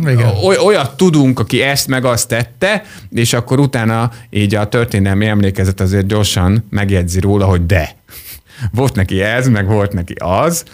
igen. 0.01 0.29
oly, 0.43 0.57
olyat 0.57 0.97
tudunk, 0.97 1.39
aki 1.39 1.63
ezt 1.63 1.87
meg 1.87 2.05
azt 2.05 2.29
tette, 2.29 2.85
és 3.11 3.33
akkor 3.33 3.59
utána 3.59 4.11
így 4.31 4.55
a 4.55 4.69
történelmi 4.69 5.27
emlékezet 5.27 5.81
azért 5.81 6.07
gyorsan 6.07 6.67
megjegyzi 6.71 7.21
róla, 7.21 7.47
hogy 7.47 7.67
de. 7.67 7.97
Volt 8.73 8.95
neki 8.95 9.23
ez, 9.23 9.49
meg 9.49 9.67
volt 9.67 9.93
neki 9.93 10.15
az, 10.19 10.65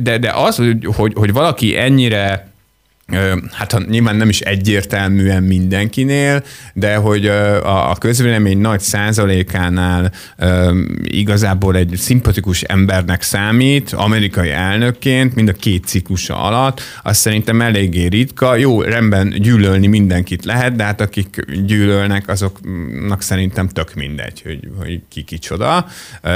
de, 0.00 0.18
de 0.18 0.30
az, 0.30 0.56
hogy, 0.56 0.88
hogy, 0.96 1.12
hogy 1.14 1.32
valaki 1.32 1.76
ennyire 1.76 2.49
hát 3.52 3.88
nyilván 3.88 4.16
nem 4.16 4.28
is 4.28 4.40
egyértelműen 4.40 5.42
mindenkinél, 5.42 6.42
de 6.74 6.96
hogy 6.96 7.26
a, 7.26 7.96
közvélemény 7.98 8.58
nagy 8.58 8.80
százalékánál 8.80 10.12
igazából 11.02 11.76
egy 11.76 11.94
szimpatikus 11.96 12.62
embernek 12.62 13.22
számít, 13.22 13.92
amerikai 13.92 14.50
elnökként, 14.50 15.34
mind 15.34 15.48
a 15.48 15.52
két 15.52 15.84
ciklusa 15.84 16.42
alatt, 16.42 16.80
az 17.02 17.16
szerintem 17.16 17.60
eléggé 17.60 18.06
ritka. 18.06 18.56
Jó, 18.56 18.82
rendben 18.82 19.28
gyűlölni 19.28 19.86
mindenkit 19.86 20.44
lehet, 20.44 20.76
de 20.76 20.84
hát 20.84 21.00
akik 21.00 21.44
gyűlölnek, 21.66 22.28
azoknak 22.28 23.22
szerintem 23.22 23.68
tök 23.68 23.94
mindegy, 23.94 24.42
hogy, 24.42 24.60
hogy 24.78 25.00
ki 25.08 25.22
kicsoda, 25.22 25.86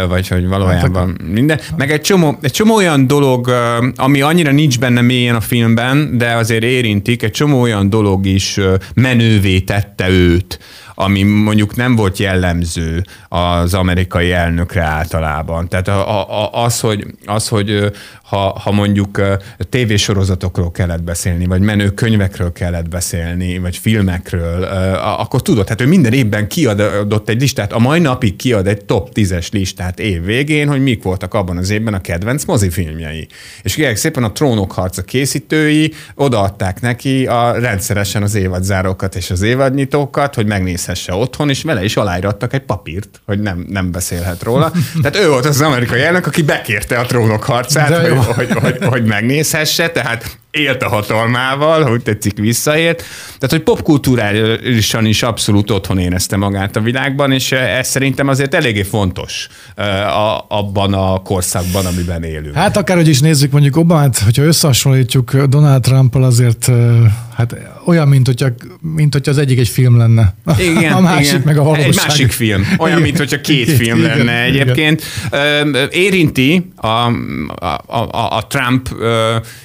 vagy 0.09 0.29
hogy 0.29 0.47
valójában 0.47 1.19
minden. 1.33 1.61
Meg 1.77 1.91
egy 1.91 2.01
csomó, 2.01 2.39
egy 2.41 2.53
csomó 2.53 2.75
olyan 2.75 3.07
dolog, 3.07 3.53
ami 3.97 4.21
annyira 4.21 4.53
nincs 4.53 4.79
benne 4.79 5.01
mélyen 5.01 5.35
a 5.35 5.41
filmben, 5.41 6.19
de 6.19 6.33
azért 6.33 6.64
érintik, 6.65 7.23
egy 7.23 7.31
csomó 7.31 7.61
olyan 7.61 7.91
dolog 7.91 8.27
is 8.27 8.61
menővé 8.95 9.61
tette 9.61 10.09
őt, 10.09 10.59
ami 10.95 11.23
mondjuk 11.23 11.77
nem 11.77 11.97
volt 11.97 12.19
jellemző 12.19 13.05
az 13.29 13.75
amerikai 13.75 14.33
elnökre 14.33 14.83
általában. 14.83 15.69
Tehát 15.69 15.89
a, 15.89 16.43
a, 16.43 16.65
az, 16.65 16.81
hogy, 16.81 17.07
az, 17.27 17.49
hogy 17.49 17.93
ha, 18.23 18.59
ha 18.59 18.73
mondjuk 18.73 19.21
tévésorozatokról 19.71 20.71
kellett 20.71 21.03
beszélni, 21.03 21.47
vagy 21.47 21.61
menő 21.61 21.91
könyvekről 21.91 22.53
kellett 22.53 22.89
beszélni, 22.89 23.59
vagy 23.59 23.77
filmekről, 23.77 24.63
akkor 25.19 25.43
tudod, 25.43 25.69
hát 25.69 25.81
ő 25.81 25.87
minden 25.87 26.13
évben 26.13 26.49
kiadott 26.49 27.29
egy 27.29 27.41
listát, 27.41 27.73
a 27.73 27.79
mai 27.79 28.01
napig 28.01 28.37
kiad 28.37 28.67
egy 28.67 28.85
top 28.85 29.11
10-es 29.15 29.53
listát 29.53 30.01
év 30.01 30.25
végén, 30.25 30.69
hogy 30.69 30.83
mik 30.83 31.03
voltak 31.03 31.35
abban 31.35 31.57
az 31.57 31.71
évben 31.71 31.95
a 31.95 32.01
kedvenc 32.01 32.45
mozifilmjei. 32.45 33.29
És 33.63 33.75
kérlek 33.75 33.97
szépen 33.97 34.25
a 34.25 34.33
Trónok 34.33 34.73
harca 34.73 35.03
készítői 35.03 35.93
odaadták 36.15 36.81
neki 36.81 37.27
a 37.27 37.59
rendszeresen 37.59 38.23
az 38.23 38.35
évadzárókat 38.35 39.15
és 39.15 39.31
az 39.31 39.43
évadnyitókat, 39.43 40.35
hogy 40.35 40.47
megnézhesse 40.87 41.15
otthon, 41.15 41.49
és 41.49 41.63
vele 41.63 41.85
is 41.85 41.97
aláírattak 41.97 42.53
egy 42.53 42.63
papírt, 42.63 43.21
hogy 43.27 43.41
nem, 43.41 43.67
nem 43.69 43.91
beszélhet 43.91 44.43
róla. 44.43 44.73
Tehát 45.03 45.17
ő 45.17 45.29
volt 45.29 45.45
az 45.45 45.61
amerikai 45.61 46.03
elnök, 46.03 46.27
aki 46.27 46.43
bekérte 46.43 46.99
a 46.99 47.07
Trónok 47.07 47.43
harcát, 47.43 48.09
hogy, 48.09 48.35
hogy, 48.35 48.53
hogy, 48.53 48.85
hogy 48.85 49.05
megnézhesse, 49.05 49.91
tehát 49.91 50.39
élt 50.55 50.83
a 50.83 50.89
hatalmával, 50.89 51.83
hogy 51.83 52.03
tetszik 52.03 52.39
visszaért. 52.39 52.99
Tehát, 53.25 53.51
hogy 53.51 53.63
popkulturálisan 53.63 55.07
is 55.07 55.23
abszolút 55.23 55.71
otthon 55.71 55.99
érezte 55.99 56.37
magát 56.37 56.77
a 56.77 56.81
világban, 56.81 57.33
és 57.33 57.53
ez 57.53 57.89
szerintem 57.89 58.29
azért 58.29 58.55
eléggé 58.55 58.83
fontos 58.83 59.49
eh, 59.75 60.19
a, 60.19 60.47
abban 60.49 60.95
a 60.95 61.23
korszakban, 61.23 61.87
amiben 61.87 62.23
élünk. 62.23 62.55
Hát 62.55 62.77
akárhogy 62.77 63.09
is 63.09 63.21
nézzük, 63.21 63.53
mondjuk 63.53 63.77
Obamát, 63.77 64.19
hogyha 64.19 64.43
összehasonlítjuk 64.43 65.37
Donald 65.37 65.83
Trumpal, 65.83 66.23
azért 66.23 66.69
ö, 66.69 67.05
hát 67.37 67.57
olyan, 67.87 68.09
mint 68.09 68.27
hogyha, 68.27 68.49
mint 68.81 69.13
hogyha 69.13 69.31
az 69.31 69.39
egyik 69.39 69.59
egy 69.59 69.69
film 69.69 69.97
lenne. 69.97 70.35
Igen, 70.59 70.93
a 70.99 71.01
másik 71.01 71.27
igen. 71.27 71.43
meg 71.45 71.59
a 71.59 71.63
valóság. 71.63 71.87
Egy 71.87 71.97
másik 72.07 72.31
film. 72.31 72.67
Olyan, 72.79 72.97
Igen. 72.97 73.09
mint 73.09 73.19
hogyha 73.19 73.41
két 73.41 73.67
Igen, 73.67 73.77
film 73.77 73.99
igen, 73.99 74.17
lenne 74.17 74.49
igen. 74.49 74.61
egyébként. 74.61 75.03
Ö, 75.31 75.85
Érinti 75.91 76.71
a, 76.77 76.87
a, 76.87 77.11
a, 77.87 78.37
a 78.37 78.47
Trump 78.49 78.89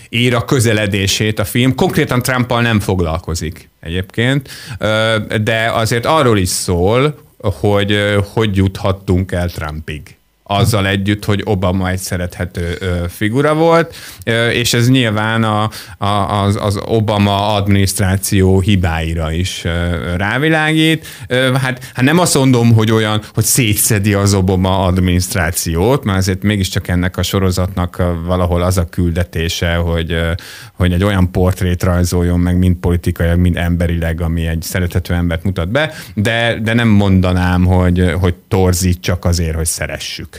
éra 0.10 0.45
közeledését 0.45 1.39
a 1.39 1.45
film. 1.45 1.76
Konkrétan 1.76 2.22
Trumpal 2.22 2.62
nem 2.62 2.80
foglalkozik 2.80 3.70
egyébként, 3.80 4.49
de 5.41 5.72
azért 5.74 6.05
arról 6.05 6.38
is 6.38 6.49
szól, 6.49 7.20
hogy 7.38 8.16
hogy 8.34 8.55
juthattunk 8.55 9.32
el 9.32 9.49
Trumpig 9.49 10.19
azzal 10.52 10.88
együtt, 10.88 11.26
hogy 11.26 11.41
Obama 11.45 11.89
egy 11.89 11.97
szerethető 11.97 12.78
figura 13.10 13.54
volt, 13.54 13.95
és 14.52 14.74
ez 14.74 14.89
nyilván 14.89 15.43
a, 15.43 15.70
a, 15.97 16.41
az, 16.43 16.58
az 16.62 16.80
Obama 16.86 17.54
adminisztráció 17.54 18.60
hibáira 18.60 19.32
is 19.32 19.64
rávilágít. 20.18 21.08
Hát, 21.54 21.91
hát 21.93 22.02
nem 22.02 22.20
azt 22.20 22.36
mondom, 22.36 22.74
hogy 22.74 22.91
olyan, 22.91 23.22
hogy 23.34 23.43
szétszedi 23.43 24.14
az 24.14 24.34
Obama 24.34 24.80
adminisztrációt, 24.84 26.04
mert 26.04 26.18
azért 26.18 26.43
mégiscsak 26.43 26.88
ennek 26.88 27.18
a 27.18 27.24
sorozatnak 27.24 28.04
valahol 28.26 28.62
az 28.62 28.78
a 28.78 28.86
küldetése, 28.86 29.76
hogy, 29.76 30.18
hogy 30.74 30.93
egy 30.93 31.04
olyan 31.04 31.32
portrét 31.32 31.84
rajzoljon 31.84 32.39
meg, 32.39 32.58
mind 32.58 32.76
politikailag, 32.76 33.39
mind 33.39 33.58
emberileg, 33.58 34.22
ami 34.22 34.47
egy 34.47 34.62
szerethető 34.62 35.14
embert 35.14 35.43
mutat 35.43 35.70
be, 35.70 35.93
de, 36.16 36.60
de 36.64 36.74
nem 36.74 36.88
mondanám, 36.88 37.66
hogy, 37.66 38.14
hogy 38.20 38.36
torzít 38.47 39.02
csak 39.02 39.26
azért, 39.26 39.56
hogy 39.56 39.66
szeressük. 39.66 40.39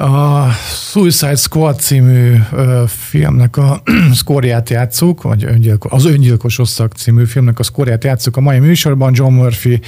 A 0.00 0.50
Suicide 0.92 1.36
Squad 1.36 1.80
című 1.80 2.36
ö, 2.52 2.82
filmnek 2.86 3.56
a 3.56 3.82
szkóriát 4.20 4.70
játszuk, 4.70 5.22
vagy 5.22 5.44
öngyilko, 5.44 5.88
az 5.90 6.04
Öngyilkos 6.04 6.58
Osszak 6.58 6.92
című 6.92 7.24
filmnek 7.24 7.58
a 7.58 7.62
szkóriát 7.62 8.04
játszuk 8.04 8.36
a 8.36 8.40
mai 8.40 8.58
műsorban. 8.58 9.12
John 9.14 9.32
Murphy 9.32 9.80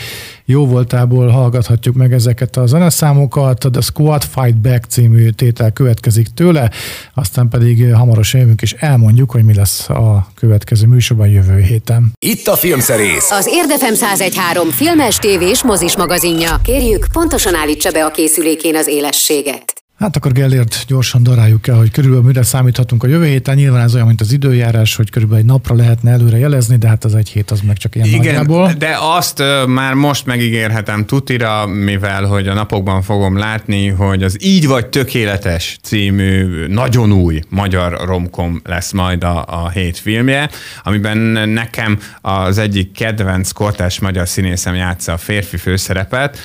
jó 0.44 0.66
voltából 0.66 1.28
hallgathatjuk 1.28 1.94
meg 1.94 2.12
ezeket 2.12 2.56
a 2.56 2.66
zeneszámokat. 2.66 3.66
The 3.72 3.80
Squad 3.80 4.22
Fight 4.22 4.56
Back 4.56 4.84
című 4.84 5.28
tétel 5.30 5.70
következik 5.70 6.28
tőle, 6.34 6.70
aztán 7.14 7.48
pedig 7.48 7.94
hamarosan 7.94 8.40
jövünk 8.40 8.62
és 8.62 8.72
elmondjuk, 8.72 9.30
hogy 9.30 9.44
mi 9.44 9.54
lesz 9.54 9.88
a 9.88 10.26
következő 10.34 10.86
műsorban 10.86 11.28
jövő 11.28 11.60
héten. 11.60 12.12
Itt 12.18 12.46
a 12.46 12.56
filmszerész. 12.56 13.30
Az 13.30 13.46
Érdefem 13.50 13.92
1013 13.92 14.68
filmes, 14.68 15.16
tévés, 15.16 15.62
mozis 15.62 15.96
magazinja. 15.96 16.60
Kérjük, 16.62 17.06
pontosan 17.12 17.54
állítsa 17.54 17.90
be 17.90 18.04
a 18.04 18.10
készülékén 18.10 18.76
az 18.76 18.86
élességet. 18.86 19.81
Hát 20.02 20.16
akkor 20.16 20.32
Gellért 20.32 20.84
gyorsan 20.86 21.22
daráljuk 21.22 21.66
el, 21.66 21.76
hogy 21.76 21.90
körülbelül 21.90 22.26
mire 22.26 22.42
számíthatunk 22.42 23.02
a 23.02 23.06
jövő 23.06 23.26
héten. 23.26 23.54
Nyilván 23.54 23.82
ez 23.82 23.94
olyan, 23.94 24.06
mint 24.06 24.20
az 24.20 24.32
időjárás, 24.32 24.96
hogy 24.96 25.10
körülbelül 25.10 25.42
egy 25.42 25.50
napra 25.50 25.74
lehetne 25.74 26.10
előre 26.10 26.38
jelezni, 26.38 26.76
de 26.76 26.88
hát 26.88 27.04
az 27.04 27.14
egy 27.14 27.28
hét 27.28 27.50
az 27.50 27.60
meg 27.60 27.76
csak 27.76 27.94
ilyen 27.94 28.06
Igen, 28.06 28.18
nagyjából. 28.18 28.72
de 28.78 28.96
azt 29.00 29.42
már 29.66 29.94
most 29.94 30.26
megígérhetem 30.26 31.06
tutira, 31.06 31.66
mivel 31.66 32.24
hogy 32.24 32.48
a 32.48 32.54
napokban 32.54 33.02
fogom 33.02 33.38
látni, 33.38 33.88
hogy 33.88 34.22
az 34.22 34.44
Így 34.44 34.66
vagy 34.66 34.86
tökéletes 34.86 35.78
című 35.82 36.66
nagyon 36.66 37.12
új 37.12 37.40
magyar 37.48 38.00
romkom 38.04 38.60
lesz 38.64 38.92
majd 38.92 39.24
a, 39.24 39.44
a 39.48 39.70
hét 39.70 39.98
filmje, 39.98 40.50
amiben 40.82 41.18
nekem 41.48 41.98
az 42.20 42.58
egyik 42.58 42.92
kedvenc 42.92 43.50
kortás 43.50 43.98
magyar 43.98 44.28
színészem 44.28 44.74
játsza 44.74 45.12
a 45.12 45.16
férfi 45.16 45.56
főszerepet, 45.56 46.38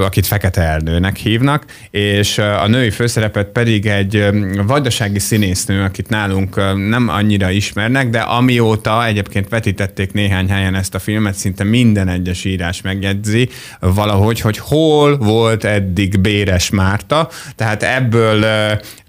akit 0.00 0.26
Fekete 0.26 0.62
Erdőnek 0.62 1.16
hívnak, 1.16 1.64
és 1.90 2.38
a 2.38 2.66
női 2.84 2.92
főszerepet 2.92 3.48
pedig 3.48 3.86
egy 3.86 4.26
vajdasági 4.66 5.18
színésznő, 5.18 5.82
akit 5.82 6.08
nálunk 6.08 6.56
nem 6.88 7.08
annyira 7.08 7.50
ismernek, 7.50 8.10
de 8.10 8.20
amióta 8.20 9.06
egyébként 9.06 9.48
vetítették 9.48 10.12
néhány 10.12 10.48
helyen 10.48 10.74
ezt 10.74 10.94
a 10.94 10.98
filmet, 10.98 11.34
szinte 11.34 11.64
minden 11.64 12.08
egyes 12.08 12.44
írás 12.44 12.80
megjegyzi 12.80 13.48
valahogy, 13.80 14.40
hogy 14.40 14.58
hol 14.58 15.16
volt 15.16 15.64
eddig 15.64 16.20
Béres 16.20 16.70
Márta, 16.70 17.28
tehát 17.56 17.82
ebből 17.82 18.44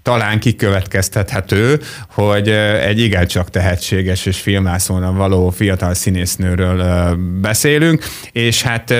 talán 0.06 0.38
kikövetkeztethető, 0.40 1.80
hogy 2.10 2.48
egy 2.88 3.00
igencsak 3.00 3.50
tehetséges 3.50 4.26
és 4.26 4.40
filmászónan 4.40 5.16
való 5.16 5.50
fiatal 5.50 5.94
színésznőről 5.94 7.16
beszélünk, 7.40 8.04
és 8.32 8.62
hát 8.62 8.94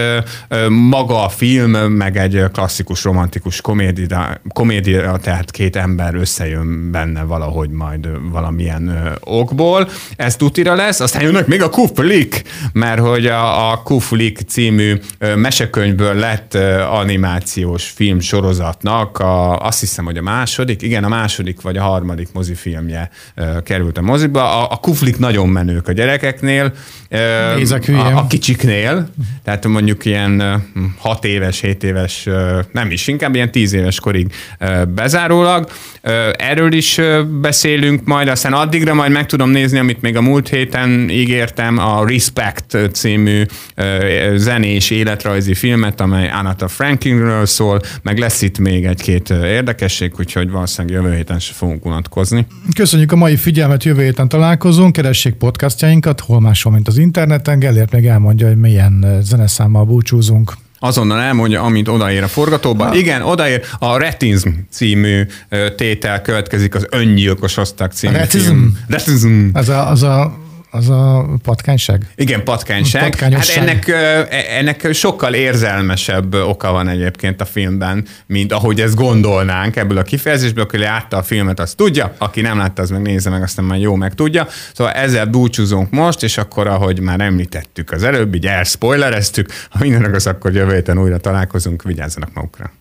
maga 0.69 1.25
a 1.25 1.29
film, 1.29 1.71
meg 1.71 2.17
egy 2.17 2.45
klasszikus 2.53 3.05
romantikus 3.05 3.61
komédia, 3.61 4.41
komédia, 4.49 5.17
tehát 5.17 5.51
két 5.51 5.77
ember 5.77 6.15
összejön 6.15 6.91
benne 6.91 7.23
valahogy 7.23 7.71
majd 7.71 8.09
valamilyen 8.31 9.15
okból. 9.21 9.89
Ez 10.17 10.37
tutira 10.37 10.75
lesz, 10.75 11.01
aztán 11.01 11.23
jönnek 11.23 11.47
még 11.47 11.63
a 11.63 11.71
Kuflik, 11.71 12.43
mert 12.73 13.01
hogy 13.01 13.27
a, 13.27 13.71
a 13.71 13.83
Kuflik 13.83 14.39
című 14.49 15.01
mesekönyvből 15.37 16.15
lett 16.15 16.55
animációs 16.91 17.89
film 17.89 18.21
sorozatnak, 18.21 19.19
a, 19.19 19.59
azt 19.59 19.81
hiszem, 19.81 20.05
hogy 20.05 20.17
a 20.17 20.23
második, 20.23 20.83
igen, 20.83 20.96
a 21.05 21.09
második 21.09 21.61
vagy 21.61 21.77
a 21.77 21.83
harmadik 21.83 22.29
mozifilmje 22.33 23.11
ö, 23.35 23.63
került 23.63 23.99
a 23.99 24.03
moziba. 24.03 24.63
A, 24.63 24.73
a 24.73 24.77
Kuflik 24.77 25.19
nagyon 25.19 25.49
menők 25.49 25.89
a 25.89 25.93
gyerekeknél, 25.93 26.73
Nézek 27.57 27.89
a, 27.89 28.17
a 28.17 28.27
kicsiknél, 28.27 29.09
tehát 29.45 29.67
mondjuk 29.67 30.05
ilyen 30.05 30.63
6 30.99 31.25
éves, 31.25 31.61
7 31.61 31.85
éves, 31.85 32.29
nem 32.73 32.91
is, 32.91 33.07
inkább 33.07 33.35
ilyen 33.35 33.51
10 33.51 33.73
éves 33.73 34.01
korig 34.01 34.33
bezárólag. 34.89 35.71
Ö, 36.03 36.31
Erről 36.39 36.73
is 36.73 37.01
beszélünk 37.41 38.05
majd, 38.05 38.29
aztán 38.29 38.53
addigra 38.53 38.95
majd 38.95 39.13
meg 39.13 39.27
tudom 39.27 39.51
nézni, 39.51 39.79
amit 39.79 40.01
még 40.01 40.17
a 40.17 40.21
múlt 40.21 40.49
héten 40.49 41.11
ígértem, 41.11 41.79
a 41.79 42.07
Respect 42.07 42.77
című 42.93 43.43
zenés 44.35 44.91
életrajzi 44.91 45.55
filmet, 45.55 46.01
amely 46.01 46.31
Anata 46.31 46.69
Franklinről 46.69 47.47
szól, 47.47 47.81
meg 48.03 48.19
lesz 48.19 48.43
itt 48.43 48.59
még 48.59 48.85
egy-két 48.85 49.31
érdekesség, 49.31 50.13
úgyhogy 50.19 50.51
valószínűleg 50.51 50.86
jövő 50.91 51.15
héten 51.15 51.39
se 51.39 51.53
fogunk 51.53 51.85
unatkozni. 51.85 52.47
Köszönjük 52.75 53.13
a 53.13 53.17
mai 53.17 53.37
figyelmet, 53.37 53.85
jövő 53.85 54.03
héten 54.03 54.29
találkozunk, 54.29 54.93
keressék 54.93 55.35
podcastjainkat, 55.35 56.21
hol 56.21 56.41
máshol, 56.41 56.73
mint 56.73 56.89
az 56.89 56.99
interneten. 56.99 57.59
Gellért 57.59 57.93
meg 57.93 58.07
elmondja, 58.07 58.47
hogy 58.47 58.61
milyen 58.61 59.19
zeneszámmal 59.23 59.85
búcsúzunk. 59.85 60.53
Azonnal 60.79 61.21
elmondja, 61.21 61.63
amint 61.63 61.89
odaér 61.89 62.23
a 62.23 62.29
forgatóba. 62.29 62.95
Igen, 62.95 63.23
odaér 63.23 63.63
a 63.79 63.99
Retinzm 63.99 64.49
című 64.71 65.27
tétel 65.77 66.23
következik 66.23 66.75
az 66.75 66.87
öngyilkos 66.91 67.57
osztag 67.57 67.93
című 67.93 68.13
Retinzm? 68.13 68.47
film. 68.47 68.79
Retinzm. 68.87 69.49
Az 69.53 69.69
a, 69.69 69.91
az 69.91 70.03
a, 70.03 70.39
az 70.77 70.89
a 70.89 71.27
patkányság? 71.43 72.07
Igen, 72.15 72.45
patkányság. 72.45 73.03
Hát 73.03 73.11
Patkányosság. 73.11 73.57
ennek, 73.69 73.89
ö, 73.89 73.93
e- 73.95 74.47
ennek 74.59 74.89
sokkal 74.93 75.35
érzelmesebb 75.35 76.35
oka 76.35 76.73
van 76.73 76.89
egyébként 76.89 77.41
a 77.41 77.45
filmben, 77.45 78.05
mint 78.27 78.53
ahogy 78.53 78.81
ezt 78.81 78.95
gondolnánk 78.95 79.77
ebből 79.77 79.99
a 79.99 80.03
kifejezésből. 80.03 80.65
Aki 80.65 80.79
látta 80.79 81.17
a 81.17 81.23
filmet, 81.23 81.61
az 81.61 81.75
tudja, 81.75 82.15
aki 82.19 82.41
nem 82.41 82.59
látta, 82.59 82.83
az 82.83 82.91
meg 82.91 83.03
nézze 83.03 83.31
meg, 83.31 83.43
aztán 83.43 83.65
már 83.65 83.79
jó 83.79 83.95
meg 83.95 84.15
tudja. 84.15 84.47
Szóval 84.75 84.93
ezzel 84.93 85.27
búcsúzunk 85.27 85.91
most, 85.91 86.23
és 86.23 86.39
akkor, 86.39 86.67
ahogy 86.67 87.01
már 87.01 87.21
említettük 87.21 87.91
az 87.91 88.03
előbb, 88.03 88.35
így 88.35 88.47
elspoilereztük, 88.47 89.49
ha 89.71 89.79
minden 89.81 90.05
igaz, 90.05 90.27
akkor 90.27 90.53
jövő 90.55 90.75
héten 90.75 90.99
újra 90.99 91.19
találkozunk, 91.19 91.83
vigyázzanak 91.83 92.31
magukra. 92.35 92.73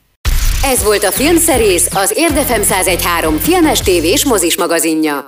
Ez 0.63 0.83
volt 0.83 1.03
a 1.03 1.11
Filmszerész, 1.11 1.87
az 1.93 2.13
Érdefem 2.15 2.61
1013 2.61 3.37
filmes 3.37 3.79
tévés 3.81 4.25
mozis 4.25 4.57
magazinja. 4.57 5.23